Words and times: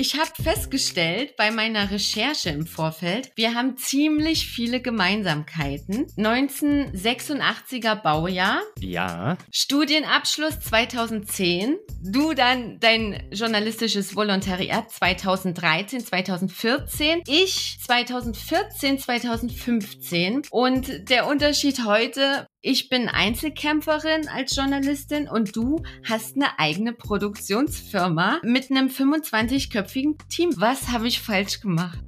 Ich 0.00 0.18
habe 0.18 0.30
festgestellt 0.42 1.36
bei 1.36 1.50
meiner 1.50 1.90
Recherche 1.90 2.48
im 2.48 2.66
Vorfeld, 2.66 3.32
wir 3.34 3.52
haben 3.54 3.76
ziemlich 3.76 4.46
viele 4.46 4.80
Gemeinsamkeiten. 4.80 6.06
1986er 6.16 7.96
Baujahr. 7.96 8.62
Ja. 8.78 9.36
Studienabschluss 9.52 10.58
2010. 10.60 11.76
Du 12.02 12.32
dann 12.32 12.80
dein 12.80 13.28
journalistisches 13.30 14.16
Volontariat 14.16 14.90
2013, 14.90 16.00
2014. 16.00 17.20
Ich 17.26 17.76
2014, 17.84 19.00
2015. 19.00 20.44
Und 20.50 21.10
der 21.10 21.26
Unterschied 21.26 21.84
heute, 21.84 22.46
ich 22.62 22.90
bin 22.90 23.08
Einzelkämpferin 23.08 24.28
als 24.28 24.54
Journalistin 24.54 25.28
und 25.28 25.56
du 25.56 25.82
hast 26.06 26.36
eine 26.36 26.58
eigene 26.58 26.92
Produktionsfirma 26.92 28.40
mit 28.42 28.70
einem 28.70 28.88
25-köpfigen 28.88 30.18
Team. 30.28 30.52
Was 30.56 30.88
habe 30.88 31.08
ich 31.08 31.20
falsch 31.20 31.60
gemacht? 31.60 31.98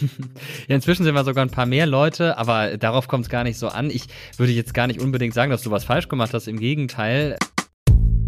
ja, 0.68 0.74
inzwischen 0.74 1.04
sind 1.04 1.14
wir 1.14 1.22
sogar 1.22 1.44
ein 1.44 1.50
paar 1.50 1.66
mehr 1.66 1.86
Leute, 1.86 2.36
aber 2.38 2.76
darauf 2.76 3.06
kommt 3.06 3.26
es 3.26 3.30
gar 3.30 3.44
nicht 3.44 3.56
so 3.56 3.68
an. 3.68 3.88
Ich 3.88 4.06
würde 4.36 4.52
jetzt 4.52 4.74
gar 4.74 4.88
nicht 4.88 5.00
unbedingt 5.00 5.34
sagen, 5.34 5.52
dass 5.52 5.62
du 5.62 5.70
was 5.70 5.84
falsch 5.84 6.08
gemacht 6.08 6.34
hast. 6.34 6.48
Im 6.48 6.58
Gegenteil. 6.58 7.36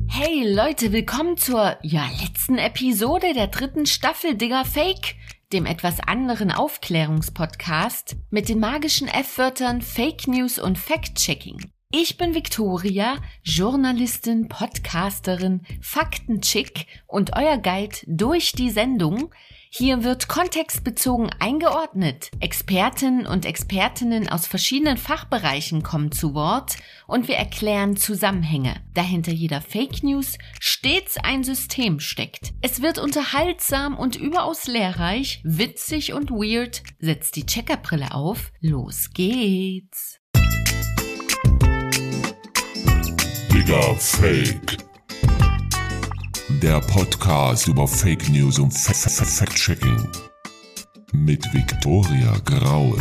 Hey 0.06 0.54
Leute, 0.54 0.92
willkommen 0.92 1.36
zur 1.36 1.78
ja, 1.82 2.08
letzten 2.22 2.58
Episode 2.58 3.32
der 3.34 3.48
dritten 3.48 3.86
Staffel 3.86 4.36
Digger 4.36 4.64
Fake 4.64 5.16
dem 5.52 5.66
etwas 5.66 6.00
anderen 6.00 6.50
Aufklärungspodcast 6.50 8.16
mit 8.30 8.48
den 8.48 8.58
magischen 8.58 9.08
F-Wörtern 9.08 9.82
Fake 9.82 10.26
News 10.26 10.58
und 10.58 10.78
Fact-Checking. 10.78 11.71
Ich 11.94 12.16
bin 12.16 12.34
Victoria, 12.34 13.18
Journalistin, 13.42 14.48
Podcasterin, 14.48 15.60
Faktenchick 15.82 16.86
und 17.06 17.36
euer 17.36 17.58
Guide 17.58 17.98
durch 18.06 18.52
die 18.52 18.70
Sendung, 18.70 19.30
hier 19.68 20.02
wird 20.02 20.26
kontextbezogen 20.26 21.30
eingeordnet. 21.38 22.30
Expertinnen 22.40 23.26
und 23.26 23.44
Expertinnen 23.44 24.26
aus 24.26 24.46
verschiedenen 24.46 24.96
Fachbereichen 24.96 25.82
kommen 25.82 26.12
zu 26.12 26.32
Wort 26.32 26.76
und 27.06 27.28
wir 27.28 27.36
erklären 27.36 27.96
Zusammenhänge, 27.96 28.76
da 28.94 29.02
hinter 29.02 29.32
jeder 29.32 29.60
Fake 29.60 30.02
News 30.02 30.38
stets 30.60 31.18
ein 31.18 31.44
System 31.44 32.00
steckt. 32.00 32.54
Es 32.62 32.80
wird 32.80 32.98
unterhaltsam 32.98 33.98
und 33.98 34.16
überaus 34.16 34.66
lehrreich, 34.66 35.42
witzig 35.44 36.14
und 36.14 36.30
weird. 36.30 36.82
Setzt 37.00 37.36
die 37.36 37.44
Checkerbrille 37.44 38.14
auf. 38.14 38.50
Los 38.60 39.10
geht's. 39.12 40.21
Digga 43.62 43.94
Fake 43.94 44.76
der 46.60 46.80
Podcast 46.80 47.68
über 47.68 47.86
Fake 47.86 48.28
News 48.28 48.58
und 48.58 48.72
Fact-Checking 49.24 50.08
mit 51.12 51.44
Viktoria 51.54 52.34
Graul. 52.44 52.98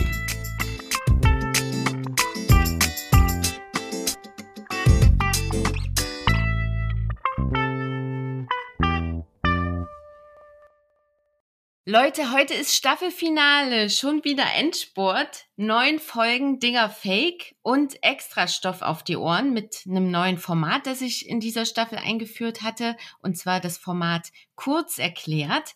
Leute, 11.94 12.32
heute 12.32 12.54
ist 12.54 12.74
Staffelfinale, 12.74 13.90
schon 13.90 14.24
wieder 14.24 14.46
Endspurt. 14.56 15.48
Neun 15.58 16.00
Folgen 16.00 16.58
Dinger 16.58 16.90
Fake 16.90 17.58
und 17.64 18.02
Extrastoff 18.02 18.82
auf 18.82 19.04
die 19.04 19.18
Ohren 19.18 19.52
mit 19.52 19.84
einem 19.86 20.10
neuen 20.10 20.38
Format, 20.38 20.88
das 20.88 21.02
ich 21.02 21.28
in 21.28 21.42
dieser 21.42 21.66
Staffel 21.66 21.98
eingeführt 21.98 22.62
hatte, 22.62 22.96
und 23.22 23.38
zwar 23.38 23.60
das 23.60 23.78
Format 23.78 24.30
kurz 24.56 25.00
erklärt. 25.00 25.76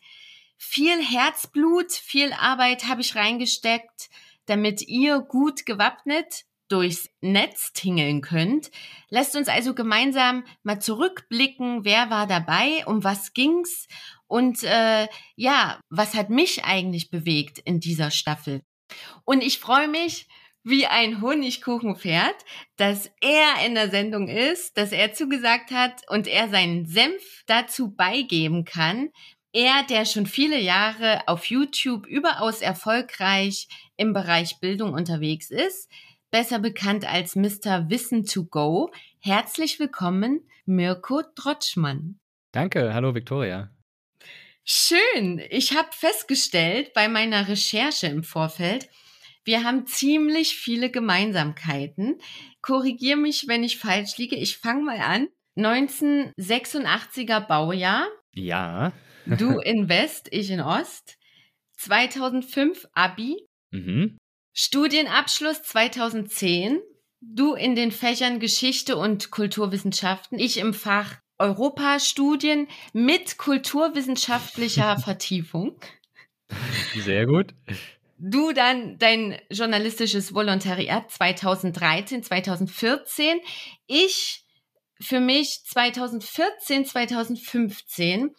Viel 0.57 1.03
Herzblut, 1.03 1.91
viel 1.91 2.31
Arbeit 2.31 2.87
habe 2.87 3.01
ich 3.01 3.17
reingesteckt, 3.17 4.09
damit 4.45 4.87
ihr 4.87 5.19
gut 5.19 5.65
gewappnet 5.65 6.45
durchs 6.67 7.09
Netz 7.21 7.73
tingeln 7.73 8.21
könnt. 8.21 8.71
Lasst 9.09 9.35
uns 9.35 9.47
also 9.47 9.75
gemeinsam 9.75 10.43
mal 10.63 10.79
zurückblicken, 10.79 11.85
wer 11.85 12.09
war 12.09 12.25
dabei, 12.25 12.85
um 12.85 13.03
was 13.03 13.33
ging's 13.33 13.87
und 14.27 14.63
äh, 14.63 15.07
ja, 15.35 15.79
was 15.89 16.13
hat 16.13 16.29
mich 16.29 16.63
eigentlich 16.63 17.09
bewegt 17.09 17.59
in 17.59 17.79
dieser 17.79 18.11
Staffel? 18.11 18.61
Und 19.23 19.41
ich 19.41 19.59
freue 19.59 19.87
mich 19.87 20.27
wie 20.63 20.87
ein 20.87 21.21
Honigkuchenpferd, 21.21 22.35
dass 22.75 23.11
er 23.21 23.65
in 23.65 23.75
der 23.75 23.89
Sendung 23.89 24.27
ist, 24.27 24.77
dass 24.77 24.91
er 24.91 25.13
zugesagt 25.13 25.71
hat 25.71 26.01
und 26.09 26.27
er 26.27 26.49
seinen 26.49 26.87
Senf 26.87 27.43
dazu 27.45 27.95
beigeben 27.95 28.65
kann. 28.65 29.09
Er, 29.53 29.83
der 29.87 30.05
schon 30.05 30.25
viele 30.25 30.59
Jahre 30.59 31.21
auf 31.27 31.45
YouTube 31.45 32.07
überaus 32.07 32.61
erfolgreich 32.61 33.67
im 33.95 34.11
Bereich 34.11 34.59
Bildung 34.59 34.93
unterwegs 34.93 35.49
ist, 35.51 35.89
besser 36.31 36.59
bekannt 36.59 37.09
als 37.09 37.35
Mr. 37.35 37.89
Wissen 37.89 38.25
to 38.25 38.43
Go. 38.45 38.91
Herzlich 39.19 39.79
willkommen, 39.79 40.41
Mirko 40.65 41.21
Trotschmann. 41.35 42.19
Danke, 42.51 42.93
hallo 42.93 43.13
Victoria. 43.13 43.74
Schön. 44.65 45.41
Ich 45.51 45.75
habe 45.75 45.89
festgestellt 45.91 46.93
bei 46.93 47.07
meiner 47.07 47.47
Recherche 47.47 48.07
im 48.07 48.23
Vorfeld, 48.23 48.89
wir 49.45 49.63
haben 49.63 49.85
ziemlich 49.85 50.55
viele 50.57 50.89
Gemeinsamkeiten. 50.89 52.19
Korrigier 52.61 53.15
mich, 53.15 53.47
wenn 53.47 53.63
ich 53.63 53.77
falsch 53.77 54.17
liege. 54.17 54.35
Ich 54.35 54.57
fange 54.57 54.83
mal 54.83 54.99
an. 54.99 55.27
1986er 55.55 57.41
Baujahr. 57.41 58.07
Ja. 58.33 58.91
du 59.27 59.59
in 59.63 59.87
West, 59.87 60.29
ich 60.31 60.49
in 60.49 60.61
Ost. 60.61 61.17
2005 61.77 62.87
Abi. 62.93 63.37
Mhm. 63.69 64.17
Studienabschluss 64.53 65.61
2010. 65.61 66.81
Du 67.21 67.53
in 67.53 67.75
den 67.75 67.91
Fächern 67.91 68.39
Geschichte 68.39 68.97
und 68.97 69.29
Kulturwissenschaften. 69.29 70.39
Ich 70.39 70.57
im 70.57 70.73
Fach 70.73 71.17
Europastudien 71.37 72.67
mit 72.93 73.37
kulturwissenschaftlicher 73.37 74.97
Vertiefung. 75.03 75.79
Sehr 76.95 77.25
gut. 77.25 77.53
Du 78.17 78.53
dann 78.53 78.97
dein 78.97 79.37
journalistisches 79.49 80.33
Volontariat 80.33 81.11
2013, 81.11 82.23
2014. 82.23 83.39
Ich 83.87 84.45
für 85.01 85.19
mich 85.19 85.63
2014, 85.65 86.85
2015. 86.85 88.33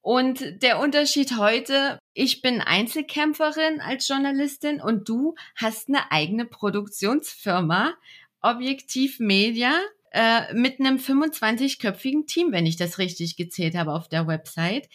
Und 0.00 0.62
der 0.62 0.80
Unterschied 0.80 1.38
heute, 1.38 1.98
ich 2.12 2.42
bin 2.42 2.60
Einzelkämpferin 2.60 3.80
als 3.80 4.06
Journalistin 4.08 4.82
und 4.82 5.08
du 5.08 5.34
hast 5.56 5.88
eine 5.88 6.10
eigene 6.12 6.44
Produktionsfirma, 6.44 7.94
Objektiv 8.42 9.18
Media 9.20 9.72
äh, 10.14 10.54
mit 10.54 10.78
einem 10.78 10.98
25-köpfigen 10.98 12.26
Team, 12.26 12.52
wenn 12.52 12.66
ich 12.66 12.76
das 12.76 12.98
richtig 12.98 13.36
gezählt 13.36 13.74
habe 13.74 13.92
auf 13.92 14.08
der 14.08 14.28
Website. 14.28 14.88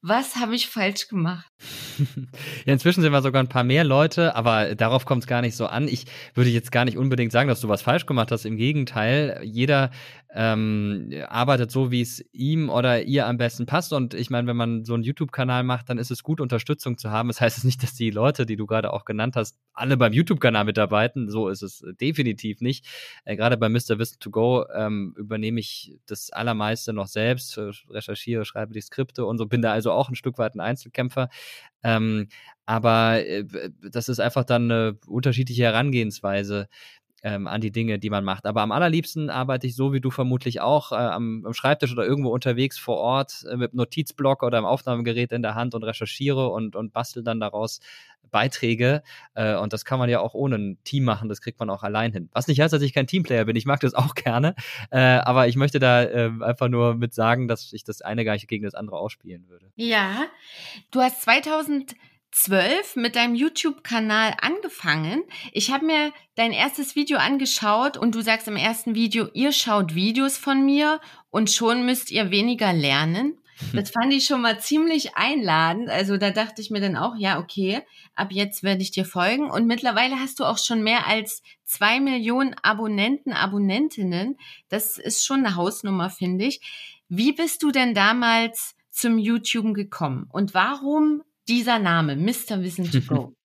Was 0.00 0.36
habe 0.36 0.54
ich 0.54 0.68
falsch 0.68 1.08
gemacht? 1.08 1.50
ja, 2.64 2.72
inzwischen 2.72 3.02
sind 3.02 3.12
wir 3.12 3.20
sogar 3.20 3.42
ein 3.42 3.48
paar 3.48 3.64
mehr 3.64 3.84
Leute, 3.84 4.36
aber 4.36 4.74
darauf 4.76 5.04
kommt 5.04 5.24
es 5.24 5.26
gar 5.26 5.42
nicht 5.42 5.56
so 5.56 5.66
an. 5.66 5.88
Ich 5.88 6.06
würde 6.34 6.50
jetzt 6.50 6.70
gar 6.70 6.84
nicht 6.84 6.96
unbedingt 6.96 7.32
sagen, 7.32 7.48
dass 7.48 7.60
du 7.60 7.68
was 7.68 7.82
falsch 7.82 8.06
gemacht 8.06 8.30
hast. 8.30 8.44
Im 8.44 8.56
Gegenteil, 8.56 9.40
jeder 9.42 9.90
ähm, 10.34 11.10
arbeitet 11.28 11.70
so, 11.70 11.90
wie 11.90 12.02
es 12.02 12.22
ihm 12.32 12.68
oder 12.68 13.02
ihr 13.02 13.26
am 13.26 13.38
besten 13.38 13.64
passt. 13.64 13.92
Und 13.94 14.12
ich 14.12 14.28
meine, 14.28 14.46
wenn 14.46 14.56
man 14.56 14.84
so 14.84 14.92
einen 14.92 15.02
YouTube-Kanal 15.02 15.62
macht, 15.62 15.88
dann 15.88 15.96
ist 15.96 16.10
es 16.10 16.22
gut, 16.22 16.40
Unterstützung 16.40 16.98
zu 16.98 17.10
haben. 17.10 17.28
Das 17.28 17.40
heißt 17.40 17.64
nicht, 17.64 17.82
dass 17.82 17.94
die 17.94 18.10
Leute, 18.10 18.44
die 18.44 18.56
du 18.56 18.66
gerade 18.66 18.92
auch 18.92 19.04
genannt 19.04 19.36
hast, 19.36 19.58
alle 19.72 19.96
beim 19.96 20.12
YouTube-Kanal 20.12 20.64
mitarbeiten. 20.64 21.30
So 21.30 21.48
ist 21.48 21.62
es 21.62 21.82
definitiv 22.00 22.60
nicht. 22.60 22.86
Äh, 23.24 23.36
gerade 23.36 23.56
bei 23.56 23.68
Mr. 23.68 23.98
Wissen 23.98 24.18
to 24.20 24.30
Go 24.30 24.66
ähm, 24.74 25.14
übernehme 25.16 25.60
ich 25.60 25.98
das 26.06 26.30
Allermeiste 26.30 26.92
noch 26.92 27.06
selbst, 27.06 27.58
recherchiere, 27.88 28.44
schreibe 28.44 28.74
die 28.74 28.80
Skripte 28.80 29.24
und 29.24 29.38
so, 29.38 29.46
bin 29.46 29.62
da 29.62 29.72
also 29.72 29.92
auch 29.92 30.10
ein 30.10 30.14
Stück 30.14 30.38
weit 30.38 30.54
ein 30.54 30.60
Einzelkämpfer. 30.60 31.30
Ähm, 31.82 32.28
aber 32.66 33.24
äh, 33.24 33.44
das 33.80 34.10
ist 34.10 34.20
einfach 34.20 34.44
dann 34.44 34.70
eine 34.70 34.98
unterschiedliche 35.06 35.62
Herangehensweise 35.62 36.68
ähm, 37.22 37.46
an 37.46 37.60
die 37.60 37.70
Dinge, 37.70 37.98
die 37.98 38.10
man 38.10 38.24
macht. 38.24 38.46
Aber 38.46 38.62
am 38.62 38.72
allerliebsten 38.72 39.30
arbeite 39.30 39.66
ich 39.66 39.74
so 39.74 39.92
wie 39.92 40.00
du 40.00 40.10
vermutlich 40.10 40.60
auch 40.60 40.92
äh, 40.92 40.96
am, 40.96 41.44
am, 41.44 41.54
Schreibtisch 41.54 41.92
oder 41.92 42.04
irgendwo 42.04 42.30
unterwegs 42.30 42.78
vor 42.78 42.98
Ort 42.98 43.44
äh, 43.50 43.56
mit 43.56 43.74
Notizblock 43.74 44.42
oder 44.42 44.58
einem 44.58 44.66
Aufnahmegerät 44.66 45.32
in 45.32 45.42
der 45.42 45.54
Hand 45.54 45.74
und 45.74 45.82
recherchiere 45.82 46.48
und, 46.48 46.76
und 46.76 46.92
bastel 46.92 47.22
dann 47.22 47.40
daraus 47.40 47.80
Beiträge. 48.30 49.02
Äh, 49.34 49.56
und 49.56 49.72
das 49.72 49.84
kann 49.84 49.98
man 49.98 50.08
ja 50.08 50.20
auch 50.20 50.34
ohne 50.34 50.56
ein 50.56 50.78
Team 50.84 51.04
machen, 51.04 51.28
das 51.28 51.40
kriegt 51.40 51.58
man 51.58 51.70
auch 51.70 51.82
allein 51.82 52.12
hin. 52.12 52.28
Was 52.32 52.46
nicht 52.46 52.60
heißt, 52.60 52.72
dass 52.72 52.82
ich 52.82 52.92
kein 52.92 53.06
Teamplayer 53.06 53.44
bin. 53.44 53.56
Ich 53.56 53.66
mag 53.66 53.80
das 53.80 53.94
auch 53.94 54.14
gerne. 54.14 54.54
Äh, 54.90 54.98
aber 54.98 55.48
ich 55.48 55.56
möchte 55.56 55.78
da 55.78 56.02
äh, 56.02 56.30
einfach 56.40 56.68
nur 56.68 56.94
mit 56.94 57.14
sagen, 57.14 57.48
dass 57.48 57.72
ich 57.72 57.84
das 57.84 58.02
eine 58.02 58.24
gar 58.24 58.34
nicht 58.34 58.48
gegen 58.48 58.64
das 58.64 58.74
andere 58.74 58.98
ausspielen 58.98 59.48
würde. 59.48 59.70
Ja, 59.76 60.26
du 60.90 61.00
hast 61.00 61.22
2000 61.22 61.94
zwölf 62.30 62.96
mit 62.96 63.16
deinem 63.16 63.34
YouTube-Kanal 63.34 64.34
angefangen. 64.40 65.22
Ich 65.52 65.70
habe 65.70 65.86
mir 65.86 66.12
dein 66.34 66.52
erstes 66.52 66.94
Video 66.94 67.18
angeschaut 67.18 67.96
und 67.96 68.14
du 68.14 68.20
sagst 68.20 68.48
im 68.48 68.56
ersten 68.56 68.94
Video, 68.94 69.28
ihr 69.32 69.52
schaut 69.52 69.94
Videos 69.94 70.36
von 70.38 70.64
mir 70.64 71.00
und 71.30 71.50
schon 71.50 71.84
müsst 71.86 72.10
ihr 72.10 72.30
weniger 72.30 72.72
lernen. 72.72 73.38
Das 73.72 73.90
fand 73.90 74.12
ich 74.12 74.24
schon 74.24 74.42
mal 74.42 74.60
ziemlich 74.60 75.16
einladend. 75.16 75.88
Also 75.88 76.16
da 76.16 76.30
dachte 76.30 76.62
ich 76.62 76.70
mir 76.70 76.80
dann 76.80 76.96
auch, 76.96 77.16
ja, 77.16 77.38
okay, 77.38 77.82
ab 78.14 78.28
jetzt 78.30 78.62
werde 78.62 78.82
ich 78.82 78.90
dir 78.90 79.04
folgen. 79.04 79.50
Und 79.50 79.66
mittlerweile 79.66 80.18
hast 80.20 80.40
du 80.40 80.44
auch 80.44 80.58
schon 80.58 80.82
mehr 80.82 81.06
als 81.06 81.42
zwei 81.64 82.00
Millionen 82.00 82.54
Abonnenten, 82.62 83.32
Abonnentinnen. 83.32 84.38
Das 84.68 84.98
ist 84.98 85.24
schon 85.24 85.44
eine 85.44 85.56
Hausnummer, 85.56 86.10
finde 86.10 86.46
ich. 86.46 86.60
Wie 87.08 87.32
bist 87.32 87.62
du 87.62 87.70
denn 87.70 87.94
damals 87.94 88.74
zum 88.90 89.18
YouTube 89.18 89.74
gekommen? 89.74 90.28
Und 90.30 90.54
warum 90.54 91.22
dieser 91.48 91.78
Name, 91.78 92.16
Mr. 92.16 92.62
Wissen 92.62 92.90
to 92.90 93.00
Go? 93.00 93.34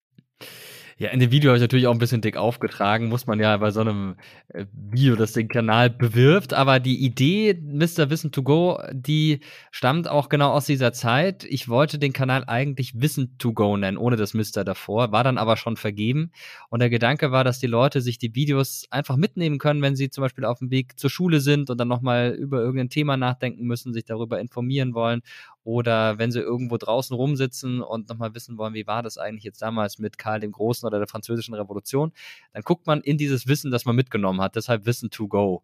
Ja, 0.99 1.09
in 1.09 1.19
dem 1.19 1.31
Video 1.31 1.49
habe 1.49 1.57
ich 1.57 1.61
natürlich 1.61 1.87
auch 1.87 1.91
ein 1.91 1.97
bisschen 1.97 2.21
dick 2.21 2.37
aufgetragen, 2.37 3.09
muss 3.09 3.25
man 3.25 3.39
ja 3.39 3.57
bei 3.57 3.71
so 3.71 3.81
einem 3.81 4.15
äh, 4.49 4.65
Video, 4.71 5.15
das 5.15 5.33
den 5.33 5.47
Kanal 5.47 5.89
bewirbt. 5.89 6.53
Aber 6.53 6.79
die 6.79 7.03
Idee 7.03 7.59
Mr. 7.61 8.09
Wissen 8.09 8.31
to 8.31 8.43
Go, 8.43 8.79
die 8.91 9.39
stammt 9.71 10.07
auch 10.07 10.29
genau 10.29 10.51
aus 10.51 10.65
dieser 10.65 10.93
Zeit. 10.93 11.45
Ich 11.45 11.67
wollte 11.67 11.97
den 11.97 12.13
Kanal 12.13 12.43
eigentlich 12.45 13.01
Wissen 13.01 13.37
to 13.39 13.53
Go 13.53 13.75
nennen, 13.75 13.97
ohne 13.97 14.17
das 14.17 14.33
Mr. 14.33 14.63
davor, 14.63 15.11
war 15.11 15.23
dann 15.23 15.39
aber 15.39 15.57
schon 15.57 15.77
vergeben. 15.77 16.31
Und 16.69 16.79
der 16.79 16.91
Gedanke 16.91 17.31
war, 17.31 17.43
dass 17.43 17.59
die 17.59 17.67
Leute 17.67 17.99
sich 17.99 18.19
die 18.19 18.35
Videos 18.35 18.85
einfach 18.91 19.17
mitnehmen 19.17 19.57
können, 19.57 19.81
wenn 19.81 19.95
sie 19.95 20.09
zum 20.11 20.21
Beispiel 20.21 20.45
auf 20.45 20.59
dem 20.59 20.69
Weg 20.69 20.99
zur 20.99 21.09
Schule 21.09 21.39
sind 21.39 21.71
und 21.71 21.79
dann 21.79 21.87
nochmal 21.87 22.31
über 22.31 22.59
irgendein 22.59 22.89
Thema 22.89 23.17
nachdenken 23.17 23.65
müssen, 23.65 23.93
sich 23.93 24.05
darüber 24.05 24.39
informieren 24.39 24.93
wollen 24.93 25.21
oder 25.63 26.17
wenn 26.17 26.31
sie 26.31 26.39
irgendwo 26.39 26.77
draußen 26.77 27.15
rumsitzen 27.15 27.81
und 27.81 28.09
nochmal 28.09 28.35
wissen 28.35 28.57
wollen, 28.57 28.73
wie 28.73 28.87
war 28.87 29.03
das 29.03 29.17
eigentlich 29.17 29.43
jetzt 29.43 29.61
damals 29.61 29.97
mit 29.97 30.17
Karl 30.17 30.39
dem 30.39 30.51
Großen 30.51 30.85
oder 30.85 30.97
der 30.97 31.07
französischen 31.07 31.53
Revolution, 31.53 32.11
dann 32.51 32.63
guckt 32.63 32.85
man 32.85 33.01
in 33.01 33.17
dieses 33.17 33.47
Wissen, 33.47 33.71
das 33.71 33.85
man 33.85 33.95
mitgenommen 33.95 34.41
hat. 34.41 34.55
Deshalb 34.55 34.85
Wissen 34.85 35.09
to 35.09 35.27
go. 35.27 35.63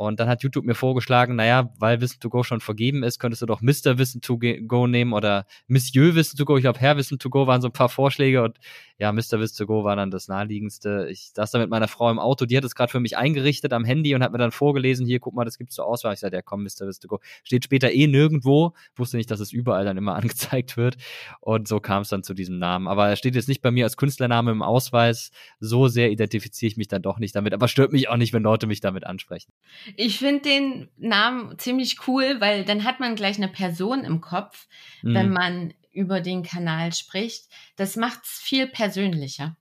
Und 0.00 0.18
dann 0.18 0.30
hat 0.30 0.42
YouTube 0.42 0.64
mir 0.64 0.74
vorgeschlagen, 0.74 1.36
naja, 1.36 1.74
weil 1.78 2.00
Wissen 2.00 2.20
to 2.20 2.30
Go 2.30 2.42
schon 2.42 2.62
vergeben 2.62 3.02
ist, 3.02 3.18
könntest 3.18 3.42
du 3.42 3.46
doch 3.46 3.60
Mr. 3.60 3.98
Wissen 3.98 4.22
to 4.22 4.38
Go 4.38 4.86
nehmen 4.86 5.12
oder 5.12 5.44
Monsieur 5.68 6.14
Wissen 6.14 6.38
to 6.38 6.46
Go. 6.46 6.56
Ich 6.56 6.62
glaube, 6.62 6.80
Herr 6.80 6.96
Wissen 6.96 7.18
to 7.18 7.28
Go 7.28 7.46
waren 7.46 7.60
so 7.60 7.68
ein 7.68 7.72
paar 7.72 7.90
Vorschläge 7.90 8.42
und 8.42 8.56
ja, 8.96 9.12
Mr. 9.12 9.40
Wissen 9.40 9.58
to 9.58 9.66
Go 9.66 9.84
war 9.84 9.96
dann 9.96 10.10
das 10.10 10.26
naheliegendste. 10.26 11.08
Ich 11.10 11.32
saß 11.34 11.50
da 11.50 11.58
mit 11.58 11.68
meiner 11.68 11.86
Frau 11.86 12.10
im 12.10 12.18
Auto, 12.18 12.46
die 12.46 12.56
hat 12.56 12.64
es 12.64 12.74
gerade 12.74 12.90
für 12.90 12.98
mich 12.98 13.18
eingerichtet 13.18 13.74
am 13.74 13.84
Handy 13.84 14.14
und 14.14 14.22
hat 14.22 14.32
mir 14.32 14.38
dann 14.38 14.52
vorgelesen, 14.52 15.04
hier, 15.04 15.20
guck 15.20 15.34
mal, 15.34 15.44
das 15.44 15.58
gibt's 15.58 15.74
zur 15.74 15.84
Auswahl. 15.84 16.14
Ich 16.14 16.20
sagte, 16.20 16.36
ja 16.36 16.42
komm, 16.42 16.62
Mr. 16.62 16.86
Wissen 16.86 17.02
to 17.02 17.08
Go. 17.08 17.18
Steht 17.44 17.64
später 17.64 17.92
eh 17.92 18.06
nirgendwo. 18.06 18.72
wusste 18.96 19.18
nicht, 19.18 19.30
dass 19.30 19.40
es 19.40 19.52
überall 19.52 19.84
dann 19.84 19.98
immer 19.98 20.14
angezeigt 20.16 20.78
wird. 20.78 20.96
Und 21.40 21.68
so 21.68 21.78
kam 21.78 22.00
es 22.02 22.08
dann 22.08 22.22
zu 22.22 22.32
diesem 22.32 22.58
Namen. 22.58 22.88
Aber 22.88 23.10
er 23.10 23.16
steht 23.16 23.34
jetzt 23.34 23.48
nicht 23.48 23.60
bei 23.60 23.70
mir 23.70 23.84
als 23.84 23.98
Künstlername 23.98 24.50
im 24.50 24.62
Ausweis. 24.62 25.30
So 25.58 25.88
sehr 25.88 26.10
identifiziere 26.10 26.68
ich 26.68 26.78
mich 26.78 26.88
dann 26.88 27.02
doch 27.02 27.18
nicht 27.18 27.36
damit. 27.36 27.52
Aber 27.52 27.68
stört 27.68 27.92
mich 27.92 28.08
auch 28.08 28.16
nicht, 28.16 28.32
wenn 28.32 28.42
Leute 28.42 28.66
mich 28.66 28.80
damit 28.80 29.04
ansprechen. 29.04 29.52
Ich 29.96 30.18
finde 30.18 30.42
den 30.42 30.88
Namen 30.96 31.58
ziemlich 31.58 32.06
cool, 32.06 32.40
weil 32.40 32.64
dann 32.64 32.84
hat 32.84 33.00
man 33.00 33.16
gleich 33.16 33.36
eine 33.36 33.48
Person 33.48 34.04
im 34.04 34.20
Kopf, 34.20 34.66
mhm. 35.02 35.14
wenn 35.14 35.30
man 35.30 35.74
über 35.92 36.20
den 36.20 36.42
Kanal 36.42 36.92
spricht. 36.92 37.46
Das 37.76 37.96
macht 37.96 38.20
es 38.24 38.30
viel 38.30 38.66
persönlicher. 38.66 39.56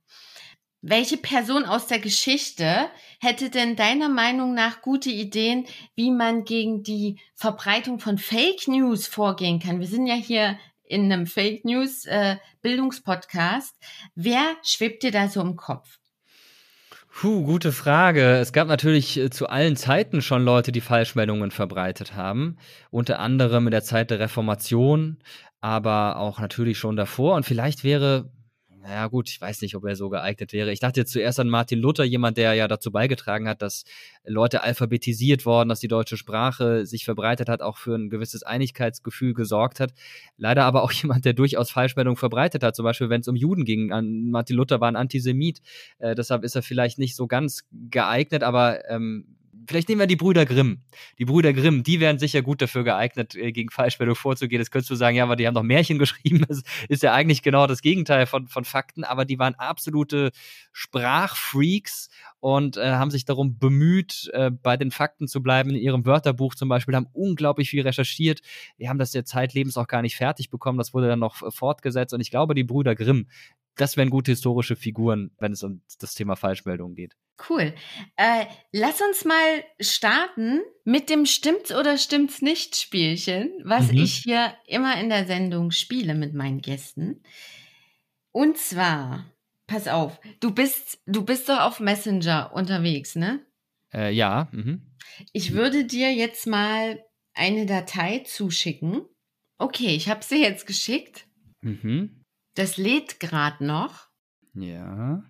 Welche 0.82 1.18
Person 1.18 1.66
aus 1.66 1.88
der 1.88 2.00
Geschichte 2.00 2.90
hätte 3.20 3.50
denn 3.50 3.76
deiner 3.76 4.08
Meinung 4.08 4.54
nach 4.54 4.82
gute 4.82 5.10
Ideen, 5.10 5.66
wie 5.96 6.10
man 6.10 6.46
gegen 6.46 6.84
die 6.84 7.20
Verbreitung 7.36 8.00
von 8.00 8.18
Fake 8.18 8.68
News 8.68 9.06
vorgehen 9.06 9.60
kann? 9.60 9.82
Wir 9.82 9.88
sind 9.88 10.08
ja 10.08 10.16
hier 10.16 10.58
in 10.84 11.12
einem 11.12 11.28
Fake 11.28 11.66
News 11.66 12.06
äh, 12.06 12.38
Bildungspodcast. 12.62 13.76
Wer 14.16 14.56
schwebt 14.64 15.04
dir 15.04 15.12
da 15.12 15.28
so 15.28 15.42
im 15.42 15.58
Kopf? 15.58 15.99
Puh, 17.20 17.44
gute 17.44 17.74
Frage. 17.74 18.38
Es 18.38 18.54
gab 18.54 18.70
natürlich 18.70 19.18
äh, 19.18 19.30
zu 19.30 19.50
allen 19.50 19.76
Zeiten 19.76 20.22
schon 20.22 20.46
Leute, 20.46 20.72
die 20.72 20.80
Falschmeldungen 20.80 21.52
verbreitet 21.52 22.16
haben. 22.16 22.56
Unter 22.92 23.20
anderem 23.20 23.68
in 23.68 23.72
der 23.72 23.84
Zeit 23.84 24.10
der 24.10 24.22
Reformation, 24.22 25.18
aber 25.60 26.16
auch 26.16 26.40
natürlich 26.40 26.78
schon 26.78 26.96
davor. 26.96 27.36
Und 27.36 27.46
vielleicht 27.46 27.84
wäre 27.84 28.32
naja, 28.82 29.08
gut, 29.08 29.30
ich 29.30 29.40
weiß 29.42 29.62
nicht, 29.62 29.76
ob 29.76 29.86
er 29.86 29.96
so 29.96 30.10
geeignet 30.10 30.54
wäre. 30.54 30.72
Ich 30.72 30.80
dachte 30.80 31.06
zuerst 31.06 31.40
an 31.40 31.50
Martin 31.50 31.80
Luther, 31.80 32.04
jemand, 32.04 32.38
der 32.38 32.54
ja 32.54 32.68
dazu 32.68 32.92
beigetragen 32.92 33.48
hat, 33.48 33.62
dass 33.62 33.84
Leute 34.26 34.64
alphabetisiert 34.64 35.46
worden, 35.46 35.70
dass 35.70 35.80
die 35.80 35.88
deutsche 35.88 36.18
Sprache 36.18 36.86
sich 36.86 37.04
verbreitet 37.04 37.50
hat, 37.50 37.62
auch 37.62 37.78
für 37.78 37.96
ein 37.96 38.10
gewisses 38.10 38.44
Einigkeitsgefühl 38.44 39.34
gesorgt 39.34 39.80
hat. 39.80 39.94
Leider 40.38 40.64
aber 40.64 40.84
auch 40.84 40.92
jemand, 41.04 41.26
der 41.26 41.34
durchaus 41.34 41.72
Falschmeldungen 41.72 42.18
verbreitet 42.18 42.64
hat, 42.64 42.76
zum 42.76 42.84
Beispiel, 42.84 43.10
wenn 43.10 43.22
es 43.22 43.28
um 43.28 43.36
Juden 43.36 43.66
ging. 43.66 43.90
Martin 44.32 44.56
Luther 44.56 44.80
war 44.80 44.88
ein 44.90 44.96
Antisemit, 44.96 45.62
äh, 45.98 46.16
deshalb 46.16 46.44
ist 46.44 46.56
er 46.56 46.62
vielleicht 46.62 47.00
nicht 47.00 47.16
so 47.16 47.28
ganz 47.28 47.68
geeignet, 47.72 48.44
aber 48.44 48.90
ähm, 48.90 49.39
Vielleicht 49.68 49.90
nehmen 49.90 50.00
wir 50.00 50.08
die 50.08 50.16
Brüder 50.16 50.46
Grimm. 50.46 50.84
Die 51.18 51.26
Brüder 51.26 51.54
Grimm, 51.54 51.84
die 51.84 52.00
wären 52.00 52.20
sicher 52.20 52.42
gut 52.42 52.62
dafür 52.62 52.84
geeignet, 52.84 53.36
äh, 53.36 53.52
gegen 53.52 53.70
Falschmeldung 53.70 54.16
vorzugehen. 54.16 54.60
Das 54.60 54.72
könntest 54.72 54.90
du 54.90 54.96
sagen, 54.96 55.18
ja, 55.18 55.24
aber 55.24 55.36
die 55.36 55.48
haben 55.48 55.54
doch 55.54 55.64
Märchen 55.64 56.00
geschrieben. 56.00 56.46
Das 56.48 56.64
ist 56.88 57.04
ja 57.04 57.14
eigentlich 57.14 57.42
genau 57.42 57.68
das 57.68 57.82
Gegenteil 57.82 58.26
von, 58.26 58.48
von 58.48 58.66
Fakten, 58.66 59.04
aber 59.04 59.26
die 59.26 59.40
waren 59.40 59.56
absolute 59.56 60.32
Sprachfreaks 60.72 62.10
und 62.40 62.78
äh, 62.78 62.92
haben 62.92 63.12
sich 63.12 63.26
darum 63.26 63.58
bemüht, 63.58 64.30
äh, 64.34 64.52
bei 64.52 64.78
den 64.78 64.92
Fakten 64.92 65.28
zu 65.28 65.44
bleiben. 65.44 65.72
In 65.72 65.76
ihrem 65.76 66.06
Wörterbuch 66.06 66.56
zum 66.56 66.70
Beispiel 66.70 66.96
haben 66.96 67.08
unglaublich 67.14 67.70
viel 67.70 67.82
recherchiert. 67.82 68.42
Die 68.80 68.88
haben 68.90 69.00
das 69.00 69.12
der 69.12 69.26
zeitlebens 69.26 69.78
auch 69.78 69.88
gar 69.88 70.02
nicht 70.02 70.16
fertig 70.16 70.50
bekommen. 70.50 70.78
Das 70.78 70.94
wurde 70.94 71.08
dann 71.08 71.20
noch 71.20 71.42
äh, 71.42 71.52
fortgesetzt. 71.52 72.14
Und 72.14 72.22
ich 72.22 72.32
glaube, 72.32 72.56
die 72.56 72.64
Brüder 72.64 72.96
Grimm, 72.96 73.28
das 73.80 73.96
wären 73.96 74.10
gute 74.10 74.32
historische 74.32 74.76
Figuren, 74.76 75.32
wenn 75.40 75.54
es 75.54 75.64
um 75.64 75.82
das 76.00 76.14
Thema 76.14 76.36
Falschmeldungen 76.36 76.96
geht. 76.96 77.16
Cool. 77.50 77.74
Äh, 78.18 78.46
lass 78.74 79.00
uns 79.00 79.24
mal 79.24 79.64
starten 79.80 80.60
mit 80.84 81.10
dem 81.10 81.26
Stimmt's 81.26 81.74
oder 81.74 81.98
stimmt's 81.98 82.42
nicht 82.42 82.76
Spielchen, 82.76 83.52
was 83.64 83.92
mhm. 83.92 84.00
ich 84.00 84.16
hier 84.18 84.54
immer 84.68 85.00
in 85.00 85.08
der 85.08 85.26
Sendung 85.26 85.72
spiele 85.72 86.14
mit 86.14 86.34
meinen 86.34 86.60
Gästen. 86.60 87.24
Und 88.32 88.58
zwar, 88.58 89.26
pass 89.66 89.88
auf, 89.88 90.20
du 90.42 90.52
bist, 90.54 91.00
du 91.06 91.24
bist 91.24 91.48
doch 91.48 91.62
auf 91.62 91.80
Messenger 91.80 92.52
unterwegs, 92.54 93.16
ne? 93.16 93.46
Äh, 93.94 94.14
ja. 94.14 94.50
Mhm. 94.52 94.82
Ich 95.32 95.54
würde 95.54 95.86
dir 95.86 96.14
jetzt 96.14 96.48
mal 96.48 97.02
eine 97.34 97.66
Datei 97.66 98.20
zuschicken. 98.26 99.06
Okay, 99.58 99.96
ich 99.96 100.10
habe 100.10 100.24
sie 100.24 100.42
jetzt 100.42 100.68
geschickt. 100.68 101.26
Mhm. 101.62 102.19
Das 102.56 102.78
lädt 102.78 103.20
gerade 103.20 103.66
noch. 103.66 104.08
Ja. 104.54 105.24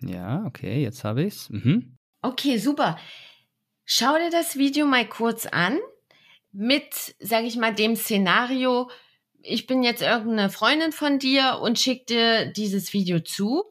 Ja, 0.00 0.44
okay, 0.46 0.82
jetzt 0.82 1.04
habe 1.04 1.24
ich's. 1.24 1.50
Mhm. 1.50 1.96
Okay, 2.22 2.58
super. 2.58 2.98
Schau 3.84 4.16
dir 4.18 4.30
das 4.30 4.56
Video 4.56 4.86
mal 4.86 5.06
kurz 5.06 5.46
an 5.46 5.78
mit, 6.52 7.14
sage 7.18 7.46
ich 7.46 7.56
mal, 7.56 7.74
dem 7.74 7.96
Szenario. 7.96 8.90
Ich 9.42 9.66
bin 9.66 9.82
jetzt 9.82 10.02
irgendeine 10.02 10.48
Freundin 10.50 10.92
von 10.92 11.18
dir 11.18 11.58
und 11.60 11.78
schick 11.78 12.06
dir 12.06 12.46
dieses 12.46 12.92
Video 12.92 13.20
zu. 13.20 13.64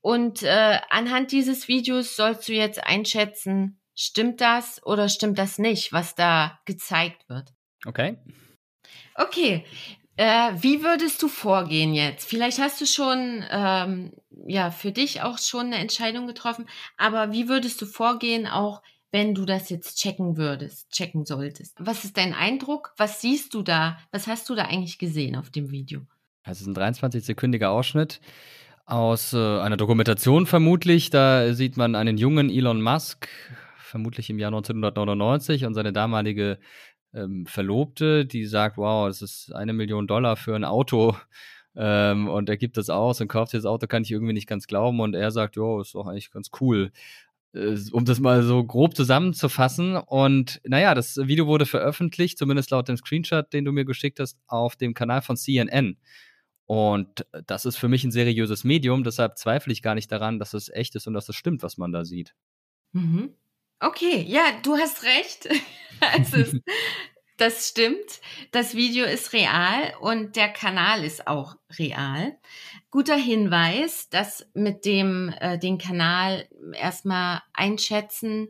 Und 0.00 0.42
äh, 0.42 0.78
anhand 0.90 1.32
dieses 1.32 1.68
Videos 1.68 2.16
sollst 2.16 2.48
du 2.48 2.52
jetzt 2.52 2.84
einschätzen, 2.84 3.80
stimmt 3.94 4.40
das 4.40 4.84
oder 4.84 5.08
stimmt 5.08 5.38
das 5.38 5.58
nicht, 5.58 5.92
was 5.92 6.14
da 6.14 6.60
gezeigt 6.64 7.28
wird. 7.28 7.52
Okay. 7.86 8.18
Okay, 9.14 9.64
äh, 10.16 10.52
wie 10.60 10.82
würdest 10.82 11.22
du 11.22 11.28
vorgehen 11.28 11.94
jetzt? 11.94 12.28
Vielleicht 12.28 12.58
hast 12.58 12.80
du 12.80 12.86
schon 12.86 13.44
ähm, 13.50 14.12
ja 14.46 14.70
für 14.70 14.92
dich 14.92 15.22
auch 15.22 15.38
schon 15.38 15.66
eine 15.66 15.76
Entscheidung 15.76 16.26
getroffen, 16.26 16.66
aber 16.96 17.32
wie 17.32 17.48
würdest 17.48 17.80
du 17.82 17.86
vorgehen, 17.86 18.46
auch 18.46 18.82
wenn 19.12 19.34
du 19.34 19.44
das 19.44 19.70
jetzt 19.70 19.98
checken 19.98 20.36
würdest, 20.36 20.90
checken 20.90 21.24
solltest? 21.24 21.76
Was 21.78 22.04
ist 22.04 22.16
dein 22.16 22.34
Eindruck? 22.34 22.92
Was 22.96 23.20
siehst 23.20 23.54
du 23.54 23.62
da? 23.62 23.98
Was 24.10 24.26
hast 24.26 24.48
du 24.48 24.54
da 24.54 24.64
eigentlich 24.64 24.98
gesehen 24.98 25.36
auf 25.36 25.50
dem 25.50 25.70
Video? 25.70 26.02
Das 26.44 26.60
ist 26.60 26.66
ein 26.66 26.76
23-sekündiger 26.76 27.68
Ausschnitt 27.68 28.20
aus 28.86 29.32
äh, 29.32 29.36
einer 29.36 29.76
Dokumentation 29.76 30.46
vermutlich. 30.46 31.10
Da 31.10 31.52
sieht 31.52 31.76
man 31.76 31.94
einen 31.94 32.18
jungen 32.18 32.48
Elon 32.48 32.80
Musk, 32.80 33.28
vermutlich 33.78 34.30
im 34.30 34.38
Jahr 34.38 34.48
1999, 34.48 35.64
und 35.64 35.74
seine 35.74 35.92
damalige 35.92 36.58
ähm, 37.16 37.46
Verlobte, 37.46 38.26
die 38.26 38.44
sagt, 38.44 38.76
wow, 38.76 39.08
das 39.08 39.22
ist 39.22 39.52
eine 39.54 39.72
Million 39.72 40.06
Dollar 40.06 40.36
für 40.36 40.54
ein 40.54 40.64
Auto. 40.64 41.16
Ähm, 41.78 42.28
und 42.28 42.48
er 42.48 42.56
gibt 42.56 42.78
das 42.78 42.88
aus 42.88 43.20
und 43.20 43.28
kauft 43.28 43.52
das 43.52 43.66
Auto, 43.66 43.86
kann 43.86 44.02
ich 44.02 44.10
irgendwie 44.10 44.32
nicht 44.32 44.46
ganz 44.46 44.66
glauben. 44.66 44.98
Und 44.98 45.12
er 45.12 45.30
sagt, 45.30 45.56
jo, 45.56 45.78
ist 45.82 45.94
doch 45.94 46.06
eigentlich 46.06 46.30
ganz 46.30 46.48
cool. 46.58 46.90
Äh, 47.52 47.76
um 47.92 48.06
das 48.06 48.18
mal 48.18 48.42
so 48.42 48.64
grob 48.64 48.96
zusammenzufassen. 48.96 49.96
Und 49.96 50.60
naja, 50.64 50.94
das 50.94 51.18
Video 51.18 51.46
wurde 51.46 51.66
veröffentlicht, 51.66 52.38
zumindest 52.38 52.70
laut 52.70 52.88
dem 52.88 52.96
Screenshot, 52.96 53.52
den 53.52 53.66
du 53.66 53.72
mir 53.72 53.84
geschickt 53.84 54.20
hast, 54.20 54.38
auf 54.46 54.76
dem 54.76 54.94
Kanal 54.94 55.20
von 55.20 55.36
CNN. 55.36 55.98
Und 56.66 57.26
das 57.46 57.64
ist 57.64 57.76
für 57.76 57.88
mich 57.88 58.04
ein 58.04 58.10
seriöses 58.10 58.64
Medium, 58.64 59.04
deshalb 59.04 59.38
zweifle 59.38 59.72
ich 59.72 59.82
gar 59.82 59.94
nicht 59.94 60.10
daran, 60.10 60.38
dass 60.38 60.52
es 60.52 60.68
echt 60.68 60.96
ist 60.96 61.06
und 61.06 61.14
dass 61.14 61.28
es 61.28 61.36
stimmt, 61.36 61.62
was 61.62 61.78
man 61.78 61.92
da 61.92 62.04
sieht. 62.04 62.34
Mhm. 62.92 63.34
Okay, 63.80 64.24
ja, 64.26 64.42
du 64.62 64.76
hast 64.76 65.02
recht. 65.04 65.46
ist, 66.34 66.60
das 67.36 67.68
stimmt. 67.68 68.20
Das 68.50 68.74
Video 68.74 69.04
ist 69.04 69.32
real 69.32 69.92
und 70.00 70.36
der 70.36 70.48
Kanal 70.48 71.04
ist 71.04 71.26
auch 71.26 71.56
real. 71.78 72.36
Guter 72.90 73.16
Hinweis, 73.16 74.08
dass 74.08 74.46
mit 74.54 74.86
dem 74.86 75.34
äh, 75.40 75.58
den 75.58 75.76
Kanal 75.76 76.48
erstmal 76.72 77.42
einschätzen 77.52 78.48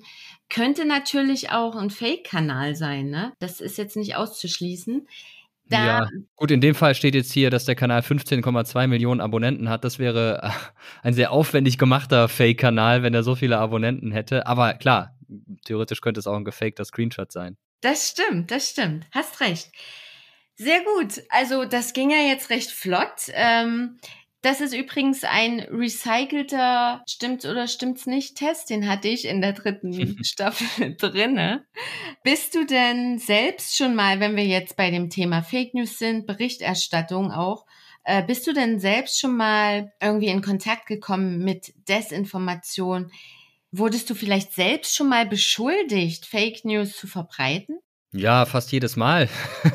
könnte 0.49 0.85
natürlich 0.85 1.51
auch 1.51 1.75
ein 1.75 1.91
Fake-Kanal 1.91 2.77
sein. 2.77 3.11
Ne? 3.11 3.33
Das 3.41 3.61
ist 3.61 3.79
jetzt 3.79 3.97
nicht 3.97 4.15
auszuschließen. 4.15 5.09
Da 5.69 5.85
ja, 5.85 6.09
gut, 6.37 6.53
in 6.53 6.61
dem 6.61 6.77
Fall 6.77 6.95
steht 6.95 7.17
jetzt 7.17 7.33
hier, 7.33 7.51
dass 7.51 7.65
der 7.65 7.75
Kanal 7.75 8.03
15,2 8.03 8.87
Millionen 8.87 9.21
Abonnenten 9.21 9.69
hat. 9.69 9.83
Das 9.83 9.99
wäre 9.99 10.41
äh, 10.45 10.51
ein 11.03 11.13
sehr 11.13 11.33
aufwendig 11.33 11.77
gemachter 11.77 12.29
Fake-Kanal, 12.29 13.03
wenn 13.03 13.15
er 13.15 13.25
so 13.25 13.35
viele 13.35 13.59
Abonnenten 13.59 14.13
hätte. 14.13 14.47
Aber 14.47 14.75
klar, 14.75 15.16
theoretisch 15.65 16.01
könnte 16.01 16.21
es 16.21 16.27
auch 16.27 16.37
ein 16.37 16.45
gefakter 16.45 16.85
Screenshot 16.85 17.33
sein. 17.33 17.57
Das 17.81 18.09
stimmt, 18.09 18.51
das 18.51 18.71
stimmt. 18.71 19.07
Hast 19.13 19.41
recht. 19.41 19.71
Sehr 20.57 20.83
gut. 20.83 21.23
Also 21.29 21.65
das 21.65 21.93
ging 21.93 22.11
ja 22.11 22.19
jetzt 22.19 22.51
recht 22.51 22.71
flott. 22.71 23.29
Ähm, 23.29 23.99
das 24.47 24.61
ist 24.61 24.75
übrigens 24.75 25.25
ein 25.25 25.59
recycelter, 25.59 27.03
stimmt's 27.09 27.45
oder 27.45 27.67
stimmt's 27.67 28.07
nicht, 28.07 28.37
Test, 28.37 28.71
den 28.71 28.89
hatte 28.89 29.09
ich 29.09 29.25
in 29.25 29.41
der 29.41 29.55
dritten 29.55 30.23
Staffel 30.25 30.95
drinne. 30.99 31.67
Bist 32.23 32.55
du 32.55 32.65
denn 32.65 33.19
selbst 33.19 33.77
schon 33.77 33.97
mal, 33.97 34.21
wenn 34.21 34.37
wir 34.37 34.45
jetzt 34.45 34.77
bei 34.77 34.93
dem 34.93 35.11
Thema 35.11 35.43
Fake 35.43 35.75
News 35.75 35.99
sind, 35.99 36.27
Berichterstattung 36.27 37.33
auch, 37.33 37.67
äh, 38.05 38.23
bist 38.23 38.47
du 38.47 38.53
denn 38.53 38.79
selbst 38.79 39.21
schon 39.21 39.37
mal 39.37 39.93
irgendwie 40.01 40.29
in 40.29 40.43
Kontakt 40.43 40.87
gekommen 40.87 41.43
mit 41.43 41.75
Desinformation? 41.89 43.11
Wurdest 43.73 44.09
du 44.11 44.15
vielleicht 44.15 44.53
selbst 44.53 44.97
schon 44.97 45.09
mal 45.09 45.27
beschuldigt, 45.27 46.27
Fake 46.27 46.65
News 46.65 46.97
zu 46.97 47.07
verbreiten? 47.07 47.79
Ja, 48.13 48.47
fast 48.47 48.73
jedes 48.73 48.97
Mal. 48.97 49.29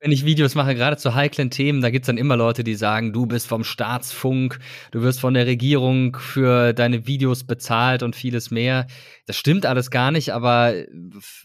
Wenn 0.00 0.10
ich 0.10 0.24
Videos 0.24 0.56
mache, 0.56 0.74
gerade 0.74 0.96
zu 0.96 1.14
heiklen 1.14 1.50
Themen, 1.50 1.82
da 1.82 1.90
gibt's 1.90 2.06
dann 2.06 2.18
immer 2.18 2.36
Leute, 2.36 2.64
die 2.64 2.74
sagen, 2.74 3.12
du 3.12 3.26
bist 3.26 3.46
vom 3.46 3.62
Staatsfunk, 3.62 4.58
du 4.90 5.02
wirst 5.02 5.20
von 5.20 5.34
der 5.34 5.46
Regierung 5.46 6.16
für 6.16 6.72
deine 6.72 7.06
Videos 7.06 7.44
bezahlt 7.44 8.02
und 8.02 8.16
vieles 8.16 8.50
mehr. 8.50 8.86
Das 9.26 9.36
stimmt 9.36 9.66
alles 9.66 9.90
gar 9.90 10.10
nicht, 10.10 10.30
aber 10.30 10.74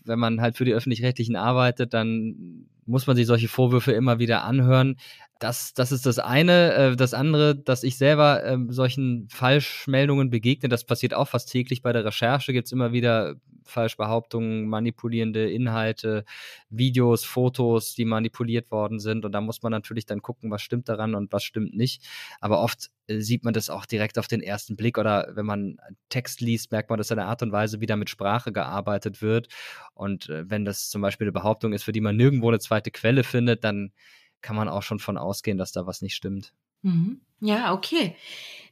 wenn 0.06 0.20
man 0.20 0.42
halt 0.42 0.58
für 0.58 0.66
die 0.66 0.74
öffentlich-rechtlichen 0.74 1.36
arbeitet, 1.36 1.94
dann 1.94 2.66
muss 2.86 3.06
man 3.06 3.16
sich 3.16 3.28
solche 3.28 3.48
Vorwürfe 3.48 3.92
immer 3.92 4.18
wieder 4.18 4.44
anhören. 4.44 4.96
Das, 5.40 5.74
das 5.74 5.94
ist 5.94 6.06
das 6.06 6.20
eine. 6.20 6.74
Äh, 6.74 6.96
das 6.98 7.14
andere, 7.14 7.56
dass 7.56 7.84
ich 7.84 7.98
selber 7.98 8.44
äh, 8.44 8.58
solchen 8.68 9.30
Falschmeldungen 9.30 10.30
begegne, 10.30 10.68
das 10.68 10.84
passiert 10.84 11.14
auch 11.14 11.30
fast 11.30 11.50
täglich 11.50 11.82
bei 11.82 11.94
der 11.94 12.04
Recherche. 12.04 12.52
Gibt's 12.52 12.74
immer 12.74 12.92
wieder 12.92 13.36
Falschbehauptungen, 13.64 14.68
manipulierende 14.68 15.50
Inhalte, 15.50 16.26
Videos, 16.70 17.24
Fotos, 17.24 17.96
die 17.96 18.04
manipuliert 18.04 18.70
worden 18.72 19.00
sind. 19.00 19.24
Und 19.24 19.32
da 19.32 19.40
muss 19.40 19.62
man 19.62 19.72
natürlich 19.72 20.06
dann 20.06 20.22
gucken, 20.22 20.52
was 20.52 20.62
stimmt 20.62 20.90
daran 20.90 21.16
und 21.16 21.32
was 21.32 21.44
stimmt 21.44 21.74
nicht. 21.74 22.06
Aber 22.42 22.60
oft 22.62 22.90
äh, 23.08 23.22
sieht 23.22 23.46
man 23.46 23.54
das 23.54 23.70
auch 23.70 23.86
direkt 23.86 24.18
auf 24.20 24.28
den 24.28 24.42
ersten 24.42 24.76
Blick 24.76 24.98
oder 24.98 25.32
wenn 25.36 25.46
man 25.46 25.78
Text 26.10 26.42
liest, 26.42 26.72
merkt 26.72 26.90
man, 26.90 26.98
dass 26.98 27.14
eine 27.14 27.26
Art 27.26 27.42
und 27.44 27.54
Weise, 27.54 27.80
wie 27.80 27.86
da 27.86 27.96
mit 27.96 28.10
Sprache 28.10 28.52
gearbeitet 28.52 29.22
wird. 29.22 29.48
Und 29.94 30.28
äh, 30.30 30.50
wenn 30.50 30.66
das 30.66 30.90
zum 30.90 31.02
Beispiel 31.02 31.26
eine 31.26 31.32
Behauptung 31.32 31.72
ist, 31.72 31.84
für 31.84 31.94
die 31.94 32.02
man 32.02 32.18
nirgendwo 32.18 32.50
eine 32.50 32.60
zweite 32.60 32.92
Quelle 32.92 33.24
findet, 33.24 33.64
dann 33.64 33.94
kann 34.42 34.56
man 34.56 34.70
auch 34.70 34.84
schon 34.84 35.00
von 35.00 35.18
ausgehen, 35.18 35.58
dass 35.58 35.72
da 35.72 35.86
was 35.86 36.02
nicht 36.02 36.16
stimmt. 36.16 36.54
Mhm. 36.82 37.22
Ja, 37.42 37.74
okay. 37.74 38.16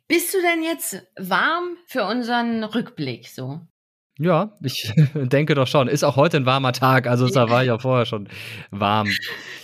Bist 0.07 0.33
du 0.33 0.41
denn 0.41 0.63
jetzt 0.63 1.05
warm 1.17 1.77
für 1.85 2.05
unseren 2.05 2.63
Rückblick 2.63 3.27
so? 3.27 3.61
Ja, 4.19 4.57
ich 4.61 4.91
denke 5.13 5.53
doch 5.53 5.67
schon. 5.67 5.87
Ist 5.87 6.03
auch 6.03 6.15
heute 6.15 6.37
ein 6.37 6.45
warmer 6.45 6.73
Tag, 6.73 7.07
also 7.07 7.27
ja. 7.27 7.49
war 7.49 7.63
ja 7.63 7.77
vorher 7.77 8.05
schon 8.05 8.29
warm. 8.71 9.09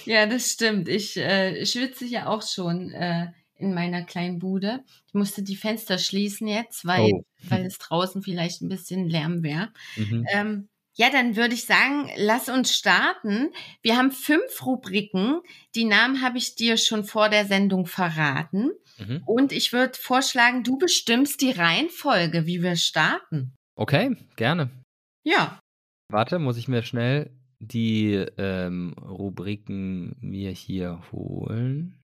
Ja, 0.05 0.25
das 0.25 0.51
stimmt. 0.51 0.89
Ich 0.89 1.15
äh, 1.15 1.65
schwitze 1.65 2.03
ja 2.03 2.27
auch 2.27 2.41
schon 2.41 2.91
äh, 2.91 3.27
in 3.55 3.73
meiner 3.73 4.03
kleinen 4.03 4.37
Bude. 4.37 4.81
Ich 5.07 5.13
musste 5.13 5.43
die 5.43 5.55
Fenster 5.55 5.97
schließen 5.97 6.45
jetzt, 6.45 6.85
weil, 6.85 7.09
oh. 7.13 7.23
weil 7.47 7.65
es 7.65 7.77
draußen 7.77 8.21
vielleicht 8.21 8.61
ein 8.61 8.67
bisschen 8.67 9.07
Lärm 9.07 9.43
wäre. 9.43 9.69
Mhm. 9.95 10.25
Ähm, 10.33 10.69
ja, 10.95 11.09
dann 11.09 11.35
würde 11.35 11.55
ich 11.55 11.65
sagen, 11.65 12.09
lass 12.17 12.49
uns 12.49 12.75
starten. 12.75 13.51
Wir 13.81 13.97
haben 13.97 14.11
fünf 14.11 14.65
Rubriken. 14.65 15.41
Die 15.75 15.85
Namen 15.85 16.21
habe 16.21 16.37
ich 16.37 16.55
dir 16.55 16.77
schon 16.77 17.03
vor 17.03 17.29
der 17.29 17.45
Sendung 17.45 17.87
verraten. 17.87 18.71
Mhm. 18.99 19.23
Und 19.25 19.51
ich 19.51 19.73
würde 19.73 19.93
vorschlagen, 19.97 20.63
du 20.63 20.77
bestimmst 20.77 21.41
die 21.41 21.51
Reihenfolge, 21.51 22.45
wie 22.45 22.61
wir 22.61 22.75
starten. 22.75 23.55
Okay, 23.75 24.15
gerne. 24.35 24.69
Ja. 25.23 25.59
Warte, 26.11 26.37
muss 26.37 26.57
ich 26.57 26.67
mir 26.67 26.83
schnell 26.83 27.31
die 27.59 28.13
ähm, 28.37 28.93
Rubriken 29.01 30.15
mir 30.19 30.51
hier 30.51 31.01
holen. 31.11 31.99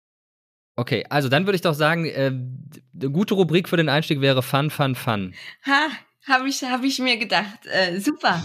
Okay, 0.77 1.05
also 1.09 1.27
dann 1.27 1.45
würde 1.45 1.57
ich 1.57 1.61
doch 1.61 1.73
sagen, 1.73 2.05
äh, 2.05 2.31
eine 2.31 3.11
gute 3.11 3.33
Rubrik 3.33 3.67
für 3.67 3.77
den 3.77 3.89
Einstieg 3.89 4.21
wäre 4.21 4.41
Fun, 4.41 4.69
Fun, 4.69 4.95
Fun. 4.95 5.35
Ha, 5.65 5.89
habe 6.29 6.47
ich, 6.47 6.63
hab 6.63 6.83
ich 6.83 6.99
mir 6.99 7.17
gedacht. 7.17 7.65
Äh, 7.65 7.99
super. 7.99 8.43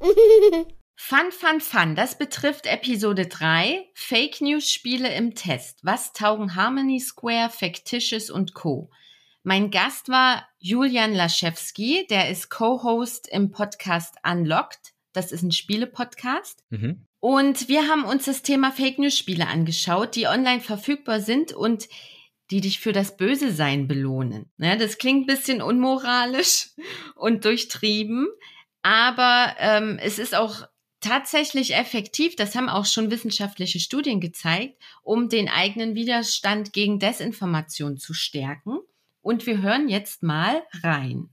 fun, 0.96 1.30
fun, 1.30 1.60
fun. 1.60 1.94
Das 1.94 2.16
betrifft 2.18 2.66
Episode 2.66 3.26
3. 3.26 3.88
Fake 3.94 4.40
News 4.40 4.70
Spiele 4.70 5.14
im 5.14 5.34
Test. 5.34 5.80
Was 5.82 6.12
taugen 6.12 6.54
Harmony 6.54 7.00
Square, 7.00 7.50
Factitious 7.50 8.30
und 8.30 8.54
Co. 8.54 8.90
Mein 9.42 9.70
Gast 9.70 10.08
war 10.08 10.46
Julian 10.58 11.14
Laschewski. 11.14 12.06
Der 12.10 12.30
ist 12.30 12.50
Co-Host 12.50 13.28
im 13.28 13.50
Podcast 13.50 14.16
Unlocked. 14.24 14.94
Das 15.12 15.32
ist 15.32 15.42
ein 15.42 15.52
Spiele-Podcast. 15.52 16.64
Mhm. 16.70 17.06
Und 17.20 17.68
wir 17.68 17.88
haben 17.88 18.04
uns 18.04 18.26
das 18.26 18.42
Thema 18.42 18.70
Fake 18.70 18.98
News 18.98 19.16
Spiele 19.16 19.46
angeschaut, 19.46 20.14
die 20.14 20.26
online 20.26 20.60
verfügbar 20.60 21.20
sind 21.20 21.52
und 21.52 21.88
die 22.50 22.60
dich 22.60 22.78
für 22.78 22.92
das 22.92 23.16
Böse 23.16 23.52
sein 23.52 23.88
belohnen. 23.88 24.50
Ja, 24.58 24.76
das 24.76 24.98
klingt 24.98 25.24
ein 25.24 25.34
bisschen 25.34 25.62
unmoralisch 25.62 26.70
und 27.16 27.44
durchtrieben, 27.44 28.28
aber 28.82 29.56
ähm, 29.58 29.98
es 30.00 30.18
ist 30.18 30.34
auch 30.34 30.66
tatsächlich 31.00 31.74
effektiv, 31.74 32.36
das 32.36 32.54
haben 32.54 32.68
auch 32.68 32.86
schon 32.86 33.10
wissenschaftliche 33.10 33.80
Studien 33.80 34.20
gezeigt, 34.20 34.80
um 35.02 35.28
den 35.28 35.48
eigenen 35.48 35.94
Widerstand 35.94 36.72
gegen 36.72 36.98
Desinformation 36.98 37.96
zu 37.96 38.14
stärken. 38.14 38.78
Und 39.20 39.46
wir 39.46 39.60
hören 39.60 39.88
jetzt 39.88 40.22
mal 40.22 40.62
rein. 40.82 41.30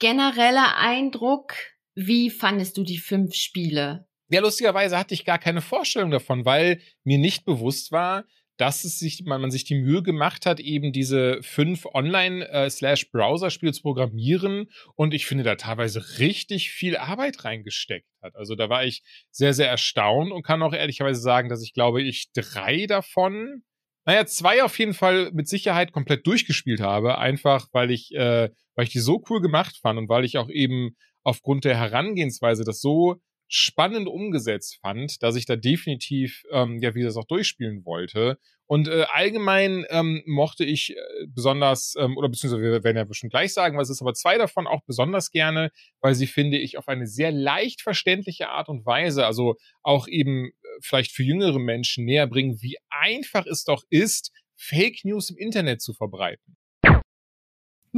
Genereller 0.00 0.76
Eindruck, 0.76 1.54
wie 1.94 2.30
fandest 2.30 2.76
du 2.76 2.84
die 2.84 2.98
fünf 2.98 3.34
Spiele? 3.34 4.06
Ja, 4.28 4.40
lustigerweise 4.40 4.98
hatte 4.98 5.14
ich 5.14 5.24
gar 5.24 5.38
keine 5.38 5.62
Vorstellung 5.62 6.10
davon, 6.10 6.44
weil 6.44 6.80
mir 7.02 7.18
nicht 7.18 7.44
bewusst 7.44 7.92
war, 7.92 8.24
dass 8.58 8.84
es 8.84 8.98
sich, 8.98 9.24
man, 9.24 9.40
man 9.40 9.50
sich 9.50 9.64
die 9.64 9.76
Mühe 9.76 10.02
gemacht 10.02 10.44
hat, 10.44 10.60
eben 10.60 10.92
diese 10.92 11.38
fünf 11.42 11.86
Online-Slash-Browser-Spiele 11.86 13.70
äh, 13.70 13.72
zu 13.72 13.82
programmieren 13.82 14.68
und 14.96 15.14
ich 15.14 15.26
finde, 15.26 15.44
da 15.44 15.54
teilweise 15.54 16.18
richtig 16.18 16.70
viel 16.70 16.96
Arbeit 16.96 17.44
reingesteckt 17.44 18.08
hat. 18.20 18.34
Also 18.34 18.56
da 18.56 18.68
war 18.68 18.84
ich 18.84 19.02
sehr, 19.30 19.54
sehr 19.54 19.68
erstaunt 19.68 20.32
und 20.32 20.42
kann 20.42 20.62
auch 20.62 20.74
ehrlicherweise 20.74 21.20
sagen, 21.20 21.48
dass 21.48 21.62
ich 21.62 21.72
glaube, 21.72 22.02
ich 22.02 22.32
drei 22.32 22.86
davon, 22.86 23.62
naja, 24.04 24.26
zwei 24.26 24.64
auf 24.64 24.76
jeden 24.78 24.94
Fall 24.94 25.30
mit 25.32 25.48
Sicherheit 25.48 25.92
komplett 25.92 26.26
durchgespielt 26.26 26.80
habe, 26.80 27.18
einfach 27.18 27.68
weil 27.72 27.92
ich, 27.92 28.12
äh, 28.12 28.50
weil 28.74 28.84
ich 28.84 28.90
die 28.90 28.98
so 28.98 29.22
cool 29.30 29.40
gemacht 29.40 29.78
fand 29.80 29.98
und 29.98 30.08
weil 30.08 30.24
ich 30.24 30.36
auch 30.36 30.50
eben 30.50 30.96
aufgrund 31.22 31.64
der 31.64 31.76
Herangehensweise 31.76 32.64
das 32.64 32.80
so 32.80 33.20
spannend 33.48 34.08
umgesetzt 34.08 34.78
fand, 34.80 35.22
dass 35.22 35.36
ich 35.36 35.46
da 35.46 35.56
definitiv 35.56 36.44
ähm, 36.50 36.78
ja 36.80 36.94
wie 36.94 37.02
das 37.02 37.16
auch 37.16 37.24
durchspielen 37.24 37.84
wollte. 37.84 38.38
Und 38.66 38.86
äh, 38.86 39.06
allgemein 39.10 39.86
ähm, 39.88 40.22
mochte 40.26 40.62
ich 40.62 40.94
äh, 40.94 41.00
besonders, 41.28 41.94
ähm, 41.98 42.18
oder 42.18 42.28
beziehungsweise 42.28 42.62
wir 42.62 42.84
werden 42.84 42.98
ja 42.98 43.04
bestimmt 43.04 43.32
gleich 43.32 43.54
sagen, 43.54 43.78
was 43.78 43.88
ist, 43.88 44.02
aber 44.02 44.12
zwei 44.12 44.36
davon 44.36 44.66
auch 44.66 44.82
besonders 44.86 45.30
gerne, 45.30 45.70
weil 46.02 46.14
sie, 46.14 46.26
finde 46.26 46.58
ich, 46.58 46.76
auf 46.76 46.86
eine 46.86 47.06
sehr 47.06 47.32
leicht 47.32 47.80
verständliche 47.80 48.50
Art 48.50 48.68
und 48.68 48.84
Weise, 48.84 49.24
also 49.24 49.56
auch 49.82 50.06
eben 50.06 50.48
äh, 50.48 50.50
vielleicht 50.82 51.12
für 51.12 51.22
jüngere 51.22 51.58
Menschen 51.58 52.04
näher 52.04 52.26
bringen, 52.26 52.60
wie 52.60 52.76
einfach 52.90 53.46
es 53.46 53.64
doch 53.64 53.84
ist, 53.88 54.32
Fake 54.54 55.02
News 55.04 55.30
im 55.30 55.38
Internet 55.38 55.80
zu 55.80 55.94
verbreiten. 55.94 56.58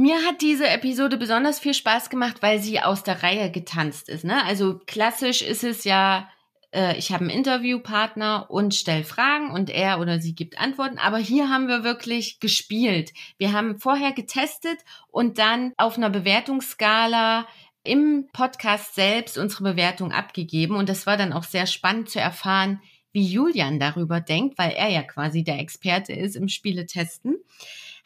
Mir 0.01 0.25
hat 0.25 0.41
diese 0.41 0.67
Episode 0.67 1.15
besonders 1.15 1.59
viel 1.59 1.75
Spaß 1.75 2.09
gemacht, 2.09 2.37
weil 2.41 2.57
sie 2.57 2.79
aus 2.79 3.03
der 3.03 3.21
Reihe 3.21 3.51
getanzt 3.51 4.09
ist. 4.09 4.23
Ne? 4.25 4.43
Also 4.45 4.81
klassisch 4.87 5.43
ist 5.43 5.63
es 5.63 5.83
ja, 5.83 6.27
äh, 6.73 6.97
ich 6.97 7.11
habe 7.11 7.25
einen 7.25 7.29
Interviewpartner 7.29 8.49
und 8.49 8.73
stelle 8.73 9.03
Fragen 9.03 9.51
und 9.51 9.69
er 9.69 9.99
oder 9.99 10.19
sie 10.19 10.33
gibt 10.33 10.59
Antworten. 10.59 10.97
Aber 10.97 11.19
hier 11.19 11.49
haben 11.49 11.67
wir 11.67 11.83
wirklich 11.83 12.39
gespielt. 12.39 13.13
Wir 13.37 13.53
haben 13.53 13.77
vorher 13.77 14.11
getestet 14.11 14.79
und 15.11 15.37
dann 15.37 15.71
auf 15.77 15.97
einer 15.97 16.09
Bewertungsskala 16.09 17.45
im 17.83 18.27
Podcast 18.33 18.95
selbst 18.95 19.37
unsere 19.37 19.65
Bewertung 19.65 20.11
abgegeben. 20.11 20.77
Und 20.77 20.89
das 20.89 21.05
war 21.05 21.15
dann 21.15 21.31
auch 21.31 21.43
sehr 21.43 21.67
spannend 21.67 22.09
zu 22.09 22.19
erfahren, 22.19 22.81
wie 23.11 23.27
Julian 23.27 23.79
darüber 23.79 24.19
denkt, 24.19 24.57
weil 24.57 24.71
er 24.71 24.89
ja 24.89 25.03
quasi 25.03 25.43
der 25.43 25.59
Experte 25.59 26.13
ist 26.13 26.35
im 26.35 26.47
Spieletesten. 26.47 27.35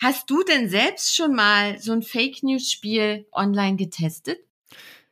Hast 0.02 0.30
du 0.30 0.44
denn 0.44 0.70
selbst 0.70 1.16
schon 1.16 1.36
mal 1.36 1.80
so 1.80 1.94
ein 1.94 2.02
Fake 2.02 2.44
News 2.44 2.72
Spiel 2.72 3.26
online 3.32 3.78
getestet? 3.78 4.40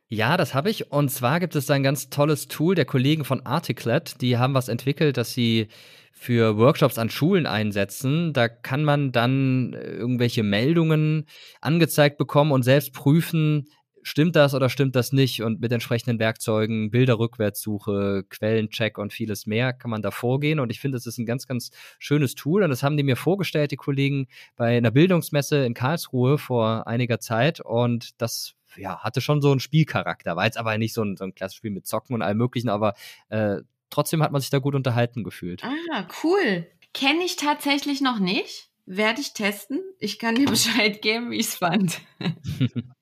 Ja, 0.08 0.36
das 0.36 0.54
habe 0.54 0.70
ich. 0.70 0.92
Und 0.92 1.08
zwar 1.10 1.40
gibt 1.40 1.56
es 1.56 1.70
ein 1.70 1.82
ganz 1.82 2.10
tolles 2.10 2.48
Tool 2.48 2.74
der 2.74 2.84
Kollegen 2.84 3.24
von 3.24 3.44
Articlet. 3.46 4.20
Die 4.20 4.38
haben 4.38 4.54
was 4.54 4.68
entwickelt, 4.68 5.16
das 5.16 5.32
sie 5.32 5.68
für 6.12 6.56
Workshops 6.56 6.98
an 6.98 7.10
Schulen 7.10 7.46
einsetzen. 7.46 8.32
Da 8.32 8.48
kann 8.48 8.84
man 8.84 9.12
dann 9.12 9.72
irgendwelche 9.72 10.42
Meldungen 10.42 11.26
angezeigt 11.60 12.16
bekommen 12.18 12.52
und 12.52 12.62
selbst 12.62 12.92
prüfen, 12.92 13.66
stimmt 14.04 14.36
das 14.36 14.54
oder 14.54 14.68
stimmt 14.68 14.94
das 14.94 15.12
nicht? 15.12 15.42
Und 15.42 15.60
mit 15.60 15.72
entsprechenden 15.72 16.20
Werkzeugen, 16.20 16.90
Bilderrückwärtssuche, 16.90 18.24
Quellencheck 18.28 18.98
und 18.98 19.12
vieles 19.12 19.46
mehr 19.46 19.72
kann 19.72 19.90
man 19.90 20.02
da 20.02 20.12
vorgehen. 20.12 20.60
Und 20.60 20.70
ich 20.70 20.78
finde, 20.78 20.96
das 20.96 21.06
ist 21.06 21.18
ein 21.18 21.26
ganz, 21.26 21.48
ganz 21.48 21.70
schönes 21.98 22.34
Tool. 22.36 22.62
Und 22.62 22.70
das 22.70 22.82
haben 22.82 22.96
die 22.96 23.02
mir 23.02 23.16
vorgestellt, 23.16 23.72
die 23.72 23.76
Kollegen, 23.76 24.28
bei 24.56 24.76
einer 24.76 24.92
Bildungsmesse 24.92 25.64
in 25.64 25.74
Karlsruhe 25.74 26.38
vor 26.38 26.86
einiger 26.86 27.18
Zeit. 27.18 27.60
Und 27.60 28.20
das 28.20 28.54
ja, 28.76 29.00
hatte 29.00 29.20
schon 29.20 29.42
so 29.42 29.50
einen 29.50 29.60
Spielcharakter. 29.60 30.36
War 30.36 30.44
jetzt 30.44 30.58
aber 30.58 30.76
nicht 30.78 30.94
so 30.94 31.02
ein, 31.02 31.16
so 31.16 31.24
ein 31.24 31.34
klassisches 31.34 31.58
Spiel 31.58 31.70
mit 31.70 31.86
Zocken 31.86 32.14
und 32.14 32.22
allem 32.22 32.38
Möglichen, 32.38 32.68
aber 32.68 32.94
äh, 33.28 33.56
trotzdem 33.90 34.22
hat 34.22 34.32
man 34.32 34.40
sich 34.40 34.50
da 34.50 34.58
gut 34.58 34.74
unterhalten 34.74 35.24
gefühlt. 35.24 35.64
Ah, 35.64 36.06
cool. 36.22 36.66
Kenne 36.92 37.24
ich 37.24 37.36
tatsächlich 37.36 38.00
noch 38.00 38.18
nicht. 38.18 38.68
Werde 38.86 39.20
ich 39.20 39.32
testen. 39.32 39.80
Ich 39.98 40.18
kann 40.18 40.34
dir 40.34 40.46
Bescheid 40.50 41.00
geben, 41.02 41.30
wie 41.30 41.38
ich 41.38 41.46
es 41.46 41.54
fand. 41.56 42.00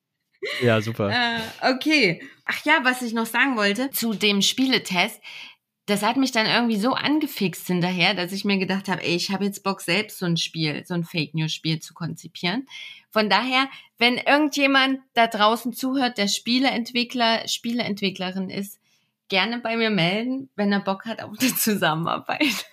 ja, 0.61 0.81
super. 0.81 1.09
Äh, 1.09 1.73
okay. 1.73 2.21
Ach 2.45 2.63
ja, 2.65 2.79
was 2.83 3.01
ich 3.01 3.13
noch 3.13 3.25
sagen 3.25 3.55
wollte 3.55 3.89
zu 3.91 4.13
dem 4.13 4.41
Spieletest. 4.41 5.21
Das 5.85 6.01
hat 6.01 6.15
mich 6.15 6.31
dann 6.31 6.45
irgendwie 6.45 6.77
so 6.77 6.93
angefixt 6.93 7.67
hinterher, 7.67 8.13
dass 8.13 8.31
ich 8.31 8.45
mir 8.45 8.57
gedacht 8.57 8.87
habe, 8.87 9.03
ey, 9.03 9.15
ich 9.15 9.31
habe 9.31 9.43
jetzt 9.43 9.63
Bock, 9.63 9.81
selbst 9.81 10.17
so 10.17 10.25
ein 10.25 10.37
Spiel, 10.37 10.85
so 10.85 10.93
ein 10.93 11.03
Fake 11.03 11.33
News 11.33 11.53
Spiel 11.53 11.79
zu 11.79 11.93
konzipieren. 11.93 12.67
Von 13.09 13.29
daher, 13.29 13.67
wenn 13.97 14.17
irgendjemand 14.17 14.99
da 15.13 15.27
draußen 15.27 15.73
zuhört, 15.73 16.17
der 16.17 16.29
Spieleentwickler, 16.29 17.47
Spieleentwicklerin 17.47 18.49
ist, 18.49 18.79
gerne 19.27 19.59
bei 19.59 19.75
mir 19.77 19.89
melden, 19.89 20.49
wenn 20.55 20.71
er 20.71 20.79
Bock 20.79 21.05
hat 21.05 21.21
auf 21.21 21.37
die 21.37 21.55
Zusammenarbeit. 21.55 22.65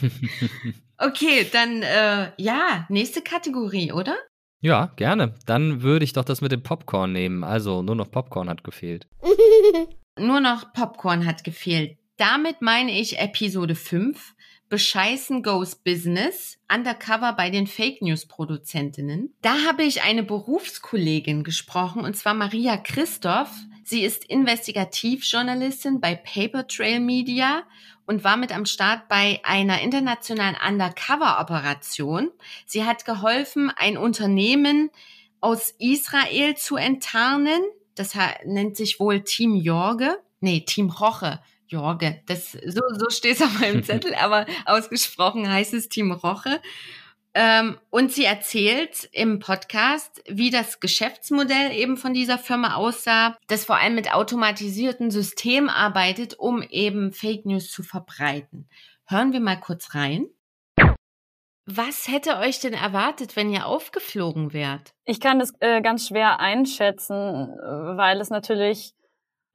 okay, 0.98 1.46
dann 1.52 1.82
äh, 1.82 2.32
ja, 2.38 2.86
nächste 2.88 3.22
Kategorie, 3.22 3.92
oder? 3.92 4.16
Ja, 4.64 4.86
gerne. 4.96 5.34
Dann 5.44 5.82
würde 5.82 6.06
ich 6.06 6.14
doch 6.14 6.24
das 6.24 6.40
mit 6.40 6.50
dem 6.50 6.62
Popcorn 6.62 7.12
nehmen. 7.12 7.44
Also 7.44 7.82
nur 7.82 7.94
noch 7.94 8.10
Popcorn 8.10 8.48
hat 8.48 8.64
gefehlt. 8.64 9.06
nur 10.18 10.40
noch 10.40 10.72
Popcorn 10.72 11.26
hat 11.26 11.44
gefehlt. 11.44 11.98
Damit 12.16 12.62
meine 12.62 12.98
ich 12.98 13.18
Episode 13.18 13.74
5. 13.74 14.34
Bescheißen 14.70 15.42
Goes 15.42 15.74
Business, 15.76 16.56
Undercover 16.74 17.34
bei 17.34 17.50
den 17.50 17.66
Fake 17.66 18.00
News 18.00 18.24
Produzentinnen. 18.24 19.34
Da 19.42 19.54
habe 19.68 19.82
ich 19.82 20.02
eine 20.02 20.22
Berufskollegin 20.22 21.44
gesprochen, 21.44 22.02
und 22.02 22.16
zwar 22.16 22.32
Maria 22.32 22.78
Christoph. 22.78 23.50
Sie 23.84 24.02
ist 24.02 24.24
Investigativjournalistin 24.24 26.00
bei 26.00 26.14
Paper 26.14 26.66
Trail 26.66 27.00
Media 27.00 27.64
und 28.06 28.24
war 28.24 28.36
mit 28.36 28.54
am 28.54 28.66
Start 28.66 29.08
bei 29.08 29.40
einer 29.44 29.80
internationalen 29.80 30.56
Undercover-Operation. 30.56 32.30
Sie 32.66 32.84
hat 32.84 33.04
geholfen, 33.04 33.72
ein 33.76 33.96
Unternehmen 33.96 34.90
aus 35.40 35.74
Israel 35.78 36.56
zu 36.56 36.76
enttarnen. 36.76 37.62
Das 37.94 38.14
nennt 38.44 38.76
sich 38.76 39.00
wohl 39.00 39.22
Team 39.22 39.54
Jorge. 39.54 40.18
Nee, 40.40 40.60
Team 40.60 40.90
Roche. 40.90 41.40
Jorge. 41.66 42.22
Das, 42.26 42.52
so, 42.52 42.80
so 42.98 43.10
steht 43.10 43.36
es 43.36 43.42
auf 43.42 43.58
meinem 43.58 43.82
Zettel, 43.84 44.14
aber 44.14 44.46
ausgesprochen 44.66 45.50
heißt 45.50 45.74
es 45.74 45.88
Team 45.88 46.12
Roche. 46.12 46.60
Ähm, 47.36 47.78
und 47.90 48.12
sie 48.12 48.24
erzählt 48.24 49.08
im 49.12 49.40
Podcast, 49.40 50.22
wie 50.28 50.50
das 50.50 50.78
Geschäftsmodell 50.78 51.72
eben 51.72 51.96
von 51.96 52.14
dieser 52.14 52.38
Firma 52.38 52.76
aussah, 52.76 53.36
das 53.48 53.64
vor 53.64 53.76
allem 53.76 53.96
mit 53.96 54.14
automatisierten 54.14 55.10
Systemen 55.10 55.68
arbeitet, 55.68 56.34
um 56.34 56.62
eben 56.62 57.12
Fake 57.12 57.44
News 57.44 57.70
zu 57.70 57.82
verbreiten. 57.82 58.68
Hören 59.06 59.32
wir 59.32 59.40
mal 59.40 59.58
kurz 59.58 59.94
rein. 59.94 60.26
Was 61.66 62.08
hätte 62.08 62.38
euch 62.38 62.60
denn 62.60 62.74
erwartet, 62.74 63.36
wenn 63.36 63.50
ihr 63.50 63.66
aufgeflogen 63.66 64.52
wärt? 64.52 64.92
Ich 65.04 65.18
kann 65.18 65.38
das 65.38 65.50
äh, 65.60 65.80
ganz 65.80 66.08
schwer 66.08 66.38
einschätzen, 66.38 67.16
weil 67.16 68.20
es 68.20 68.28
natürlich 68.28 68.92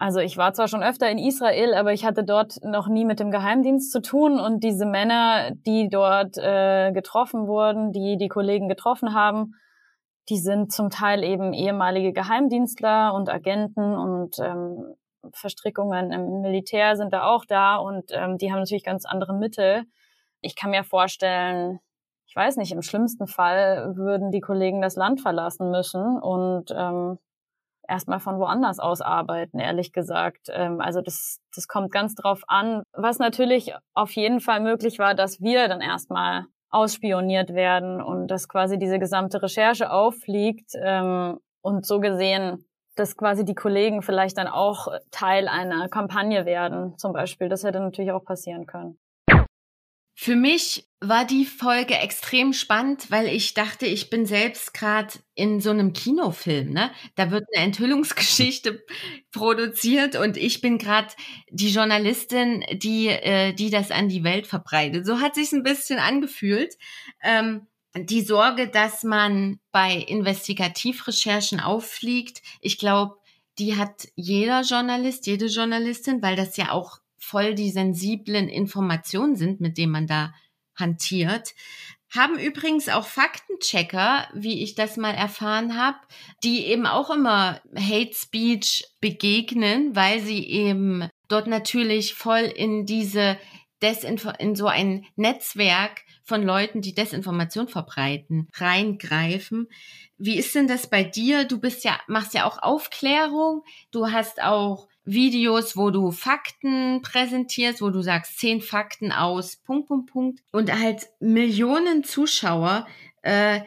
also 0.02 0.22
ich 0.22 0.38
war 0.38 0.54
zwar 0.54 0.70
schon 0.70 0.82
öfter 0.82 1.12
in 1.12 1.18
Israel, 1.18 1.74
aber 1.74 1.92
ich 1.92 2.06
hatte 2.06 2.24
dort 2.24 2.64
noch 2.64 2.88
nie 2.88 3.04
mit 3.04 3.20
dem 3.20 3.32
Geheimdienst 3.32 3.92
zu 3.92 4.02
tun. 4.02 4.40
Und 4.40 4.64
diese 4.64 4.86
Männer, 4.86 5.52
die 5.52 5.90
dort 5.90 6.38
äh, 6.38 6.94
getroffen 6.94 7.48
wurden, 7.48 7.92
die 7.92 8.16
die 8.16 8.30
Kollegen 8.30 8.70
getroffen 8.70 9.14
haben, 9.14 9.56
die 10.30 10.38
sind 10.38 10.72
zum 10.72 10.90
Teil 10.90 11.22
eben 11.26 11.52
ehemalige 11.52 12.14
Geheimdienstler 12.14 13.14
und 13.14 13.30
Agenten 13.30 13.98
und 13.98 14.40
ähm, 14.40 14.96
Verstrickungen 15.34 16.14
im 16.14 16.42
Militär 16.42 16.96
sind 16.96 17.12
da 17.12 17.26
auch 17.26 17.44
da. 17.44 17.76
Und 17.76 18.12
ähm, 18.14 18.38
die 18.38 18.54
haben 18.54 18.60
natürlich 18.60 18.86
ganz 18.86 19.04
andere 19.04 19.34
Mittel. 19.34 19.84
Ich 20.40 20.56
kann 20.56 20.70
mir 20.70 20.86
vorstellen, 20.86 21.80
ich 22.26 22.36
weiß 22.38 22.56
nicht, 22.56 22.72
im 22.72 22.84
schlimmsten 22.84 23.28
Fall 23.28 23.98
würden 23.98 24.32
die 24.32 24.40
Kollegen 24.40 24.82
das 24.82 24.96
Land 24.96 25.20
verlassen 25.20 25.72
müssen. 25.72 26.18
Und 26.22 26.72
ähm, 26.74 27.20
erstmal 27.90 28.20
von 28.20 28.40
woanders 28.40 28.80
aus 28.80 29.02
arbeiten, 29.02 29.60
ehrlich 29.60 29.92
gesagt. 29.92 30.48
Ähm, 30.50 30.80
also 30.80 31.02
das, 31.02 31.40
das 31.54 31.68
kommt 31.68 31.92
ganz 31.92 32.16
drauf 32.16 32.44
an. 32.48 32.84
Was 32.94 33.20
natürlich 33.20 33.74
auf 33.94 34.12
jeden 34.12 34.40
Fall 34.40 34.62
möglich 34.62 35.00
war, 35.00 35.16
dass 35.16 35.42
wir 35.42 35.68
dann 35.68 35.82
erstmal 35.82 36.46
ausspioniert 36.70 37.54
werden 37.54 38.02
und 38.02 38.28
dass 38.28 38.48
quasi 38.48 38.78
diese 38.78 39.00
gesamte 39.00 39.42
Recherche 39.42 39.92
auffliegt 39.92 40.72
ähm, 40.76 41.40
und 41.62 41.86
so 41.86 42.00
gesehen, 42.00 42.66
dass 42.96 43.18
quasi 43.18 43.46
die 43.46 43.56
Kollegen 43.56 44.02
vielleicht 44.02 44.38
dann 44.38 44.48
auch 44.48 44.88
Teil 45.10 45.48
einer 45.48 45.90
Kampagne 45.90 46.46
werden, 46.46 46.98
zum 46.98 47.14
Beispiel. 47.14 47.50
Das 47.50 47.64
hätte 47.64 47.80
natürlich 47.80 48.12
auch 48.12 48.24
passieren 48.24 48.66
können. 48.66 49.00
Für 50.22 50.36
mich 50.36 50.86
war 51.00 51.24
die 51.24 51.46
Folge 51.46 51.94
extrem 51.94 52.52
spannend, 52.52 53.10
weil 53.10 53.28
ich 53.28 53.54
dachte, 53.54 53.86
ich 53.86 54.10
bin 54.10 54.26
selbst 54.26 54.74
gerade 54.74 55.14
in 55.34 55.62
so 55.62 55.70
einem 55.70 55.94
Kinofilm. 55.94 56.74
Ne? 56.74 56.92
Da 57.16 57.32
wird 57.32 57.46
eine 57.56 57.64
Enthüllungsgeschichte 57.64 58.84
produziert 59.32 60.18
und 60.18 60.36
ich 60.36 60.60
bin 60.60 60.78
gerade 60.78 61.08
die 61.52 61.70
Journalistin, 61.70 62.66
die, 62.74 63.08
äh, 63.08 63.54
die 63.54 63.70
das 63.70 63.92
an 63.92 64.10
die 64.10 64.26
Welt 64.26 64.46
verbreitet. 64.46 65.06
So 65.06 65.22
hat 65.22 65.36
sich 65.36 65.54
ein 65.54 65.64
bisschen 65.64 66.00
angefühlt. 66.00 66.76
Ähm, 67.24 67.68
die 67.96 68.22
Sorge, 68.22 68.68
dass 68.68 69.04
man 69.04 69.62
bei 69.72 69.94
Investigativrecherchen 69.96 71.62
auffliegt, 71.62 72.42
ich 72.60 72.78
glaube, 72.78 73.16
die 73.58 73.78
hat 73.78 74.10
jeder 74.16 74.64
Journalist, 74.64 75.28
jede 75.28 75.46
Journalistin, 75.46 76.22
weil 76.22 76.36
das 76.36 76.58
ja 76.58 76.74
auch 76.74 77.00
voll 77.20 77.56
die 77.56 77.72
sensiblen 77.72 78.50
Informationen 78.50 79.36
sind, 79.36 79.62
mit 79.62 79.78
denen 79.78 79.92
man 79.92 80.08
da 80.08 80.34
hantiert. 80.76 81.54
Haben 82.12 82.40
übrigens 82.40 82.90
auch 82.90 83.06
Faktenchecker, 83.06 84.28
wie 84.34 84.64
ich 84.64 84.74
das 84.74 84.98
mal 84.98 85.14
erfahren 85.14 85.78
habe, 85.78 86.00
die 86.44 86.66
eben 86.66 86.88
auch 86.88 87.12
immer 87.12 87.62
Hate 87.78 88.14
Speech 88.16 88.86
begegnen, 89.00 89.96
weil 89.96 90.20
sie 90.20 90.44
eben 90.44 91.08
dort 91.28 91.46
natürlich 91.46 92.16
voll 92.16 92.52
in 92.56 92.88
diese 92.88 93.38
Desinfo 93.82 94.32
in 94.40 94.56
so 94.56 94.68
ein 94.68 95.06
Netzwerk 95.16 96.02
von 96.24 96.44
Leuten, 96.44 96.82
die 96.82 96.94
Desinformation 96.94 97.68
verbreiten, 97.68 98.48
reingreifen. 98.56 99.68
Wie 100.18 100.38
ist 100.38 100.54
denn 100.56 100.68
das 100.68 100.90
bei 100.90 101.04
dir? 101.04 101.46
Du 101.46 101.60
bist 101.60 101.84
ja, 101.84 102.00
machst 102.08 102.34
ja 102.34 102.46
auch 102.46 102.62
Aufklärung. 102.62 103.64
Du 103.92 104.12
hast 104.12 104.42
auch 104.42 104.88
Videos, 105.12 105.76
wo 105.76 105.90
du 105.90 106.12
Fakten 106.12 107.02
präsentierst, 107.02 107.82
wo 107.82 107.90
du 107.90 108.02
sagst 108.02 108.40
zehn 108.40 108.62
Fakten 108.62 109.12
aus, 109.12 109.58
Punkt, 109.58 109.88
Punkt, 109.88 110.12
Punkt. 110.12 110.40
Und 110.52 110.72
halt 110.72 111.08
Millionen 111.20 112.04
Zuschauer. 112.04 112.88
Äh, 113.22 113.62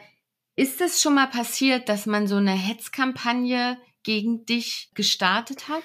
ist 0.55 0.81
es 0.81 1.01
schon 1.01 1.15
mal 1.15 1.27
passiert, 1.27 1.89
dass 1.89 2.05
man 2.05 2.27
so 2.27 2.35
eine 2.35 2.51
Hetzkampagne 2.51 3.77
gegen 4.03 4.45
dich 4.45 4.91
gestartet 4.93 5.67
hat? 5.67 5.83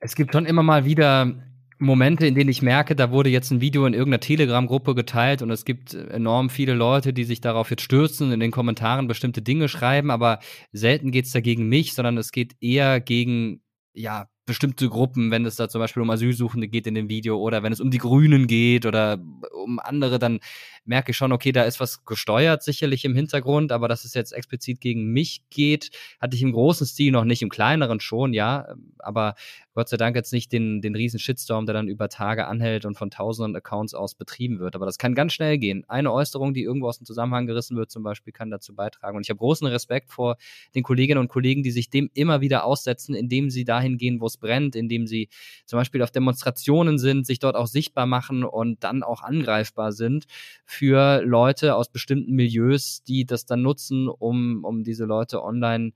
Es 0.00 0.14
gibt 0.14 0.32
schon 0.32 0.46
immer 0.46 0.62
mal 0.62 0.84
wieder 0.84 1.34
Momente, 1.78 2.26
in 2.26 2.34
denen 2.34 2.50
ich 2.50 2.62
merke, 2.62 2.94
da 2.94 3.10
wurde 3.10 3.30
jetzt 3.30 3.50
ein 3.50 3.60
Video 3.60 3.86
in 3.86 3.94
irgendeiner 3.94 4.20
Telegram-Gruppe 4.20 4.94
geteilt 4.94 5.40
und 5.40 5.50
es 5.50 5.64
gibt 5.64 5.94
enorm 5.94 6.50
viele 6.50 6.74
Leute, 6.74 7.12
die 7.12 7.24
sich 7.24 7.40
darauf 7.40 7.70
jetzt 7.70 7.82
stürzen 7.82 8.28
und 8.28 8.32
in 8.32 8.40
den 8.40 8.50
Kommentaren 8.50 9.08
bestimmte 9.08 9.40
Dinge 9.40 9.68
schreiben, 9.68 10.10
aber 10.10 10.40
selten 10.72 11.10
geht 11.10 11.24
es 11.24 11.32
da 11.32 11.40
gegen 11.40 11.68
mich, 11.68 11.94
sondern 11.94 12.18
es 12.18 12.32
geht 12.32 12.54
eher 12.60 13.00
gegen 13.00 13.62
ja, 13.94 14.28
bestimmte 14.50 14.88
Gruppen, 14.88 15.30
wenn 15.30 15.46
es 15.46 15.54
da 15.54 15.68
zum 15.68 15.80
Beispiel 15.80 16.02
um 16.02 16.10
Asylsuchende 16.10 16.66
geht 16.66 16.88
in 16.88 16.94
dem 16.96 17.08
Video 17.08 17.38
oder 17.38 17.62
wenn 17.62 17.72
es 17.72 17.80
um 17.80 17.92
die 17.92 17.98
Grünen 17.98 18.48
geht 18.48 18.84
oder 18.84 19.18
um 19.64 19.78
andere, 19.78 20.18
dann 20.18 20.40
merke 20.84 21.10
ich 21.10 21.16
schon, 21.16 21.32
okay, 21.32 21.52
da 21.52 21.64
ist 21.64 21.80
was 21.80 22.04
gesteuert 22.04 22.62
sicherlich 22.62 23.04
im 23.04 23.14
Hintergrund, 23.14 23.72
aber 23.72 23.88
dass 23.88 24.04
es 24.04 24.14
jetzt 24.14 24.32
explizit 24.32 24.80
gegen 24.80 25.12
mich 25.12 25.42
geht, 25.50 25.90
hatte 26.20 26.36
ich 26.36 26.42
im 26.42 26.52
großen 26.52 26.86
Stil 26.86 27.12
noch 27.12 27.24
nicht, 27.24 27.42
im 27.42 27.48
kleineren 27.48 28.00
schon, 28.00 28.32
ja, 28.32 28.74
aber 28.98 29.34
Gott 29.72 29.88
sei 29.88 29.96
Dank 29.96 30.16
jetzt 30.16 30.32
nicht 30.32 30.52
den, 30.52 30.80
den 30.80 30.96
riesen 30.96 31.20
Shitstorm, 31.20 31.64
der 31.64 31.74
dann 31.74 31.86
über 31.86 32.08
Tage 32.08 32.46
anhält 32.48 32.84
und 32.84 32.96
von 32.96 33.10
tausenden 33.10 33.54
Accounts 33.56 33.94
aus 33.94 34.14
betrieben 34.14 34.58
wird. 34.58 34.74
Aber 34.74 34.84
das 34.84 34.98
kann 34.98 35.14
ganz 35.14 35.32
schnell 35.32 35.58
gehen. 35.58 35.84
Eine 35.86 36.12
Äußerung, 36.12 36.54
die 36.54 36.64
irgendwo 36.64 36.88
aus 36.88 36.98
dem 36.98 37.06
Zusammenhang 37.06 37.46
gerissen 37.46 37.76
wird, 37.76 37.90
zum 37.90 38.02
Beispiel, 38.02 38.32
kann 38.32 38.50
dazu 38.50 38.74
beitragen. 38.74 39.16
Und 39.16 39.22
ich 39.24 39.30
habe 39.30 39.38
großen 39.38 39.66
Respekt 39.68 40.10
vor 40.10 40.36
den 40.74 40.82
Kolleginnen 40.82 41.20
und 41.20 41.28
Kollegen, 41.28 41.62
die 41.62 41.70
sich 41.70 41.88
dem 41.88 42.10
immer 42.14 42.40
wieder 42.40 42.64
aussetzen, 42.64 43.14
indem 43.14 43.48
sie 43.48 43.64
dahin 43.64 43.96
gehen, 43.96 44.20
wo 44.20 44.26
es 44.26 44.36
brennt, 44.36 44.74
indem 44.74 45.06
sie 45.06 45.28
zum 45.66 45.78
Beispiel 45.78 46.02
auf 46.02 46.10
Demonstrationen 46.10 46.98
sind, 46.98 47.24
sich 47.24 47.38
dort 47.38 47.54
auch 47.54 47.68
sichtbar 47.68 48.06
machen 48.06 48.42
und 48.44 48.82
dann 48.82 49.04
auch 49.04 49.22
angreifbar 49.22 49.92
sind 49.92 50.26
für 50.70 51.22
Leute 51.22 51.74
aus 51.74 51.90
bestimmten 51.90 52.34
Milieus, 52.34 53.02
die 53.02 53.24
das 53.26 53.44
dann 53.44 53.62
nutzen, 53.62 54.08
um, 54.08 54.64
um 54.64 54.84
diese 54.84 55.04
Leute 55.04 55.42
online 55.42 55.92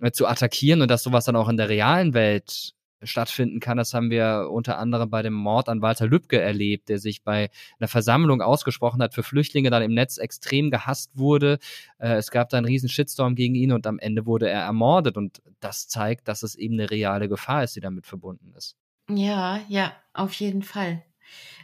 äh, 0.00 0.10
zu 0.10 0.26
attackieren 0.26 0.82
und 0.82 0.90
dass 0.90 1.02
sowas 1.02 1.24
dann 1.24 1.36
auch 1.36 1.48
in 1.48 1.56
der 1.56 1.70
realen 1.70 2.12
Welt 2.12 2.74
stattfinden 3.02 3.58
kann. 3.58 3.78
Das 3.78 3.94
haben 3.94 4.10
wir 4.10 4.48
unter 4.50 4.78
anderem 4.78 5.08
bei 5.08 5.22
dem 5.22 5.32
Mord 5.32 5.68
an 5.68 5.80
Walter 5.80 6.06
Lübcke 6.06 6.38
erlebt, 6.40 6.90
der 6.90 6.98
sich 6.98 7.22
bei 7.22 7.48
einer 7.78 7.88
Versammlung 7.88 8.42
ausgesprochen 8.42 9.00
hat 9.00 9.14
für 9.14 9.22
Flüchtlinge, 9.22 9.70
dann 9.70 9.82
im 9.82 9.94
Netz 9.94 10.18
extrem 10.18 10.70
gehasst 10.70 11.12
wurde. 11.14 11.58
Äh, 11.98 12.16
es 12.16 12.30
gab 12.30 12.50
da 12.50 12.58
einen 12.58 12.66
riesen 12.66 12.90
Shitstorm 12.90 13.34
gegen 13.34 13.54
ihn 13.54 13.72
und 13.72 13.86
am 13.86 13.98
Ende 13.98 14.26
wurde 14.26 14.50
er 14.50 14.60
ermordet. 14.60 15.16
Und 15.16 15.40
das 15.60 15.88
zeigt, 15.88 16.28
dass 16.28 16.42
es 16.42 16.54
eben 16.54 16.74
eine 16.74 16.90
reale 16.90 17.30
Gefahr 17.30 17.64
ist, 17.64 17.76
die 17.76 17.80
damit 17.80 18.06
verbunden 18.06 18.52
ist. 18.56 18.76
Ja, 19.10 19.60
ja, 19.68 19.92
auf 20.12 20.34
jeden 20.34 20.62
Fall. 20.62 21.02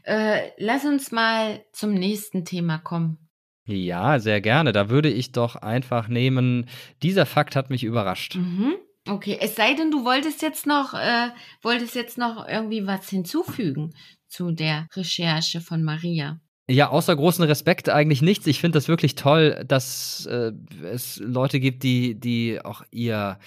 Äh, 0.05 0.51
lass 0.59 0.85
uns 0.85 1.13
mal 1.13 1.65
zum 1.73 1.95
nächsten 1.95 2.45
Thema 2.45 2.79
kommen. 2.79 3.19
Ja, 3.67 4.19
sehr 4.19 4.41
gerne. 4.41 4.73
Da 4.73 4.91
würde 4.91 5.11
ich 5.11 5.33
doch 5.33 5.57
einfach 5.57 6.09
nehmen, 6.09 6.69
dieser 7.03 7.27
Fakt 7.27 7.57
hat 7.57 7.71
mich 7.71 7.85
überrascht. 7.85 8.37
Mhm. 8.37 8.75
Okay, 9.07 9.39
es 9.41 9.55
sei 9.55 9.75
denn, 9.75 9.91
du 9.91 10.05
wolltest 10.05 10.41
jetzt 10.43 10.67
noch, 10.67 10.95
äh, 10.95 11.29
wolltest 11.63 11.95
jetzt 11.95 12.17
noch 12.17 12.47
irgendwie 12.49 12.87
was 12.87 13.09
hinzufügen 13.09 13.95
zu 14.29 14.51
der 14.51 14.89
Recherche 14.95 15.61
von 15.61 15.83
Maria. 15.83 16.41
Ja, 16.67 16.89
außer 16.89 17.15
großen 17.15 17.45
Respekt 17.45 17.91
eigentlich 17.91 18.23
nichts. 18.23 18.47
Ich 18.47 18.61
finde 18.61 18.79
das 18.79 18.89
wirklich 18.89 19.15
toll, 19.17 19.63
dass 19.69 20.25
äh, 20.25 20.53
es 20.83 21.19
Leute 21.19 21.61
gibt, 21.61 21.83
die, 21.83 22.19
die 22.19 22.59
auch 22.65 22.83
ihr, 22.91 23.39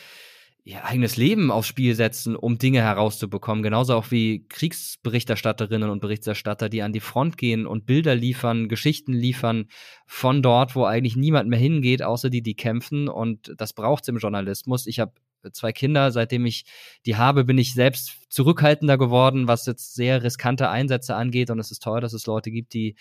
ihr 0.68 0.84
eigenes 0.84 1.16
Leben 1.16 1.50
aufs 1.50 1.70
Spiel 1.70 1.96
setzen, 1.96 2.36
um 2.36 2.58
Dinge 2.58 2.82
herauszubekommen. 2.82 3.64
Genauso 3.64 3.96
auch 3.96 4.12
wie 4.12 4.46
Kriegsberichterstatterinnen 4.50 5.90
und 5.90 6.02
Berichterstatter, 6.02 6.68
die 6.68 6.82
an 6.82 6.92
die 6.92 7.00
Front 7.00 7.38
gehen 7.38 7.66
und 7.66 7.86
Bilder 7.86 8.16
liefern, 8.16 8.68
Geschichten 8.68 9.14
liefern 9.14 9.68
von 10.08 10.42
dort, 10.42 10.76
wo 10.76 10.84
eigentlich 10.84 11.16
niemand 11.16 11.50
mehr 11.50 11.60
hingeht, 11.60 12.04
außer 12.04 12.30
die, 12.30 12.42
die 12.42 12.56
kämpfen. 12.56 13.08
Und 13.08 13.54
das 13.58 13.72
braucht 13.72 14.04
es 14.04 14.10
im 14.10 14.18
Journalismus. 14.18 14.88
Ich 14.88 15.00
habe 15.00 15.14
zwei 15.54 15.72
Kinder. 15.72 16.12
Seitdem 16.12 16.46
ich 16.46 16.66
die 17.06 17.16
habe, 17.16 17.46
bin 17.46 17.58
ich 17.58 17.74
selbst 17.74 18.30
zurückhaltender 18.30 18.98
geworden, 18.98 19.48
was 19.48 19.66
jetzt 19.68 19.96
sehr 19.96 20.22
riskante 20.22 20.70
Einsätze 20.70 21.16
angeht. 21.16 21.50
Und 21.50 21.60
es 21.60 21.72
ist 21.72 21.82
toll, 21.82 22.02
dass 22.02 22.12
es 22.12 22.26
Leute 22.26 22.52
gibt, 22.52 22.74
die, 22.74 22.98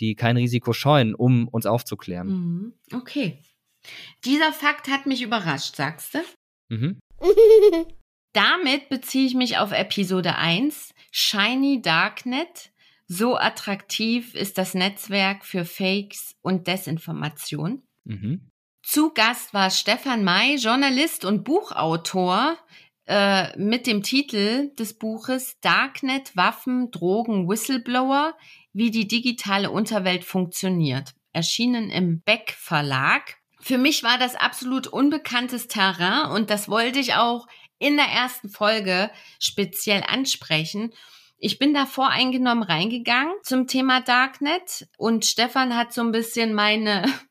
die 0.00 0.14
kein 0.14 0.38
Risiko 0.38 0.72
scheuen, 0.72 1.14
um 1.14 1.48
uns 1.48 1.66
aufzuklären. 1.66 2.28
Mhm. 2.28 2.72
Okay. 2.94 3.42
Dieser 4.24 4.54
Fakt 4.54 4.88
hat 4.88 5.04
mich 5.04 5.20
überrascht, 5.20 5.76
sagst 5.76 6.14
du? 6.14 6.18
Mhm. 6.70 7.00
Damit 8.32 8.88
beziehe 8.88 9.26
ich 9.26 9.34
mich 9.34 9.58
auf 9.58 9.72
Episode 9.72 10.36
1, 10.36 10.94
Shiny 11.10 11.82
Darknet. 11.82 12.70
So 13.06 13.36
attraktiv 13.36 14.34
ist 14.34 14.56
das 14.56 14.74
Netzwerk 14.74 15.44
für 15.44 15.64
Fakes 15.64 16.36
und 16.42 16.68
Desinformation. 16.68 17.82
Mhm. 18.04 18.50
Zu 18.82 19.12
Gast 19.12 19.52
war 19.52 19.70
Stefan 19.70 20.22
May, 20.22 20.56
Journalist 20.56 21.24
und 21.24 21.44
Buchautor 21.44 22.56
äh, 23.06 23.56
mit 23.58 23.88
dem 23.88 24.04
Titel 24.04 24.72
des 24.76 24.96
Buches 24.96 25.58
Darknet, 25.60 26.36
Waffen, 26.36 26.92
Drogen, 26.92 27.48
Whistleblower, 27.48 28.36
wie 28.72 28.92
die 28.92 29.08
digitale 29.08 29.70
Unterwelt 29.70 30.24
funktioniert. 30.24 31.14
Erschienen 31.32 31.90
im 31.90 32.20
Beck 32.20 32.54
Verlag. 32.56 33.39
Für 33.60 33.78
mich 33.78 34.02
war 34.02 34.18
das 34.18 34.34
absolut 34.34 34.86
unbekanntes 34.86 35.68
Terrain 35.68 36.30
und 36.30 36.50
das 36.50 36.68
wollte 36.68 36.98
ich 36.98 37.14
auch 37.14 37.46
in 37.78 37.96
der 37.96 38.06
ersten 38.06 38.48
Folge 38.48 39.10
speziell 39.38 40.02
ansprechen. 40.06 40.92
Ich 41.38 41.58
bin 41.58 41.72
da 41.72 41.86
voreingenommen 41.86 42.62
reingegangen 42.62 43.34
zum 43.42 43.66
Thema 43.66 44.00
Darknet 44.00 44.88
und 44.98 45.24
Stefan 45.24 45.76
hat 45.76 45.92
so 45.92 46.02
ein 46.02 46.12
bisschen 46.12 46.54
meine 46.54 47.04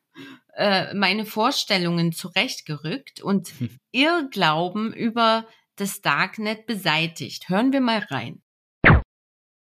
äh, 0.54 0.92
meine 0.94 1.24
Vorstellungen 1.24 2.12
zurechtgerückt 2.12 3.20
und 3.22 3.48
hm. 3.58 3.78
Irrglauben 3.92 4.92
über 4.92 5.46
das 5.76 6.00
Darknet 6.00 6.66
beseitigt. 6.66 7.48
Hören 7.48 7.72
wir 7.72 7.80
mal 7.80 8.06
rein. 8.10 8.42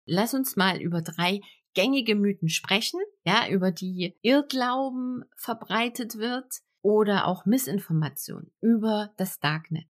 Lass 0.06 0.34
uns 0.34 0.54
mal 0.56 0.80
über 0.80 1.02
drei 1.02 1.40
gängige 1.76 2.16
Mythen 2.16 2.48
sprechen, 2.48 2.98
ja, 3.24 3.48
über 3.48 3.70
die 3.70 4.16
Irrglauben 4.22 5.24
verbreitet 5.36 6.18
wird 6.18 6.46
oder 6.82 7.26
auch 7.26 7.46
Missinformation 7.46 8.50
über 8.60 9.10
das 9.16 9.38
Darknet. 9.38 9.86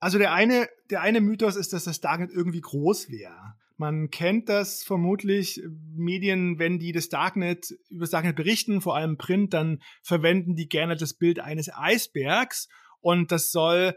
Also 0.00 0.18
der 0.18 0.32
eine, 0.32 0.68
der 0.90 1.00
eine 1.00 1.20
Mythos 1.20 1.56
ist, 1.56 1.72
dass 1.72 1.84
das 1.84 2.00
Darknet 2.00 2.30
irgendwie 2.32 2.60
groß 2.60 3.08
wäre. 3.08 3.54
Man 3.76 4.10
kennt 4.10 4.48
das 4.48 4.82
vermutlich, 4.82 5.62
Medien, 5.94 6.58
wenn 6.58 6.80
die 6.80 6.90
das 6.90 7.08
Darknet, 7.08 7.70
über 7.88 8.00
das 8.00 8.10
Darknet 8.10 8.34
berichten, 8.34 8.80
vor 8.80 8.96
allem 8.96 9.16
Print, 9.16 9.54
dann 9.54 9.80
verwenden 10.02 10.56
die 10.56 10.68
gerne 10.68 10.96
das 10.96 11.14
Bild 11.14 11.38
eines 11.38 11.70
Eisbergs 11.72 12.68
und 13.00 13.30
das 13.30 13.52
soll 13.52 13.94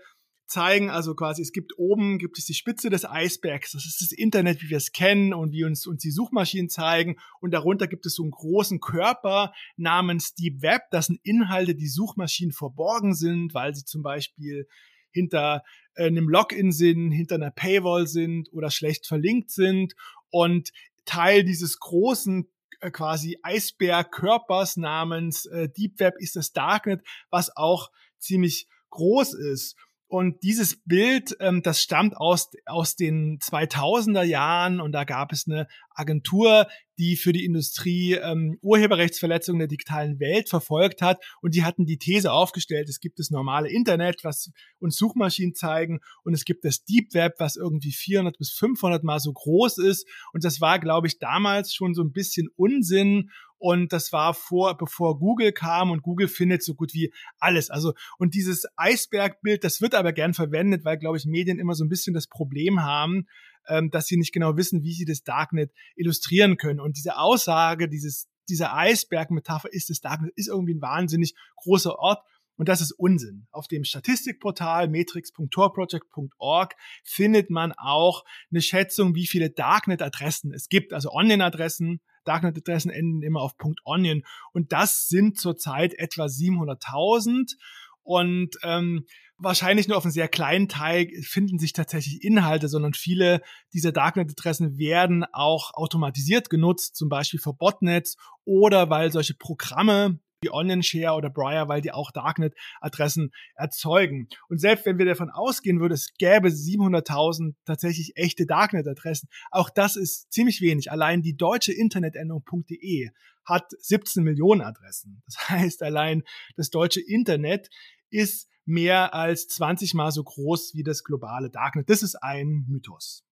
zeigen, 0.52 0.90
also 0.90 1.16
quasi 1.16 1.42
es 1.42 1.52
gibt 1.52 1.78
oben, 1.78 2.20
gibt 2.20 2.38
es 2.38 2.46
die 2.46 2.54
Spitze 2.54 2.90
des 2.90 3.06
Eisbergs, 3.06 3.72
das 3.72 3.86
ist 3.86 4.02
das 4.02 4.12
Internet, 4.12 4.62
wie 4.62 4.70
wir 4.70 4.78
es 4.78 4.92
kennen 4.92 5.34
und 5.34 5.54
wie 5.54 5.64
uns, 5.64 5.88
uns 5.88 6.02
die 6.02 6.12
Suchmaschinen 6.12 6.70
zeigen. 6.70 7.16
Und 7.40 7.52
darunter 7.52 7.88
gibt 7.88 8.06
es 8.06 8.16
so 8.16 8.24
einen 8.24 8.32
großen 8.32 8.80
Körper 8.80 9.54
namens 9.78 10.36
Deep 10.36 10.62
Web, 10.62 10.84
das 10.92 11.08
sind 11.08 11.20
Inhalte, 11.24 11.74
die 11.74 11.88
Suchmaschinen 11.88 12.52
verborgen 12.52 13.16
sind, 13.16 13.54
weil 13.54 13.74
sie 13.74 13.86
zum 13.86 14.04
Beispiel 14.04 14.68
hinter 15.12 15.64
äh, 15.96 16.08
einem 16.08 16.30
Login 16.30 16.72
sind, 16.72 17.12
hinter 17.12 17.36
einer 17.36 17.52
Paywall 17.52 18.08
sind 18.08 18.52
oder 18.52 18.70
schlecht 18.70 19.08
verlinkt 19.08 19.52
sind. 19.52 19.94
Und 20.30 20.72
Teil 21.06 21.44
dieses 21.44 21.80
großen 21.80 22.50
äh, 22.82 22.92
quasi 22.92 23.38
Eisbergkörpers 23.42 24.78
namens 24.78 25.46
äh, 25.46 25.70
Deep 25.70 26.00
Web 26.00 26.16
ist 26.20 26.36
das 26.36 26.52
Darknet, 26.52 27.06
was 27.30 27.56
auch 27.56 27.92
ziemlich 28.20 28.68
groß 28.90 29.34
ist. 29.34 29.76
Und 30.12 30.43
dieses 30.43 30.76
Bild, 30.84 31.38
ähm, 31.39 31.62
das 31.63 31.82
stammt 31.82 32.17
aus, 32.17 32.50
aus 32.65 32.97
den 32.97 33.39
2000er 33.39 34.24
Jahren 34.24 34.82
und 34.82 34.91
da 34.91 35.06
gab 35.06 35.32
es 35.32 35.47
eine 35.47 35.69
Agentur, 35.95 36.67
die 36.97 37.15
für 37.15 37.32
die 37.32 37.45
Industrie 37.45 38.15
ähm, 38.15 38.58
Urheberrechtsverletzungen 38.62 39.60
der 39.60 39.69
digitalen 39.69 40.19
Welt 40.19 40.50
verfolgt 40.50 41.02
hat. 41.02 41.24
Und 41.41 41.56
die 41.56 41.63
hatten 41.63 41.86
die 41.86 41.97
These 41.97 42.34
aufgestellt, 42.34 42.89
es 42.89 43.00
gibt 43.00 43.19
das 43.19 43.30
normale 43.30 43.69
Internet, 43.69 44.26
was 44.26 44.52
uns 44.80 44.97
Suchmaschinen 44.97 45.56
zeigen. 45.56 46.02
Und 46.26 46.34
es 46.34 46.43
gibt 46.43 46.65
das 46.65 46.84
Deep 46.84 47.13
Web, 47.13 47.36
was 47.38 47.56
irgendwie 47.56 47.93
400 47.93 48.38
bis 48.38 48.52
500 48.52 49.06
mal 49.06 49.21
so 49.21 49.32
groß 49.32 49.78
ist. 49.78 50.06
Und 50.34 50.43
das 50.43 50.60
war, 50.60 50.80
glaube 50.80 51.08
ich, 51.08 51.19
damals 51.19 51.74
schon 51.74 51.93
so 51.93 52.04
ein 52.04 52.12
bisschen 52.12 52.50
Unsinn. 52.58 53.30
Und 53.62 53.93
das 53.93 54.12
war 54.12 54.34
vor, 54.34 54.76
bevor 54.76 55.19
Google 55.19 55.52
kam 55.52 55.91
und 55.91 56.02
Google 56.02 56.28
findet 56.28 56.63
so 56.63 56.74
gut 56.74 56.95
wie 56.95 57.13
alles. 57.38 57.69
Also, 57.69 57.93
und 58.17 58.34
dieses 58.34 58.65
Eisbergbild, 58.76 59.63
das 59.63 59.82
wird 59.82 59.93
aber 59.93 60.13
gern 60.13 60.34
verwendet, 60.34 60.84
weil, 60.84 60.97
glaube 60.97 61.17
ich, 61.17 61.26
Medien 61.28 61.60
immer 61.60 61.76
so 61.76 61.86
ein 61.86 61.88
bisschen 61.88 62.15
das 62.15 62.26
Problem 62.26 62.82
haben, 62.82 63.28
ähm, 63.67 63.91
dass 63.91 64.08
sie 64.08 64.17
nicht 64.17 64.34
genau 64.34 64.58
wissen, 64.58 64.82
wie 64.82 64.93
sie 64.93 65.06
das 65.06 65.21
Darknet 65.21 65.71
illustrieren 65.95 66.58
können. 66.58 66.80
Und 66.80 66.97
diese 66.97 67.19
Aussage, 67.19 67.88
dieses, 67.88 68.28
dieser 68.50 68.76
Eisberg-Metapher 68.76 69.71
ist 69.71 69.91
das 69.91 70.02
Darknet, 70.02 70.34
ist 70.36 70.47
irgendwie 70.47 70.74
ein 70.74 70.82
wahnsinnig 70.82 71.36
großer 71.58 72.00
Ort. 72.00 72.24
Und 72.56 72.67
das 72.67 72.82
ist 72.82 72.93
Unsinn. 72.93 73.45
Auf 73.52 73.67
dem 73.67 73.84
Statistikportal 73.84 74.89
matrix.torproject.org 74.89 76.74
findet 77.04 77.52
man 77.52 77.74
auch 77.74 78.24
eine 78.50 78.62
Schätzung, 78.62 79.13
wie 79.13 79.28
viele 79.28 79.52
Darknet-Adressen 79.52 80.52
es 80.52 80.67
gibt, 80.67 80.93
also 80.93 81.12
Onion-Adressen. 81.12 82.02
Darknet-Adressen 82.24 82.92
enden 82.92 83.22
immer 83.22 83.42
auf 83.42 83.54
.onion. 83.84 84.24
Und 84.54 84.72
das 84.72 85.08
sind 85.08 85.40
zurzeit 85.40 85.94
etwa 85.94 86.26
700.000 86.26 87.56
und 88.04 88.58
ähm, 88.64 89.06
wahrscheinlich 89.38 89.88
nur 89.88 89.98
auf 89.98 90.06
einem 90.06 90.12
sehr 90.12 90.28
kleinen 90.28 90.68
Teil 90.68 91.10
finden 91.22 91.60
sich 91.60 91.74
tatsächlich 91.74 92.24
Inhalte, 92.24 92.68
sondern 92.68 92.94
viele 92.94 93.42
dieser 93.74 93.92
Darknet-Adressen 93.92 94.78
werden 94.78 95.26
auch 95.34 95.74
automatisiert 95.74 96.50
genutzt, 96.50 96.96
zum 96.96 97.10
Beispiel 97.10 97.40
für 97.40 97.54
Botnets 97.54 98.18
oder 98.46 98.90
weil 98.90 99.12
solche 99.12 99.34
Programme 99.34 100.20
wie 100.42 100.50
OnionShare 100.50 101.16
oder 101.16 101.30
Briar, 101.30 101.70
weil 101.70 101.82
die 101.82 101.92
auch 101.92 102.12
Darknet-Adressen 102.12 103.32
erzeugen. 103.56 104.28
Und 104.50 104.60
selbst 104.60 104.86
wenn 104.86 104.98
wir 104.98 105.06
davon 105.06 105.30
ausgehen 105.30 105.80
würden, 105.80 105.94
es 105.94 106.14
gäbe 106.18 106.50
700.000 106.50 107.54
tatsächlich 107.66 108.14
echte 108.16 108.46
Darknet-Adressen, 108.46 109.30
auch 109.52 109.70
das 109.70 109.96
ist 109.96 110.32
ziemlich 110.32 110.62
wenig. 110.62 110.92
Allein 110.92 111.22
die 111.22 111.38
deutsche 111.38 111.74
Internetendung 111.74 112.44
.de 112.70 113.10
hat 113.46 113.72
17 113.80 114.24
Millionen 114.24 114.62
Adressen. 114.62 115.22
Das 115.26 115.38
heißt, 115.50 115.84
allein 115.84 116.24
das 116.56 116.70
deutsche 116.70 117.02
Internet 117.02 117.70
ist 118.10 118.50
mehr 118.66 119.14
als 119.14 119.48
20 119.48 119.94
mal 119.94 120.12
so 120.12 120.24
groß 120.24 120.74
wie 120.74 120.84
das 120.84 121.04
globale 121.04 121.50
Darknet. 121.50 121.90
Das 121.90 122.04
ist 122.04 122.16
ein 122.16 122.66
Mythos. 122.68 123.24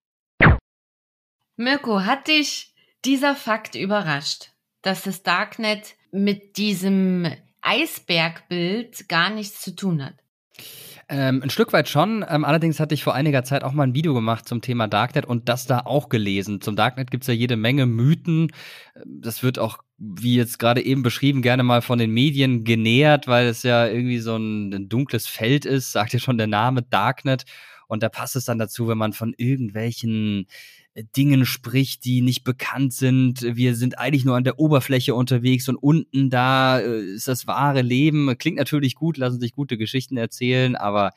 Mirko, 1.57 2.01
hat 2.01 2.27
dich 2.27 2.73
dieser 3.03 3.35
Fakt 3.35 3.75
überrascht, 3.75 4.53
dass 4.81 5.03
das 5.03 5.23
Darknet 5.23 5.95
mit 6.11 6.57
diesem 6.57 7.27
Eisbergbild 7.61 9.09
gar 9.09 9.29
nichts 9.29 9.61
zu 9.61 9.75
tun 9.75 10.03
hat? 10.03 10.15
Ähm, 11.11 11.41
ein 11.41 11.49
Stück 11.49 11.73
weit 11.73 11.89
schon. 11.89 12.23
Ähm, 12.29 12.45
allerdings 12.45 12.79
hatte 12.79 12.93
ich 12.93 13.03
vor 13.03 13.15
einiger 13.15 13.43
Zeit 13.43 13.63
auch 13.63 13.71
mal 13.71 13.83
ein 13.83 13.95
Video 13.95 14.13
gemacht 14.13 14.47
zum 14.47 14.61
Thema 14.61 14.87
Darknet 14.87 15.25
und 15.25 15.49
das 15.49 15.65
da 15.65 15.79
auch 15.79 16.07
gelesen. 16.07 16.61
Zum 16.61 16.75
Darknet 16.75 17.09
gibt's 17.09 17.25
ja 17.25 17.33
jede 17.33 17.57
Menge 17.57 17.87
Mythen. 17.87 18.51
Das 19.05 19.41
wird 19.41 19.57
auch, 19.57 19.79
wie 19.97 20.35
jetzt 20.35 20.59
gerade 20.59 20.85
eben 20.85 21.01
beschrieben, 21.01 21.41
gerne 21.41 21.63
mal 21.63 21.81
von 21.81 21.97
den 21.97 22.11
Medien 22.11 22.63
genähert, 22.63 23.27
weil 23.27 23.47
es 23.47 23.63
ja 23.63 23.87
irgendwie 23.87 24.19
so 24.19 24.35
ein, 24.37 24.71
ein 24.71 24.87
dunkles 24.87 25.25
Feld 25.25 25.65
ist, 25.65 25.91
sagt 25.91 26.13
ja 26.13 26.19
schon 26.19 26.37
der 26.37 26.47
Name 26.47 26.83
Darknet. 26.83 27.45
Und 27.87 28.03
da 28.03 28.09
passt 28.09 28.35
es 28.35 28.45
dann 28.45 28.59
dazu, 28.59 28.87
wenn 28.87 28.99
man 28.99 29.13
von 29.13 29.33
irgendwelchen 29.35 30.45
Dingen 31.15 31.45
spricht, 31.45 32.05
die 32.05 32.21
nicht 32.21 32.43
bekannt 32.43 32.93
sind. 32.93 33.41
Wir 33.41 33.75
sind 33.75 33.97
eigentlich 33.99 34.25
nur 34.25 34.35
an 34.35 34.43
der 34.43 34.59
Oberfläche 34.59 35.15
unterwegs 35.15 35.67
und 35.69 35.75
unten 35.75 36.29
da 36.29 36.79
äh, 36.79 37.01
ist 37.01 37.27
das 37.27 37.47
wahre 37.47 37.81
Leben. 37.81 38.37
Klingt 38.37 38.57
natürlich 38.57 38.95
gut, 38.95 39.17
lassen 39.17 39.39
sich 39.39 39.53
gute 39.53 39.77
Geschichten 39.77 40.17
erzählen, 40.17 40.75
aber 40.75 41.11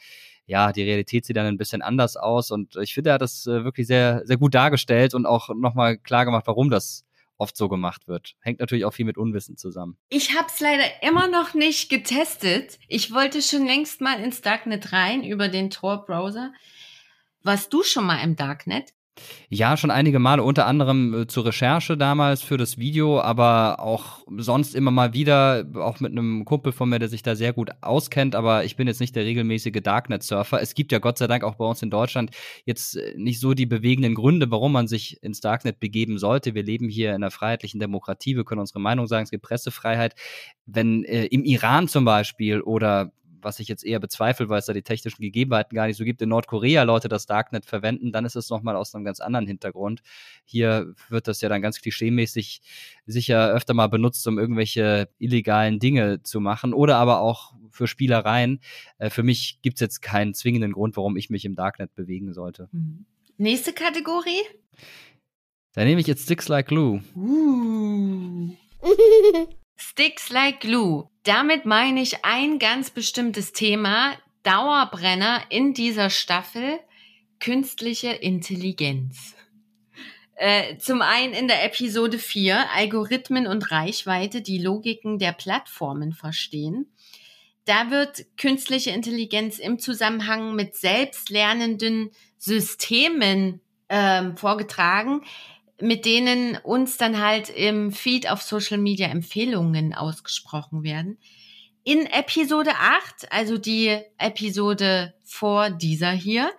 ja, 0.47 0.73
die 0.73 0.83
Realität 0.83 1.25
sieht 1.25 1.37
dann 1.37 1.47
ein 1.47 1.59
bisschen 1.59 1.83
anders 1.83 2.17
aus 2.17 2.51
und 2.51 2.77
ich 2.77 2.95
finde, 2.95 3.11
er 3.11 3.15
hat 3.15 3.23
das 3.23 3.47
äh, 3.47 3.65
wirklich 3.65 3.87
sehr, 3.87 4.23
sehr 4.25 4.37
gut 4.37 4.55
dargestellt 4.55 5.15
und 5.15 5.27
auch 5.27 5.49
nochmal 5.55 5.99
klar 5.99 6.25
gemacht, 6.25 6.47
warum 6.47 6.69
das 6.69 7.05
oft 7.39 7.57
so 7.57 7.69
gemacht 7.69 8.07
wird. 8.09 8.35
Hängt 8.41 8.61
natürlich 8.61 8.85
auch 8.85 8.95
viel 8.95 9.05
mit 9.05 9.19
Unwissen 9.19 9.57
zusammen. 9.57 9.97
Ich 10.09 10.37
habe 10.37 10.47
es 10.47 10.61
leider 10.61 10.85
immer 11.03 11.29
noch 11.29 11.55
nicht 11.55 11.91
getestet. 11.91 12.79
Ich 12.89 13.13
wollte 13.13 13.43
schon 13.43 13.67
längst 13.67 14.01
mal 14.01 14.21
ins 14.21 14.43
Darknet 14.43 14.93
rein 14.93 15.25
über 15.25 15.49
den 15.49 15.71
Tor-Browser. 15.71 16.53
Warst 17.43 17.73
du 17.73 17.83
schon 17.83 18.07
mal 18.07 18.23
im 18.23 18.37
Darknet? 18.37 18.93
Ja, 19.51 19.77
schon 19.77 19.91
einige 19.91 20.19
Male, 20.19 20.43
unter 20.43 20.67
anderem 20.67 21.13
äh, 21.15 21.27
zur 21.27 21.45
Recherche 21.45 21.99
damals 21.99 22.41
für 22.41 22.57
das 22.57 22.79
Video, 22.79 23.21
aber 23.21 23.81
auch 23.81 24.25
sonst 24.39 24.75
immer 24.75 24.91
mal 24.91 25.13
wieder, 25.13 25.67
auch 25.77 26.01
mit 26.01 26.13
einem 26.13 26.47
Kumpel 26.47 26.73
von 26.73 26.89
mir, 26.89 26.99
der 26.99 27.11
sich 27.11 27.23
da 27.23 27.37
sehr 27.37 27.53
gut 27.53 27.71
auskennt, 27.83 28.35
aber 28.35 28.65
ich 28.65 28.77
bin 28.77 28.87
jetzt 28.87 29.01
nicht 29.01 29.15
der 29.15 29.25
regelmäßige 29.25 29.83
Darknet-Surfer. 29.83 30.63
Es 30.63 30.75
gibt 30.75 30.93
ja 30.93 30.99
Gott 30.99 31.19
sei 31.19 31.27
Dank 31.27 31.45
auch 31.45 31.57
bei 31.57 31.67
uns 31.67 31.83
in 31.83 31.91
Deutschland 31.91 32.31
jetzt 32.65 32.97
äh, 32.97 33.15
nicht 33.17 33.41
so 33.41 33.53
die 33.53 33.67
bewegenden 33.67 34.15
Gründe, 34.15 34.51
warum 34.51 34.73
man 34.73 34.89
sich 34.89 35.23
ins 35.23 35.41
Darknet 35.41 35.79
begeben 35.79 36.19
sollte. 36.19 36.55
Wir 36.55 36.63
leben 36.63 36.89
hier 36.89 37.11
in 37.11 37.17
einer 37.17 37.31
freiheitlichen 37.31 37.81
Demokratie, 37.81 38.37
wir 38.37 38.45
können 38.45 38.61
unsere 38.61 38.81
Meinung 38.81 39.07
sagen, 39.07 39.25
es 39.25 39.31
gibt 39.31 39.45
Pressefreiheit. 39.45 40.15
Wenn 40.65 41.05
äh, 41.05 41.27
im 41.27 41.45
Iran 41.45 41.87
zum 41.87 42.07
Beispiel 42.07 42.63
oder 42.63 43.13
was 43.43 43.61
ich 43.61 43.69
jetzt 43.69 43.85
eher 43.85 44.01
bezweifle, 44.01 44.49
weil 44.49 44.59
es 44.59 44.67
da 44.67 44.73
die 44.73 44.83
technischen 44.83 45.23
Gegebenheiten 45.23 45.75
gar 45.75 45.87
nicht 45.87 45.97
so 45.97 46.05
gibt, 46.05 46.23
in 46.23 46.29
Nordkorea 46.29 46.83
Leute 46.83 47.09
das 47.09 47.27
Darknet 47.27 47.67
verwenden, 47.67 48.13
dann 48.13 48.25
ist 48.25 48.37
es 48.37 48.51
nochmal 48.51 48.77
aus 48.77 48.95
einem 48.95 49.05
ganz 49.05 49.21
anderen 49.21 49.47
Hintergrund. 49.47 50.03
Hier 50.45 50.95
wird 51.09 51.29
das 51.29 51.41
ja 51.41 51.49
dann 51.49 51.63
ganz 51.63 51.81
klischeemäßig 51.81 52.63
sicher 53.07 53.53
öfter 53.53 53.75
mal 53.75 53.89
benutzt, 53.89 54.27
um 54.27 54.39
irgendwelche 54.39 55.09
illegalen 55.19 55.79
Dinge 55.79 56.23
zu 56.23 56.41
machen 56.41 56.73
oder 56.73 56.97
aber 56.97 57.21
auch 57.21 57.55
für 57.71 57.87
Spielereien. 57.87 58.61
Äh, 58.99 59.11
für 59.11 59.23
mich 59.23 59.61
gibt 59.63 59.77
es 59.77 59.81
jetzt 59.81 60.03
keinen 60.03 60.35
zwingenden 60.35 60.73
Grund, 60.73 60.97
warum 60.97 61.17
ich 61.17 61.31
mich 61.31 61.45
im 61.45 61.55
Darknet 61.55 61.95
bewegen 61.95 62.33
sollte. 62.33 62.69
Mhm. 62.73 63.07
Nächste 63.39 63.73
Kategorie? 63.73 64.43
Da 65.75 65.85
nehme 65.85 66.01
ich 66.01 66.07
jetzt 66.07 66.25
Sticks 66.25 66.49
Like 66.49 66.69
Glue. 66.69 67.03
Uh. 67.17 68.51
Sticks 69.77 70.31
like 70.31 70.61
glue. 70.61 71.09
Damit 71.25 71.67
meine 71.67 72.03
ich 72.03 72.25
ein 72.25 72.59
ganz 72.59 72.91
bestimmtes 72.91 73.53
Thema, 73.53 74.15
Dauerbrenner 74.43 75.43
in 75.51 75.75
dieser 75.75 76.11
Staffel, 76.11 76.81
künstliche 77.39 78.11
Intelligenz. 78.11 79.35
Äh, 80.35 80.79
zum 80.79 81.03
einen 81.03 81.35
in 81.35 81.47
der 81.47 81.65
Episode 81.65 82.19
4 82.19 82.71
Algorithmen 82.75 83.47
und 83.47 83.71
Reichweite, 83.71 84.43
die 84.43 84.59
Logiken 84.59 85.19
der 85.19 85.33
Plattformen 85.33 86.13
verstehen. 86.13 86.87
Da 87.65 87.91
wird 87.91 88.25
künstliche 88.37 88.91
Intelligenz 88.91 89.59
im 89.59 89.79
Zusammenhang 89.79 90.57
mit 90.57 90.75
selbstlernenden 90.75 92.11
Systemen 92.39 93.61
ähm, 93.89 94.37
vorgetragen, 94.37 95.23
mit 95.81 96.05
denen 96.05 96.57
uns 96.57 96.97
dann 96.97 97.21
halt 97.21 97.49
im 97.51 97.93
Feed 97.93 98.31
auf 98.31 98.43
Social 98.43 98.79
Media 98.79 99.09
Empfehlungen 99.09 99.95
ausgesprochen 99.95 100.83
werden. 100.83 101.19
In 101.85 102.07
Episode 102.07 102.73
8, 102.79 103.33
also 103.33 103.59
die 103.59 103.99
Episode 104.19 105.15
vor 105.25 105.71
dieser 105.71 106.13
hier, 106.13 106.53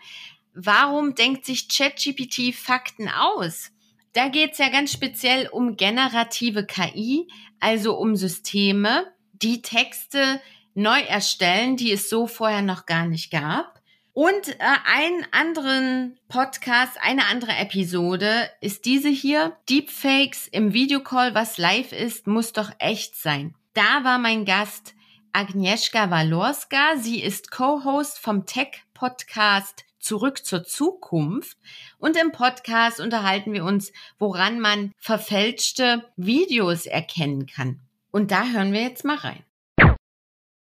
warum 0.54 1.16
denkt 1.16 1.46
sich 1.46 1.70
ChatGPT 1.70 2.54
Fakten 2.54 3.08
aus? 3.08 3.72
Da 4.12 4.28
geht's 4.28 4.58
ja 4.58 4.70
ganz 4.70 4.92
speziell 4.92 5.48
um 5.48 5.78
generative 5.78 6.66
KI, 6.66 7.28
also 7.60 7.98
um 7.98 8.16
Systeme, 8.16 9.14
die 9.32 9.62
Texte 9.62 10.42
neu 10.76 11.00
erstellen, 11.02 11.78
die 11.78 11.92
es 11.92 12.10
so 12.10 12.28
vorher 12.28 12.62
noch 12.62 12.86
gar 12.86 13.08
nicht 13.08 13.32
gab. 13.32 13.82
Und 14.14 14.48
äh, 14.48 14.56
einen 14.86 15.26
anderen 15.32 16.20
Podcast, 16.28 17.00
eine 17.02 17.26
andere 17.26 17.54
Episode 17.54 18.48
ist 18.62 18.86
diese 18.86 19.10
hier. 19.10 19.58
Deepfakes 19.68 20.48
im 20.48 20.72
Videocall, 20.72 21.34
was 21.34 21.58
live 21.58 21.92
ist, 21.92 22.28
muss 22.28 22.54
doch 22.54 22.72
echt 22.78 23.16
sein. 23.16 23.56
Da 23.74 24.04
war 24.04 24.20
mein 24.20 24.46
Gast 24.46 24.94
Agnieszka 25.32 26.12
Walorska. 26.12 26.98
Sie 26.98 27.24
ist 27.24 27.50
Co-Host 27.50 28.20
vom 28.20 28.46
Tech-Podcast 28.46 29.84
Zurück 29.98 30.46
zur 30.46 30.64
Zukunft. 30.64 31.58
Und 31.98 32.16
im 32.16 32.32
Podcast 32.32 33.00
unterhalten 33.00 33.52
wir 33.52 33.64
uns, 33.64 33.92
woran 34.20 34.60
man 34.60 34.92
verfälschte 35.00 36.08
Videos 36.18 36.86
erkennen 36.86 37.48
kann. 37.48 37.80
Und 38.12 38.30
da 38.30 38.46
hören 38.46 38.74
wir 38.74 38.82
jetzt 38.82 39.06
mal 39.06 39.18
rein. 39.18 39.44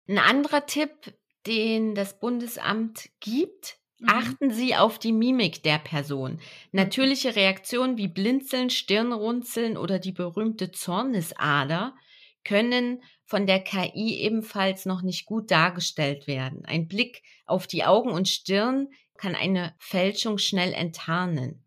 Ein 0.09 0.19
anderer 0.19 0.67
Tipp 0.67 1.15
den 1.47 1.95
das 1.95 2.19
Bundesamt 2.19 3.11
gibt, 3.21 3.79
mhm. 3.99 4.09
achten 4.09 4.51
Sie 4.51 4.77
auf 4.77 4.99
die 4.99 5.13
Mimik 5.13 5.63
der 5.63 5.79
Person. 5.79 6.41
Natürliche 6.73 7.37
Reaktionen 7.37 7.97
wie 7.97 8.09
Blinzeln, 8.09 8.71
Stirnrunzeln 8.71 9.77
oder 9.77 9.99
die 9.99 10.13
berühmte 10.13 10.71
Zornesader 10.71 11.95
können 12.45 13.03
von 13.25 13.47
der 13.47 13.61
KI 13.61 14.21
ebenfalls 14.21 14.87
noch 14.87 15.03
nicht 15.03 15.27
gut 15.27 15.51
dargestellt 15.51 16.27
werden. 16.27 16.65
Ein 16.65 16.87
Blick 16.87 17.23
auf 17.45 17.67
die 17.67 17.85
Augen 17.85 18.11
und 18.11 18.29
Stirn 18.29 18.89
kann 19.17 19.35
eine 19.35 19.75
Fälschung 19.79 20.39
schnell 20.39 20.73
enttarnen. 20.73 21.65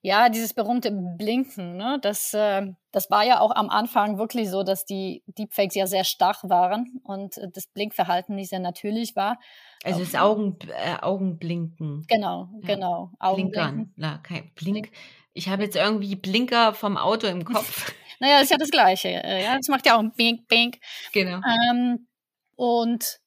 Ja, 0.00 0.28
dieses 0.28 0.54
berühmte 0.54 0.92
Blinken, 0.92 1.76
ne? 1.76 1.98
das, 2.00 2.32
äh, 2.32 2.66
das 2.92 3.10
war 3.10 3.24
ja 3.24 3.40
auch 3.40 3.50
am 3.50 3.68
Anfang 3.68 4.16
wirklich 4.16 4.48
so, 4.48 4.62
dass 4.62 4.84
die 4.84 5.24
Deepfakes 5.26 5.74
ja 5.74 5.88
sehr 5.88 6.04
stark 6.04 6.38
waren 6.44 7.00
und 7.02 7.36
äh, 7.38 7.48
das 7.52 7.66
Blinkverhalten 7.66 8.36
nicht 8.36 8.50
sehr 8.50 8.60
natürlich 8.60 9.16
war. 9.16 9.40
Also 9.82 10.00
das 10.00 10.14
Augen, 10.14 10.56
äh, 10.68 11.02
Augenblinken. 11.02 12.04
Genau, 12.08 12.48
ja. 12.62 12.74
genau. 12.74 13.10
Augenblinkern. 13.18 13.92
Ja, 13.96 14.18
kein 14.18 14.52
Blink. 14.54 14.90
Ich 15.32 15.48
habe 15.48 15.64
jetzt 15.64 15.76
irgendwie 15.76 16.14
Blinker 16.14 16.74
vom 16.74 16.96
Auto 16.96 17.26
im 17.26 17.44
Kopf. 17.44 17.92
naja, 18.20 18.34
das 18.34 18.44
ist 18.44 18.50
ja 18.50 18.56
das 18.58 18.70
Gleiche. 18.70 19.08
Äh, 19.08 19.44
ja, 19.44 19.56
das 19.56 19.66
macht 19.66 19.84
ja 19.84 19.96
auch 19.96 20.00
ein 20.00 20.12
Bink, 20.12 20.46
Bink. 20.46 20.78
Genau. 21.12 21.40
Ähm, 21.70 22.06
und 22.54 23.18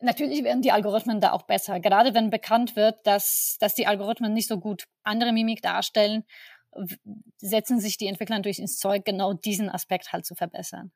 Natürlich 0.00 0.42
werden 0.44 0.62
die 0.62 0.72
Algorithmen 0.72 1.20
da 1.20 1.32
auch 1.32 1.42
besser. 1.42 1.78
Gerade 1.78 2.14
wenn 2.14 2.30
bekannt 2.30 2.74
wird, 2.74 3.06
dass, 3.06 3.56
dass 3.60 3.74
die 3.74 3.86
Algorithmen 3.86 4.32
nicht 4.32 4.48
so 4.48 4.58
gut 4.58 4.84
andere 5.02 5.32
Mimik 5.32 5.60
darstellen, 5.60 6.24
setzen 7.36 7.80
sich 7.80 7.98
die 7.98 8.06
Entwickler 8.06 8.36
natürlich 8.36 8.60
ins 8.60 8.78
Zeug, 8.78 9.04
genau 9.04 9.34
diesen 9.34 9.68
Aspekt 9.68 10.12
halt 10.12 10.24
zu 10.24 10.34
verbessern. 10.34 10.92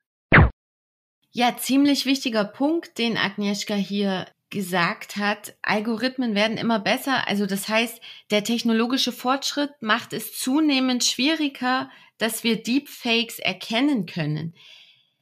Ja, 1.33 1.57
ziemlich 1.57 2.07
wichtiger 2.07 2.45
Punkt, 2.45 2.97
den 2.97 3.17
Agnieszka 3.17 3.75
hier 3.75 4.27
gesagt 4.51 5.17
hat. 5.17 5.57
Algorithmen 5.63 6.35
werden 6.37 6.57
immer 6.57 6.79
besser. 6.79 7.27
Also 7.27 7.45
das 7.45 7.69
heißt, 7.69 8.01
der 8.31 8.45
technologische 8.45 9.11
Fortschritt 9.11 9.73
macht 9.81 10.13
es 10.13 10.39
zunehmend 10.39 11.03
schwieriger, 11.03 11.91
dass 12.19 12.45
wir 12.45 12.63
Deepfakes 12.63 13.41
erkennen 13.41 14.07
können 14.07 14.55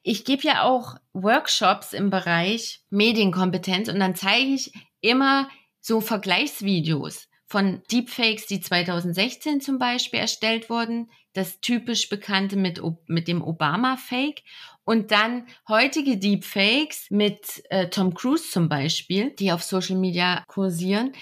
ich 0.03 0.25
gebe 0.25 0.43
ja 0.43 0.65
auch 0.65 0.97
Workshops 1.12 1.93
im 1.93 2.11
Bereich 2.11 2.81
Medienkompetenz 2.91 3.88
und 3.88 4.01
dann 4.01 4.15
zeige 4.15 4.51
ich 4.55 4.73
immer 5.01 5.49
so 5.81 6.01
Vergleichsvideos 6.01 7.29
von 7.47 7.83
Deepfakes, 7.91 8.47
die 8.47 8.61
2016 8.61 9.61
zum 9.61 9.79
Beispiel 9.79 10.21
erstellt 10.21 10.71
wurden, 10.71 11.11
das 11.35 11.61
typisch 11.61 12.09
bekannte 12.09 12.57
mit, 12.57 12.81
mit 13.07 13.29
dem 13.29 13.43
Obama-Fake 13.43 14.43
und 14.85 15.11
dann 15.11 15.47
heutige 15.69 16.17
Deepfakes 16.17 17.07
mit 17.11 17.62
äh, 17.71 17.88
Tom 17.88 18.15
Cruise 18.15 18.51
zum 18.51 18.69
Beispiel, 18.69 19.31
die 19.31 19.53
auf 19.53 19.62
Social 19.62 19.97
Media 19.97 20.45
kursieren. 20.49 21.12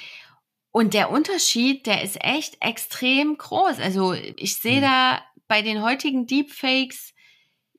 Und 0.72 0.94
der 0.94 1.10
Unterschied, 1.10 1.86
der 1.86 2.02
ist 2.02 2.24
echt 2.24 2.56
extrem 2.60 3.36
groß. 3.36 3.80
Also 3.80 4.12
ich 4.12 4.56
sehe 4.56 4.78
mhm. 4.78 4.82
da 4.82 5.22
bei 5.48 5.62
den 5.62 5.82
heutigen 5.82 6.26
Deepfakes 6.26 7.12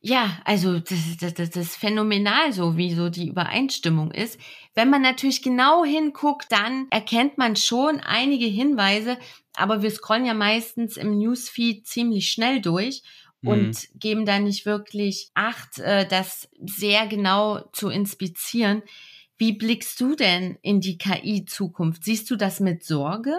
ja, 0.01 0.39
also 0.45 0.79
das, 0.79 1.17
das, 1.19 1.33
das, 1.35 1.55
ist 1.55 1.75
phänomenal 1.75 2.51
so, 2.53 2.75
wie 2.75 2.93
so 2.93 3.09
die 3.09 3.29
Übereinstimmung 3.29 4.11
ist. 4.11 4.39
Wenn 4.73 4.89
man 4.89 5.03
natürlich 5.03 5.43
genau 5.43 5.85
hinguckt, 5.85 6.47
dann 6.51 6.87
erkennt 6.89 7.37
man 7.37 7.55
schon 7.55 7.99
einige 7.99 8.47
Hinweise, 8.47 9.17
aber 9.53 9.83
wir 9.83 9.91
scrollen 9.91 10.25
ja 10.25 10.33
meistens 10.33 10.97
im 10.97 11.19
Newsfeed 11.19 11.85
ziemlich 11.85 12.31
schnell 12.31 12.61
durch 12.61 13.03
und 13.43 13.67
mhm. 13.67 13.99
geben 13.99 14.25
da 14.25 14.39
nicht 14.39 14.65
wirklich 14.65 15.29
Acht, 15.35 15.77
äh, 15.79 16.07
das 16.07 16.49
sehr 16.65 17.05
genau 17.07 17.61
zu 17.71 17.89
inspizieren. 17.89 18.81
Wie 19.37 19.53
blickst 19.53 19.99
du 20.01 20.15
denn 20.15 20.57
in 20.61 20.81
die 20.81 20.97
KI-Zukunft? 20.97 22.03
Siehst 22.03 22.29
du 22.29 22.35
das 22.35 22.59
mit 22.59 22.83
Sorge? 22.83 23.33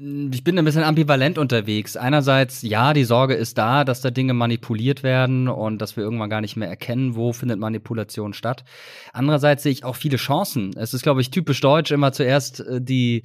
Ich 0.00 0.42
bin 0.42 0.58
ein 0.58 0.64
bisschen 0.64 0.84
ambivalent 0.84 1.36
unterwegs. 1.36 1.98
Einerseits, 1.98 2.62
ja, 2.62 2.94
die 2.94 3.04
Sorge 3.04 3.34
ist 3.34 3.58
da, 3.58 3.84
dass 3.84 4.00
da 4.00 4.10
Dinge 4.10 4.32
manipuliert 4.32 5.02
werden 5.02 5.48
und 5.48 5.82
dass 5.82 5.98
wir 5.98 6.04
irgendwann 6.04 6.30
gar 6.30 6.40
nicht 6.40 6.56
mehr 6.56 6.68
erkennen, 6.68 7.14
wo 7.14 7.34
findet 7.34 7.58
Manipulation 7.58 8.32
statt. 8.32 8.64
Andererseits 9.12 9.64
sehe 9.64 9.72
ich 9.72 9.84
auch 9.84 9.96
viele 9.96 10.16
Chancen. 10.16 10.74
Es 10.78 10.94
ist, 10.94 11.02
glaube 11.02 11.20
ich, 11.20 11.30
typisch 11.30 11.60
deutsch, 11.60 11.90
immer 11.90 12.12
zuerst 12.12 12.60
äh, 12.60 12.80
die 12.80 13.24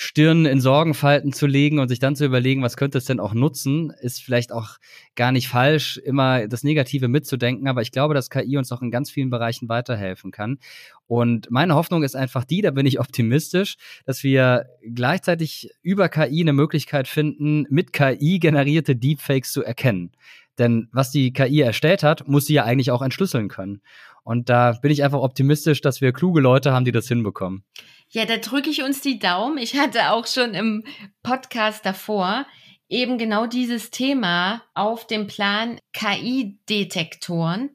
Stirn 0.00 0.46
in 0.46 0.60
Sorgenfalten 0.60 1.32
zu 1.32 1.48
legen 1.48 1.80
und 1.80 1.88
sich 1.88 1.98
dann 1.98 2.14
zu 2.14 2.24
überlegen, 2.24 2.62
was 2.62 2.76
könnte 2.76 2.98
es 2.98 3.06
denn 3.06 3.18
auch 3.18 3.34
nutzen, 3.34 3.92
ist 4.00 4.22
vielleicht 4.22 4.52
auch 4.52 4.76
gar 5.16 5.32
nicht 5.32 5.48
falsch, 5.48 5.96
immer 5.96 6.46
das 6.46 6.62
Negative 6.62 7.08
mitzudenken. 7.08 7.66
Aber 7.66 7.82
ich 7.82 7.90
glaube, 7.90 8.14
dass 8.14 8.30
KI 8.30 8.58
uns 8.58 8.70
auch 8.70 8.80
in 8.80 8.92
ganz 8.92 9.10
vielen 9.10 9.28
Bereichen 9.28 9.68
weiterhelfen 9.68 10.30
kann. 10.30 10.60
Und 11.08 11.50
meine 11.50 11.74
Hoffnung 11.74 12.04
ist 12.04 12.14
einfach 12.14 12.44
die, 12.44 12.62
da 12.62 12.70
bin 12.70 12.86
ich 12.86 13.00
optimistisch, 13.00 13.74
dass 14.06 14.22
wir 14.22 14.66
gleichzeitig 14.88 15.72
über 15.82 16.08
KI 16.08 16.42
eine 16.42 16.52
Möglichkeit 16.52 17.08
finden, 17.08 17.66
mit 17.68 17.92
KI 17.92 18.38
generierte 18.38 18.94
Deepfakes 18.94 19.50
zu 19.50 19.64
erkennen. 19.64 20.12
Denn 20.58 20.88
was 20.92 21.10
die 21.10 21.32
KI 21.32 21.62
erstellt 21.62 22.04
hat, 22.04 22.28
muss 22.28 22.46
sie 22.46 22.54
ja 22.54 22.62
eigentlich 22.62 22.92
auch 22.92 23.02
entschlüsseln 23.02 23.48
können. 23.48 23.80
Und 24.22 24.48
da 24.48 24.72
bin 24.80 24.92
ich 24.92 25.02
einfach 25.02 25.22
optimistisch, 25.22 25.80
dass 25.80 26.00
wir 26.00 26.12
kluge 26.12 26.40
Leute 26.40 26.72
haben, 26.72 26.84
die 26.84 26.92
das 26.92 27.08
hinbekommen. 27.08 27.64
Ja, 28.10 28.24
da 28.24 28.38
drücke 28.38 28.70
ich 28.70 28.82
uns 28.82 29.00
die 29.00 29.18
Daumen. 29.18 29.58
Ich 29.58 29.76
hatte 29.76 30.12
auch 30.12 30.26
schon 30.26 30.54
im 30.54 30.84
Podcast 31.22 31.84
davor 31.84 32.46
eben 32.88 33.18
genau 33.18 33.46
dieses 33.46 33.90
Thema 33.90 34.62
auf 34.74 35.06
dem 35.06 35.26
Plan 35.26 35.78
KI-Detektoren. 35.92 37.70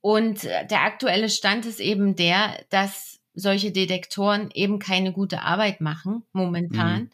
Und 0.00 0.44
der 0.44 0.82
aktuelle 0.82 1.28
Stand 1.28 1.66
ist 1.66 1.80
eben 1.80 2.16
der, 2.16 2.64
dass 2.70 3.20
solche 3.34 3.72
Detektoren 3.72 4.50
eben 4.52 4.78
keine 4.78 5.12
gute 5.12 5.42
Arbeit 5.42 5.80
machen 5.80 6.22
momentan. 6.32 7.02
Mhm. 7.02 7.10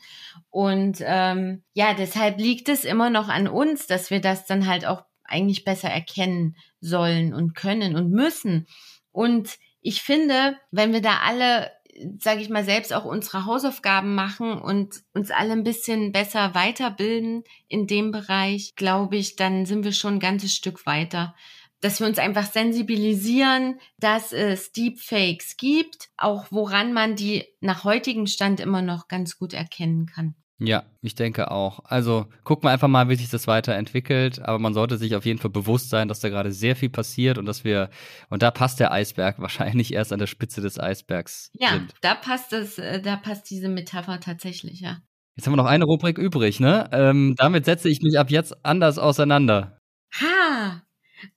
Und 0.51 0.99
ähm, 1.01 1.63
ja, 1.75 1.95
deshalb 1.95 2.39
liegt 2.39 2.69
es 2.69 2.85
immer 2.85 3.09
noch 3.09 3.29
an 3.29 3.47
uns, 3.47 3.87
dass 3.87 4.11
wir 4.11 4.21
das 4.21 4.47
dann 4.47 4.67
halt 4.67 4.85
auch 4.85 5.05
eigentlich 5.25 5.65
besser 5.65 5.89
erkennen 5.89 6.57
sollen 6.81 7.35
und 7.35 7.55
können 7.55 7.95
und 7.95 8.11
müssen. 8.11 8.67
Und 9.13 9.59
ich 9.81 10.03
finde, 10.03 10.57
wenn 10.71 10.93
wir 10.93 11.03
da 11.03 11.19
alle 11.25 11.71
sage 12.19 12.41
ich 12.41 12.49
mal, 12.49 12.65
selbst 12.65 12.93
auch 12.93 13.05
unsere 13.05 13.47
Hausaufgaben 13.47 14.15
machen 14.15 14.61
und 14.61 15.03
uns 15.15 15.31
alle 15.31 15.53
ein 15.53 15.65
bisschen 15.65 16.13
besser 16.13 16.55
weiterbilden 16.55 17.45
in 17.69 17.87
dem 17.87 18.11
Bereich, 18.11 18.75
glaube 18.77 19.17
ich, 19.17 19.37
dann 19.37 19.67
sind 19.67 19.85
wir 19.85 19.93
schon 19.93 20.15
ein 20.15 20.21
ganzes 20.21 20.55
Stück 20.55 20.87
weiter. 20.87 21.35
Dass 21.81 22.01
wir 22.01 22.09
uns 22.09 22.19
einfach 22.19 22.51
sensibilisieren, 22.51 23.79
dass 23.99 24.33
es 24.33 24.73
Deepfakes 24.73 25.57
gibt, 25.57 26.09
auch 26.17 26.47
woran 26.51 26.93
man 26.93 27.15
die 27.15 27.45
nach 27.61 27.85
heutigem 27.85 28.27
Stand 28.27 28.59
immer 28.59 28.83
noch 28.83 29.07
ganz 29.07 29.39
gut 29.39 29.53
erkennen 29.53 30.07
kann. 30.07 30.35
Ja, 30.61 30.85
ich 31.03 31.15
denke 31.15 31.53
auch. 31.53 31.85
Also 31.85 32.27
gucken 32.43 32.65
wir 32.65 32.73
einfach 32.73 32.89
mal, 32.89 33.09
wie 33.09 33.15
sich 33.15 33.31
das 33.31 33.47
weiterentwickelt. 33.47 34.41
Aber 34.41 34.59
man 34.59 34.75
sollte 34.75 34.99
sich 34.99 35.15
auf 35.15 35.25
jeden 35.25 35.39
Fall 35.39 35.51
bewusst 35.51 35.89
sein, 35.89 36.09
dass 36.09 36.21
da 36.21 36.29
gerade 36.29 36.51
sehr 36.51 36.75
viel 36.75 36.91
passiert 36.91 37.39
und 37.39 37.47
dass 37.47 37.63
wir, 37.63 37.91
und 38.29 38.43
da 38.43 38.51
passt 38.51 38.81
der 38.81 38.91
Eisberg 38.91 39.39
wahrscheinlich 39.41 39.93
erst 39.95 40.13
an 40.13 40.19
der 40.19 40.27
Spitze 40.27 40.61
des 40.61 40.79
Eisbergs. 40.79 41.51
Ja, 41.53 41.71
sind. 41.71 41.95
da 42.01 42.15
passt 42.15 42.53
es, 42.53 42.79
äh, 42.79 43.01
da 43.01 43.17
passt 43.17 43.49
diese 43.51 43.69
Metapher 43.69 44.21
tatsächlich, 44.21 44.81
ja. 44.81 44.99
Jetzt 45.37 45.47
haben 45.47 45.53
wir 45.53 45.59
noch 45.59 45.67
eine 45.67 45.85
Rubrik 45.85 46.19
übrig, 46.19 46.59
ne? 46.59 46.89
Ähm, 46.91 47.37
damit 47.39 47.65
setze 47.65 47.89
ich 47.89 48.03
mich 48.03 48.19
ab 48.19 48.29
jetzt 48.29 48.65
anders 48.65 48.99
auseinander. 48.99 49.79
Ha! 50.21 50.83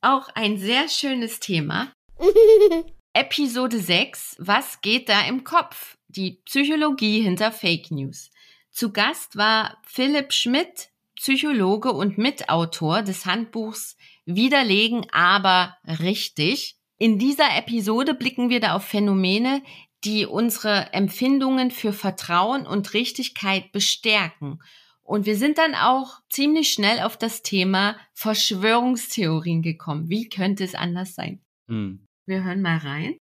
Auch 0.02 0.30
ein 0.34 0.58
sehr 0.58 0.90
schönes 0.90 1.40
Thema. 1.40 1.94
Episode 3.14 3.80
6. 3.80 4.38
Was 4.40 4.82
geht 4.82 5.10
da 5.10 5.22
im 5.28 5.44
Kopf? 5.44 5.98
Die 6.08 6.42
Psychologie 6.46 7.22
hinter 7.22 7.52
Fake 7.52 7.92
News. 7.92 8.32
Zu 8.72 8.92
Gast 8.92 9.38
war 9.38 9.78
Philipp 9.86 10.34
Schmidt, 10.34 10.90
Psychologe 11.16 11.92
und 11.92 12.18
Mitautor 12.18 13.04
des 13.04 13.26
Handbuchs 13.26 13.98
Widerlegen, 14.26 15.06
aber 15.12 15.78
richtig. 15.86 16.78
In 16.98 17.20
dieser 17.20 17.58
Episode 17.58 18.14
blicken 18.14 18.50
wir 18.50 18.60
da 18.60 18.76
auf 18.76 18.86
Phänomene, 18.86 19.62
die 20.04 20.26
unsere 20.26 20.94
Empfindungen 20.94 21.70
für 21.70 21.94
Vertrauen 21.94 22.66
und 22.66 22.94
Richtigkeit 22.94 23.72
bestärken. 23.72 24.62
Und 25.04 25.26
wir 25.26 25.36
sind 25.36 25.58
dann 25.58 25.76
auch 25.76 26.22
ziemlich 26.30 26.72
schnell 26.72 27.02
auf 27.02 27.18
das 27.18 27.44
Thema 27.44 27.98
Verschwörungstheorien 28.14 29.62
gekommen. 29.62 30.10
Wie 30.10 30.30
könnte 30.30 30.64
es 30.64 30.74
anders 30.74 31.16
sein? 31.16 31.42
Hm. 31.68 32.06
Wir 32.26 32.44
hören 32.44 32.62
mal 32.62 32.78
rein. 32.78 33.18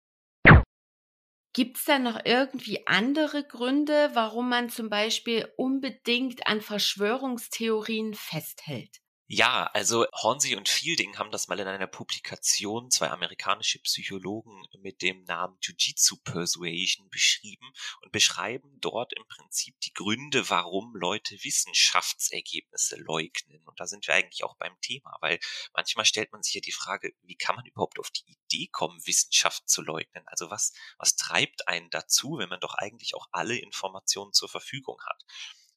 Gibt 1.59 1.75
es 1.75 1.83
da 1.83 1.99
noch 1.99 2.21
irgendwie 2.23 2.87
andere 2.87 3.43
Gründe, 3.43 4.11
warum 4.13 4.47
man 4.47 4.69
zum 4.69 4.89
Beispiel 4.89 5.51
unbedingt 5.57 6.47
an 6.47 6.61
Verschwörungstheorien 6.61 8.13
festhält? 8.13 9.01
Ja, 9.31 9.69
also 9.75 10.07
Hornsey 10.11 10.55
und 10.55 10.67
Fielding 10.67 11.19
haben 11.19 11.29
das 11.29 11.47
mal 11.47 11.59
in 11.59 11.67
einer 11.67 11.85
Publikation, 11.85 12.89
zwei 12.89 13.11
amerikanische 13.11 13.77
Psychologen 13.77 14.65
mit 14.79 15.03
dem 15.03 15.23
Namen 15.25 15.55
Jiu-Jitsu 15.61 16.17
Persuasion 16.23 17.07
beschrieben 17.11 17.71
und 18.01 18.11
beschreiben 18.11 18.79
dort 18.81 19.13
im 19.13 19.23
Prinzip 19.27 19.79
die 19.81 19.93
Gründe, 19.93 20.49
warum 20.49 20.95
Leute 20.95 21.35
Wissenschaftsergebnisse 21.43 22.95
leugnen. 22.95 23.61
Und 23.67 23.79
da 23.79 23.85
sind 23.85 24.07
wir 24.07 24.15
eigentlich 24.15 24.43
auch 24.43 24.57
beim 24.57 24.75
Thema, 24.81 25.15
weil 25.21 25.39
manchmal 25.75 26.05
stellt 26.05 26.31
man 26.31 26.41
sich 26.41 26.55
ja 26.55 26.61
die 26.61 26.71
Frage, 26.71 27.13
wie 27.21 27.35
kann 27.35 27.55
man 27.55 27.67
überhaupt 27.67 27.99
auf 27.99 28.09
die 28.09 28.25
Idee 28.25 28.67
kommen, 28.71 28.99
Wissenschaft 29.05 29.69
zu 29.69 29.83
leugnen? 29.83 30.23
Also 30.25 30.49
was, 30.49 30.73
was 30.97 31.15
treibt 31.15 31.67
einen 31.67 31.91
dazu, 31.91 32.39
wenn 32.39 32.49
man 32.49 32.61
doch 32.61 32.73
eigentlich 32.73 33.13
auch 33.13 33.27
alle 33.31 33.59
Informationen 33.59 34.33
zur 34.33 34.49
Verfügung 34.49 34.97
hat? 35.05 35.23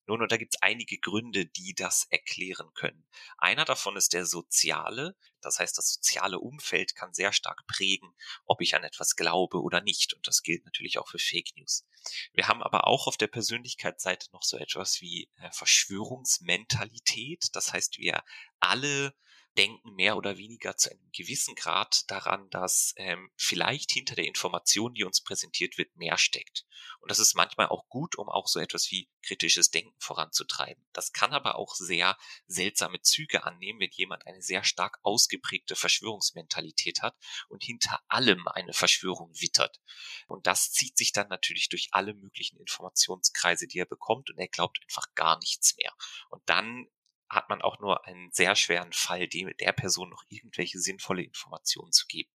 Nun, 0.07 0.21
und 0.21 0.33
da 0.33 0.37
gibt 0.37 0.55
es 0.55 0.63
einige 0.63 0.99
Gründe, 0.99 1.47
die 1.47 1.75
das 1.75 2.07
erklären 2.11 2.73
können. 2.75 3.07
Einer 3.39 3.65
davon 3.65 3.97
ist 3.97 4.13
der 4.13 4.27
soziale. 4.27 5.17
Das 5.41 5.59
heißt, 5.59 5.79
das 5.79 5.95
soziale 5.95 6.39
Umfeld 6.39 6.95
kann 6.95 7.15
sehr 7.15 7.33
stark 7.33 7.67
prägen, 7.67 8.15
ob 8.45 8.61
ich 8.61 8.75
an 8.75 8.85
etwas 8.85 9.17
glaube 9.17 9.63
oder 9.63 9.81
nicht. 9.81 10.15
Und 10.15 10.27
das 10.27 10.43
gilt 10.43 10.65
natürlich 10.65 10.99
auch 10.99 11.09
für 11.09 11.19
Fake 11.19 11.57
News. 11.57 11.87
Wir 12.33 12.49
haben 12.49 12.63
aber 12.63 12.87
auch 12.87 13.07
auf 13.07 13.17
der 13.17 13.29
Persönlichkeitsseite 13.29 14.29
noch 14.33 14.43
so 14.43 14.57
etwas 14.57 15.01
wie 15.01 15.31
äh, 15.37 15.51
Verschwörungsmentalität. 15.53 17.47
Das 17.53 17.73
heißt, 17.73 17.99
wir 17.99 18.25
alle 18.61 19.15
denken 19.57 19.95
mehr 19.95 20.17
oder 20.17 20.39
weniger 20.39 20.77
zu 20.77 20.91
einem 20.91 21.11
gewissen 21.13 21.55
Grad 21.55 22.11
daran, 22.11 22.49
dass 22.51 22.95
ähm, 22.97 23.31
vielleicht 23.37 23.93
hinter 23.93 24.15
der 24.15 24.27
Information, 24.27 24.95
die 24.95 25.05
uns 25.05 25.23
präsentiert 25.23 25.79
wird, 25.79 25.95
mehr 25.97 26.17
steckt. 26.17 26.65
Und 27.01 27.11
das 27.11 27.19
ist 27.19 27.35
manchmal 27.35 27.69
auch 27.69 27.89
gut, 27.89 28.17
um 28.17 28.29
auch 28.29 28.47
so 28.47 28.61
etwas 28.61 28.91
wie 28.91 29.09
kritisches 29.23 29.71
Denken 29.71 29.95
voranzutreiben. 29.99 30.85
Das 30.93 31.13
kann 31.13 31.33
aber 31.33 31.57
auch 31.57 31.75
sehr 31.75 32.17
seltsame 32.47 33.01
Züge 33.03 33.45
annehmen, 33.45 33.81
wenn 33.81 33.91
jemand 33.93 34.27
eine 34.27 34.43
sehr 34.43 34.65
stark 34.65 34.99
ausgeprägte 35.03 35.77
Verschwörungsmentalität 35.77 37.03
hat 37.03 37.17
und 37.49 37.63
hinter 37.63 38.01
allem 38.09 38.49
eine 38.49 38.73
Verschwörung 38.73 39.33
wittert. 39.41 39.81
Und 40.29 40.47
das 40.47 40.73
zieht 40.73 40.97
sich 40.97 41.13
dann 41.13 41.29
natürlich 41.29 41.69
durch 41.69 41.89
alle 41.93 42.15
möglichen 42.15 42.59
Informationskreise, 42.59 43.67
die 43.67 43.79
er 43.79 43.87
bekommt 43.87 44.31
und 44.31 44.39
er 44.39 44.49
glaubt 44.49 44.79
einfach 44.83 45.15
gar 45.15 45.39
nichts 45.39 45.77
mehr. 45.77 45.93
Und 46.31 46.43
dann 46.47 46.87
hat 47.33 47.49
man 47.49 47.63
auch 47.63 47.81
nur 47.81 48.07
einen 48.07 48.31
sehr 48.31 48.55
schweren 48.55 48.93
Fall, 48.93 49.27
dem, 49.27 49.51
der 49.59 49.73
Person 49.73 50.11
noch 50.11 50.23
irgendwelche 50.29 50.79
sinnvolle 50.79 51.23
Informationen 51.23 51.91
zu 51.91 52.07
geben. 52.07 52.31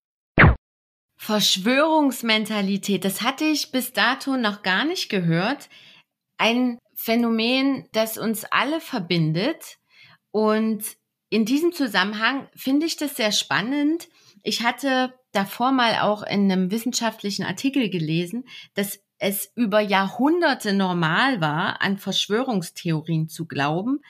Verschwörungsmentalität, 1.20 3.06
das 3.06 3.22
hatte 3.22 3.46
ich 3.46 3.72
bis 3.72 3.94
dato 3.94 4.38
noch 4.38 4.64
gar 4.64 4.86
nicht 4.86 5.10
gehört. 5.10 5.70
Ein 6.38 6.80
Phänomen, 6.96 7.88
das 7.92 8.18
uns 8.18 8.46
alle 8.46 8.82
verbindet. 8.82 9.78
Und 10.32 10.84
in 11.30 11.46
diesem 11.46 11.74
Zusammenhang 11.74 12.50
finde 12.56 12.86
ich 12.86 12.98
das 12.98 13.16
sehr 13.16 13.32
spannend. 13.32 14.10
Ich 14.44 14.64
hatte 14.64 15.14
davor 15.32 15.72
mal 15.72 16.00
auch 16.02 16.24
in 16.24 16.52
einem 16.52 16.72
wissenschaftlichen 16.72 17.44
Artikel 17.44 17.90
gelesen, 17.90 18.48
dass 18.74 19.00
es 19.20 19.52
über 19.56 19.80
Jahrhunderte 19.80 20.74
normal 20.74 21.42
war, 21.42 21.82
an 21.82 21.98
Verschwörungstheorien 21.98 23.30
zu 23.30 23.48
glauben 23.48 24.02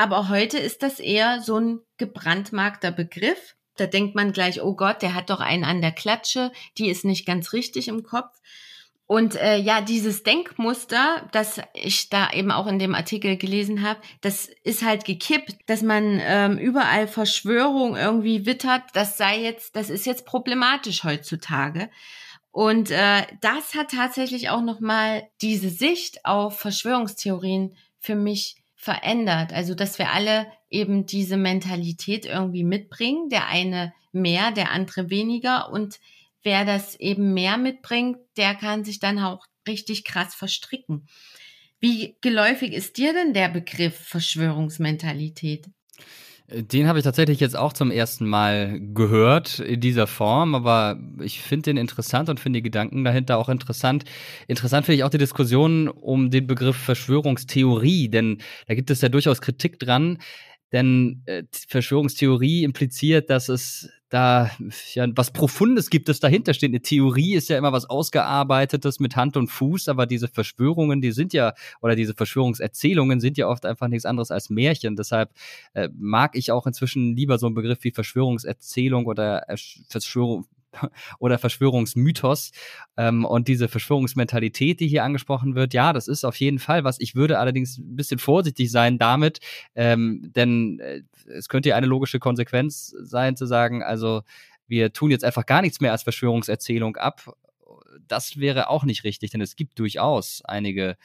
aber 0.00 0.30
heute 0.30 0.56
ist 0.56 0.82
das 0.82 0.98
eher 0.98 1.42
so 1.42 1.58
ein 1.58 1.80
gebrandmarkter 1.98 2.90
Begriff. 2.90 3.54
Da 3.76 3.84
denkt 3.84 4.14
man 4.14 4.32
gleich, 4.32 4.62
oh 4.62 4.74
Gott, 4.74 5.02
der 5.02 5.14
hat 5.14 5.28
doch 5.28 5.40
einen 5.40 5.62
an 5.62 5.82
der 5.82 5.92
Klatsche, 5.92 6.52
die 6.78 6.88
ist 6.88 7.04
nicht 7.04 7.26
ganz 7.26 7.52
richtig 7.52 7.86
im 7.86 8.02
Kopf. 8.02 8.34
Und 9.04 9.34
äh, 9.34 9.58
ja, 9.58 9.82
dieses 9.82 10.22
Denkmuster, 10.22 11.28
das 11.32 11.60
ich 11.74 12.08
da 12.08 12.30
eben 12.30 12.50
auch 12.50 12.66
in 12.66 12.78
dem 12.78 12.94
Artikel 12.94 13.36
gelesen 13.36 13.82
habe, 13.82 14.00
das 14.22 14.48
ist 14.64 14.82
halt 14.82 15.04
gekippt, 15.04 15.56
dass 15.66 15.82
man 15.82 16.18
ähm, 16.22 16.56
überall 16.56 17.06
Verschwörung 17.06 17.94
irgendwie 17.94 18.46
wittert. 18.46 18.84
Das 18.94 19.18
sei 19.18 19.42
jetzt, 19.42 19.76
das 19.76 19.90
ist 19.90 20.06
jetzt 20.06 20.24
problematisch 20.24 21.04
heutzutage. 21.04 21.90
Und 22.52 22.90
äh, 22.90 23.26
das 23.42 23.74
hat 23.74 23.90
tatsächlich 23.90 24.48
auch 24.48 24.62
noch 24.62 24.80
mal 24.80 25.28
diese 25.42 25.68
Sicht 25.68 26.24
auf 26.24 26.58
Verschwörungstheorien 26.58 27.76
für 27.98 28.14
mich 28.14 28.59
verändert. 28.80 29.52
Also, 29.52 29.74
dass 29.74 29.98
wir 29.98 30.10
alle 30.10 30.50
eben 30.70 31.04
diese 31.04 31.36
Mentalität 31.36 32.24
irgendwie 32.24 32.64
mitbringen, 32.64 33.28
der 33.28 33.46
eine 33.46 33.92
mehr, 34.10 34.52
der 34.52 34.70
andere 34.70 35.10
weniger 35.10 35.70
und 35.70 36.00
wer 36.42 36.64
das 36.64 36.98
eben 36.98 37.34
mehr 37.34 37.58
mitbringt, 37.58 38.16
der 38.38 38.54
kann 38.54 38.82
sich 38.82 38.98
dann 38.98 39.18
auch 39.18 39.44
richtig 39.68 40.04
krass 40.04 40.34
verstricken. 40.34 41.06
Wie 41.78 42.16
geläufig 42.22 42.72
ist 42.72 42.96
dir 42.96 43.12
denn 43.12 43.34
der 43.34 43.50
Begriff 43.50 43.96
Verschwörungsmentalität? 43.98 45.66
Den 46.52 46.88
habe 46.88 46.98
ich 46.98 47.04
tatsächlich 47.04 47.38
jetzt 47.38 47.56
auch 47.56 47.72
zum 47.72 47.92
ersten 47.92 48.26
Mal 48.26 48.80
gehört 48.92 49.60
in 49.60 49.80
dieser 49.80 50.08
Form, 50.08 50.56
aber 50.56 50.98
ich 51.20 51.40
finde 51.40 51.70
den 51.70 51.76
interessant 51.76 52.28
und 52.28 52.40
finde 52.40 52.58
die 52.58 52.64
Gedanken 52.64 53.04
dahinter 53.04 53.38
auch 53.38 53.48
interessant. 53.48 54.04
Interessant 54.48 54.86
finde 54.86 54.96
ich 54.96 55.04
auch 55.04 55.10
die 55.10 55.18
Diskussion 55.18 55.86
um 55.86 56.30
den 56.30 56.48
Begriff 56.48 56.76
Verschwörungstheorie, 56.76 58.08
denn 58.08 58.38
da 58.66 58.74
gibt 58.74 58.90
es 58.90 59.00
ja 59.00 59.08
durchaus 59.08 59.40
Kritik 59.40 59.78
dran, 59.78 60.18
denn 60.72 61.22
äh, 61.26 61.44
Verschwörungstheorie 61.68 62.64
impliziert, 62.64 63.30
dass 63.30 63.48
es 63.48 63.88
da 64.10 64.50
ja 64.94 65.06
was 65.14 65.32
Profundes 65.32 65.88
gibt, 65.88 66.08
das 66.08 66.20
dahinter 66.20 66.52
steht. 66.52 66.70
Eine 66.70 66.82
Theorie 66.82 67.34
ist 67.34 67.48
ja 67.48 67.56
immer 67.56 67.72
was 67.72 67.88
Ausgearbeitetes 67.88 69.00
mit 69.00 69.16
Hand 69.16 69.36
und 69.36 69.48
Fuß, 69.48 69.88
aber 69.88 70.06
diese 70.06 70.28
Verschwörungen, 70.28 71.00
die 71.00 71.12
sind 71.12 71.32
ja, 71.32 71.54
oder 71.80 71.94
diese 71.94 72.14
Verschwörungserzählungen 72.14 73.20
sind 73.20 73.38
ja 73.38 73.46
oft 73.48 73.64
einfach 73.64 73.88
nichts 73.88 74.04
anderes 74.04 74.30
als 74.30 74.50
Märchen. 74.50 74.96
Deshalb 74.96 75.30
äh, 75.74 75.88
mag 75.96 76.36
ich 76.36 76.50
auch 76.50 76.66
inzwischen 76.66 77.16
lieber 77.16 77.38
so 77.38 77.46
einen 77.46 77.54
Begriff 77.54 77.78
wie 77.82 77.92
Verschwörungserzählung 77.92 79.06
oder 79.06 79.46
Verschwörung, 79.88 80.46
oder 81.18 81.38
Verschwörungsmythos 81.38 82.52
ähm, 82.96 83.24
und 83.24 83.48
diese 83.48 83.68
Verschwörungsmentalität, 83.68 84.80
die 84.80 84.88
hier 84.88 85.04
angesprochen 85.04 85.54
wird, 85.54 85.74
ja, 85.74 85.92
das 85.92 86.08
ist 86.08 86.24
auf 86.24 86.36
jeden 86.36 86.58
Fall 86.58 86.84
was. 86.84 87.00
Ich 87.00 87.14
würde 87.14 87.38
allerdings 87.38 87.78
ein 87.78 87.96
bisschen 87.96 88.18
vorsichtig 88.18 88.70
sein 88.70 88.98
damit, 88.98 89.40
ähm, 89.74 90.30
denn 90.34 90.78
äh, 90.80 91.02
es 91.26 91.48
könnte 91.48 91.70
ja 91.70 91.76
eine 91.76 91.86
logische 91.86 92.18
Konsequenz 92.18 92.94
sein 93.02 93.36
zu 93.36 93.46
sagen, 93.46 93.82
also 93.82 94.22
wir 94.66 94.92
tun 94.92 95.10
jetzt 95.10 95.24
einfach 95.24 95.46
gar 95.46 95.62
nichts 95.62 95.80
mehr 95.80 95.92
als 95.92 96.04
Verschwörungserzählung 96.04 96.96
ab. 96.96 97.34
Das 98.06 98.38
wäre 98.38 98.68
auch 98.68 98.84
nicht 98.84 99.04
richtig, 99.04 99.30
denn 99.30 99.40
es 99.40 99.56
gibt 99.56 99.78
durchaus 99.78 100.42
einige 100.44 100.96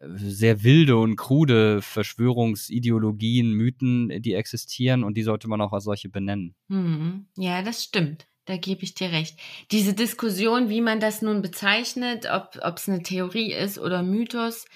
äh, 0.00 0.08
sehr 0.16 0.64
wilde 0.64 0.96
und 0.96 1.16
krude 1.16 1.80
Verschwörungsideologien, 1.80 3.52
Mythen, 3.52 4.22
die 4.22 4.34
existieren 4.34 5.04
und 5.04 5.16
die 5.16 5.22
sollte 5.22 5.48
man 5.48 5.60
auch 5.60 5.72
als 5.72 5.84
solche 5.84 6.08
benennen. 6.08 6.54
Mhm. 6.68 7.26
Ja, 7.36 7.62
das 7.62 7.84
stimmt. 7.84 8.26
Da 8.46 8.56
gebe 8.56 8.82
ich 8.82 8.94
dir 8.94 9.10
recht. 9.10 9.38
Diese 9.70 9.94
Diskussion, 9.94 10.68
wie 10.68 10.82
man 10.82 11.00
das 11.00 11.22
nun 11.22 11.40
bezeichnet, 11.40 12.26
ob 12.30 12.76
es 12.76 12.88
eine 12.88 13.02
Theorie 13.02 13.52
ist 13.52 13.78
oder 13.78 14.02
Mythos, 14.02 14.66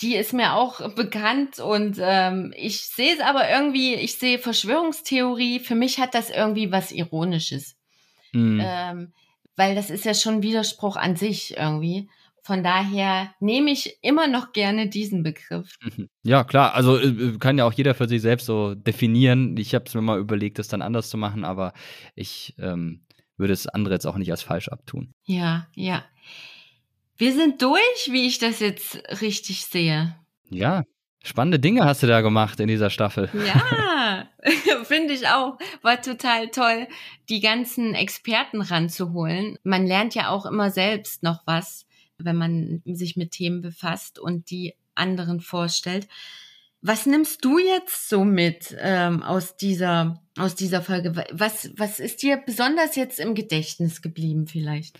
die 0.00 0.16
ist 0.16 0.32
mir 0.32 0.54
auch 0.54 0.90
bekannt 0.94 1.58
und 1.58 1.98
ähm, 2.00 2.52
ich 2.56 2.86
sehe 2.88 3.14
es 3.14 3.20
aber 3.20 3.48
irgendwie, 3.48 3.94
ich 3.94 4.18
sehe 4.18 4.38
Verschwörungstheorie, 4.38 5.60
für 5.60 5.74
mich 5.74 5.98
hat 5.98 6.14
das 6.14 6.30
irgendwie 6.30 6.72
was 6.72 6.92
Ironisches. 6.92 7.76
Mhm. 8.32 8.60
Ähm, 8.62 9.12
weil 9.56 9.74
das 9.74 9.90
ist 9.90 10.04
ja 10.04 10.14
schon 10.14 10.42
Widerspruch 10.42 10.96
an 10.96 11.16
sich 11.16 11.56
irgendwie. 11.56 12.08
Von 12.48 12.62
daher 12.62 13.34
nehme 13.40 13.70
ich 13.70 13.98
immer 14.00 14.26
noch 14.26 14.52
gerne 14.52 14.88
diesen 14.88 15.22
Begriff. 15.22 15.74
Mhm. 15.82 16.08
Ja, 16.22 16.44
klar. 16.44 16.72
Also 16.72 16.96
äh, 16.96 17.36
kann 17.38 17.58
ja 17.58 17.66
auch 17.66 17.74
jeder 17.74 17.94
für 17.94 18.08
sich 18.08 18.22
selbst 18.22 18.46
so 18.46 18.74
definieren. 18.74 19.54
Ich 19.58 19.74
habe 19.74 19.84
es 19.86 19.92
mir 19.92 20.00
mal 20.00 20.18
überlegt, 20.18 20.58
das 20.58 20.66
dann 20.66 20.80
anders 20.80 21.10
zu 21.10 21.18
machen, 21.18 21.44
aber 21.44 21.74
ich 22.14 22.54
ähm, 22.58 23.02
würde 23.36 23.52
es 23.52 23.66
andere 23.66 23.92
jetzt 23.92 24.06
auch 24.06 24.16
nicht 24.16 24.30
als 24.30 24.40
falsch 24.40 24.68
abtun. 24.68 25.12
Ja, 25.26 25.66
ja. 25.74 26.06
Wir 27.18 27.34
sind 27.34 27.60
durch, 27.60 28.08
wie 28.12 28.26
ich 28.26 28.38
das 28.38 28.60
jetzt 28.60 28.96
richtig 29.20 29.66
sehe. 29.66 30.16
Ja, 30.48 30.84
spannende 31.22 31.58
Dinge 31.58 31.84
hast 31.84 32.02
du 32.02 32.06
da 32.06 32.22
gemacht 32.22 32.60
in 32.60 32.68
dieser 32.68 32.88
Staffel. 32.88 33.28
Ja, 33.46 34.26
finde 34.84 35.12
ich 35.12 35.28
auch. 35.28 35.58
War 35.82 36.00
total 36.00 36.48
toll, 36.48 36.88
die 37.28 37.40
ganzen 37.40 37.92
Experten 37.92 38.62
ranzuholen. 38.62 39.58
Man 39.64 39.86
lernt 39.86 40.14
ja 40.14 40.30
auch 40.30 40.46
immer 40.46 40.70
selbst 40.70 41.22
noch 41.22 41.42
was 41.44 41.84
wenn 42.18 42.36
man 42.36 42.82
sich 42.84 43.16
mit 43.16 43.32
Themen 43.32 43.60
befasst 43.60 44.18
und 44.18 44.50
die 44.50 44.74
anderen 44.94 45.40
vorstellt. 45.40 46.08
Was 46.80 47.06
nimmst 47.06 47.44
du 47.44 47.58
jetzt 47.58 48.08
so 48.08 48.24
mit 48.24 48.76
ähm, 48.80 49.22
aus 49.22 49.56
dieser 49.56 50.22
aus 50.38 50.54
dieser 50.54 50.82
Folge? 50.82 51.12
Was 51.32 51.70
was 51.76 51.98
ist 51.98 52.22
dir 52.22 52.36
besonders 52.36 52.94
jetzt 52.94 53.18
im 53.18 53.34
Gedächtnis 53.34 54.00
geblieben 54.00 54.46
vielleicht? 54.46 54.98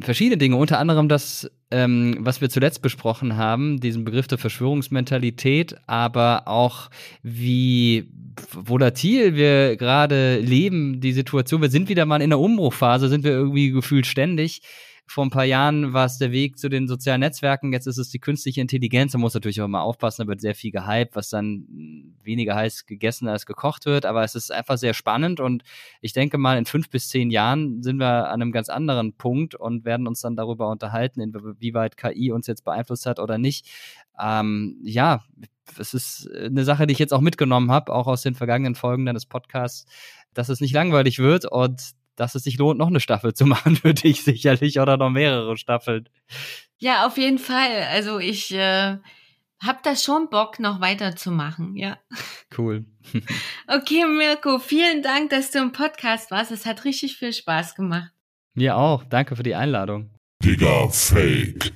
Verschiedene 0.00 0.36
Dinge, 0.36 0.56
unter 0.56 0.78
anderem 0.78 1.08
das, 1.08 1.50
ähm, 1.72 2.18
was 2.20 2.40
wir 2.40 2.50
zuletzt 2.50 2.82
besprochen 2.82 3.36
haben, 3.36 3.80
diesen 3.80 4.04
Begriff 4.04 4.28
der 4.28 4.38
Verschwörungsmentalität, 4.38 5.74
aber 5.88 6.46
auch 6.46 6.88
wie 7.22 8.08
volatil 8.52 9.34
wir 9.34 9.76
gerade 9.76 10.38
leben, 10.38 11.00
die 11.00 11.12
Situation. 11.12 11.62
Wir 11.62 11.70
sind 11.70 11.88
wieder 11.88 12.06
mal 12.06 12.22
in 12.22 12.30
der 12.30 12.38
Umbruchphase, 12.38 13.08
sind 13.08 13.24
wir 13.24 13.32
irgendwie 13.32 13.70
gefühlt 13.70 14.06
ständig 14.06 14.62
vor 15.08 15.24
ein 15.24 15.30
paar 15.30 15.44
Jahren 15.44 15.94
war 15.94 16.04
es 16.04 16.18
der 16.18 16.32
Weg 16.32 16.58
zu 16.58 16.68
den 16.68 16.86
sozialen 16.86 17.20
Netzwerken, 17.20 17.72
jetzt 17.72 17.86
ist 17.86 17.96
es 17.96 18.10
die 18.10 18.18
künstliche 18.18 18.60
Intelligenz. 18.60 19.12
Da 19.12 19.18
muss 19.18 19.34
natürlich 19.34 19.60
auch 19.62 19.68
mal 19.68 19.80
aufpassen, 19.80 20.22
da 20.22 20.28
wird 20.28 20.40
sehr 20.40 20.54
viel 20.54 20.70
gehypt, 20.70 21.16
was 21.16 21.30
dann 21.30 22.14
weniger 22.22 22.54
heiß 22.54 22.84
gegessen 22.84 23.26
als 23.26 23.46
gekocht 23.46 23.86
wird. 23.86 24.04
Aber 24.04 24.22
es 24.22 24.34
ist 24.34 24.52
einfach 24.52 24.76
sehr 24.76 24.92
spannend 24.92 25.40
und 25.40 25.62
ich 26.02 26.12
denke 26.12 26.36
mal, 26.36 26.58
in 26.58 26.66
fünf 26.66 26.90
bis 26.90 27.08
zehn 27.08 27.30
Jahren 27.30 27.82
sind 27.82 27.96
wir 27.96 28.28
an 28.28 28.42
einem 28.42 28.52
ganz 28.52 28.68
anderen 28.68 29.14
Punkt 29.14 29.54
und 29.54 29.84
werden 29.84 30.06
uns 30.06 30.20
dann 30.20 30.36
darüber 30.36 30.68
unterhalten, 30.70 31.20
inwieweit 31.20 31.96
KI 31.96 32.30
uns 32.30 32.46
jetzt 32.46 32.64
beeinflusst 32.64 33.06
hat 33.06 33.18
oder 33.18 33.38
nicht. 33.38 33.66
Ähm, 34.20 34.78
ja, 34.82 35.24
es 35.78 35.94
ist 35.94 36.30
eine 36.32 36.64
Sache, 36.64 36.86
die 36.86 36.92
ich 36.92 36.98
jetzt 36.98 37.14
auch 37.14 37.20
mitgenommen 37.20 37.70
habe, 37.70 37.92
auch 37.92 38.06
aus 38.06 38.22
den 38.22 38.34
vergangenen 38.34 38.74
Folgen 38.74 39.06
deines 39.06 39.26
Podcasts, 39.26 39.86
dass 40.34 40.48
es 40.48 40.60
nicht 40.60 40.74
langweilig 40.74 41.18
wird 41.18 41.46
und 41.46 41.97
dass 42.20 42.34
es 42.34 42.44
sich 42.44 42.58
lohnt, 42.58 42.78
noch 42.78 42.88
eine 42.88 43.00
Staffel 43.00 43.34
zu 43.34 43.46
machen 43.46 43.76
für 43.76 43.94
dich 43.94 44.22
sicherlich 44.24 44.80
oder 44.80 44.96
noch 44.96 45.10
mehrere 45.10 45.56
Staffeln. 45.56 46.08
Ja, 46.78 47.06
auf 47.06 47.16
jeden 47.16 47.38
Fall. 47.38 47.86
Also 47.90 48.18
ich 48.18 48.52
äh, 48.54 48.98
habe 49.62 49.78
da 49.82 49.96
schon 49.96 50.28
Bock, 50.30 50.58
noch 50.60 50.80
weiterzumachen, 50.80 51.76
ja. 51.76 51.98
Cool. 52.56 52.84
okay, 53.66 54.04
Mirko, 54.04 54.58
vielen 54.58 55.02
Dank, 55.02 55.30
dass 55.30 55.50
du 55.50 55.58
im 55.58 55.72
Podcast 55.72 56.30
warst. 56.30 56.50
Es 56.50 56.66
hat 56.66 56.84
richtig 56.84 57.16
viel 57.16 57.32
Spaß 57.32 57.74
gemacht. 57.74 58.10
Mir 58.54 58.76
auch. 58.76 59.04
Danke 59.04 59.36
für 59.36 59.42
die 59.42 59.54
Einladung. 59.54 60.10
Digga 60.42 60.88
Fake. 60.88 61.72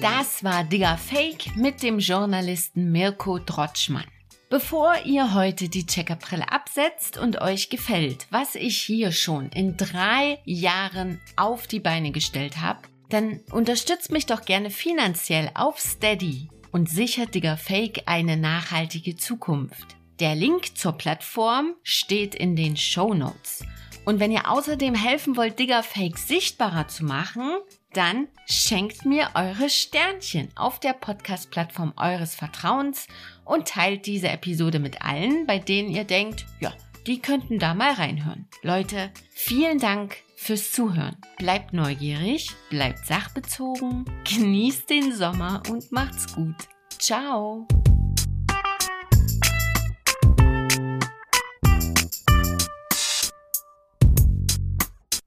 Das 0.00 0.44
war 0.44 0.64
Digga 0.64 0.96
Fake 0.96 1.56
mit 1.56 1.82
dem 1.82 1.98
Journalisten 1.98 2.92
Mirko 2.92 3.38
Drotschmann. 3.38 4.04
Bevor 4.50 4.94
ihr 5.04 5.34
heute 5.34 5.68
die 5.68 5.84
Checkerbrille 5.84 6.50
absetzt 6.50 7.18
und 7.18 7.42
euch 7.42 7.68
gefällt, 7.68 8.26
was 8.30 8.54
ich 8.54 8.78
hier 8.78 9.12
schon 9.12 9.50
in 9.50 9.76
drei 9.76 10.38
Jahren 10.46 11.20
auf 11.36 11.66
die 11.66 11.80
Beine 11.80 12.12
gestellt 12.12 12.58
habe, 12.58 12.80
dann 13.10 13.40
unterstützt 13.50 14.10
mich 14.10 14.24
doch 14.24 14.46
gerne 14.46 14.70
finanziell 14.70 15.50
auf 15.52 15.78
Steady 15.78 16.48
und 16.72 16.88
sichert 16.88 17.34
Digger 17.34 17.58
Fake 17.58 18.04
eine 18.06 18.38
nachhaltige 18.38 19.16
Zukunft. 19.16 19.96
Der 20.18 20.34
Link 20.34 20.78
zur 20.78 20.92
Plattform 20.92 21.74
steht 21.82 22.34
in 22.34 22.56
den 22.56 22.78
Show 22.78 23.12
Notes. 23.12 23.66
Und 24.06 24.18
wenn 24.18 24.32
ihr 24.32 24.50
außerdem 24.50 24.94
helfen 24.94 25.36
wollt, 25.36 25.58
Digger 25.58 25.82
Fake 25.82 26.16
sichtbarer 26.16 26.88
zu 26.88 27.04
machen, 27.04 27.58
dann 27.92 28.28
schenkt 28.46 29.04
mir 29.04 29.28
eure 29.34 29.68
Sternchen 29.68 30.48
auf 30.56 30.80
der 30.80 30.94
Podcast-Plattform 30.94 31.92
eures 31.96 32.34
Vertrauens 32.34 33.06
und 33.48 33.66
teilt 33.66 34.06
diese 34.06 34.28
Episode 34.28 34.78
mit 34.78 35.02
allen, 35.02 35.46
bei 35.46 35.58
denen 35.58 35.90
ihr 35.90 36.04
denkt, 36.04 36.46
ja, 36.60 36.72
die 37.06 37.20
könnten 37.20 37.58
da 37.58 37.74
mal 37.74 37.92
reinhören. 37.92 38.46
Leute, 38.62 39.10
vielen 39.30 39.78
Dank 39.78 40.16
fürs 40.36 40.70
Zuhören. 40.70 41.16
Bleibt 41.38 41.72
neugierig, 41.72 42.50
bleibt 42.70 43.06
sachbezogen, 43.06 44.04
genießt 44.24 44.88
den 44.90 45.12
Sommer 45.12 45.62
und 45.70 45.90
macht's 45.90 46.34
gut. 46.34 46.56
Ciao. 46.98 47.66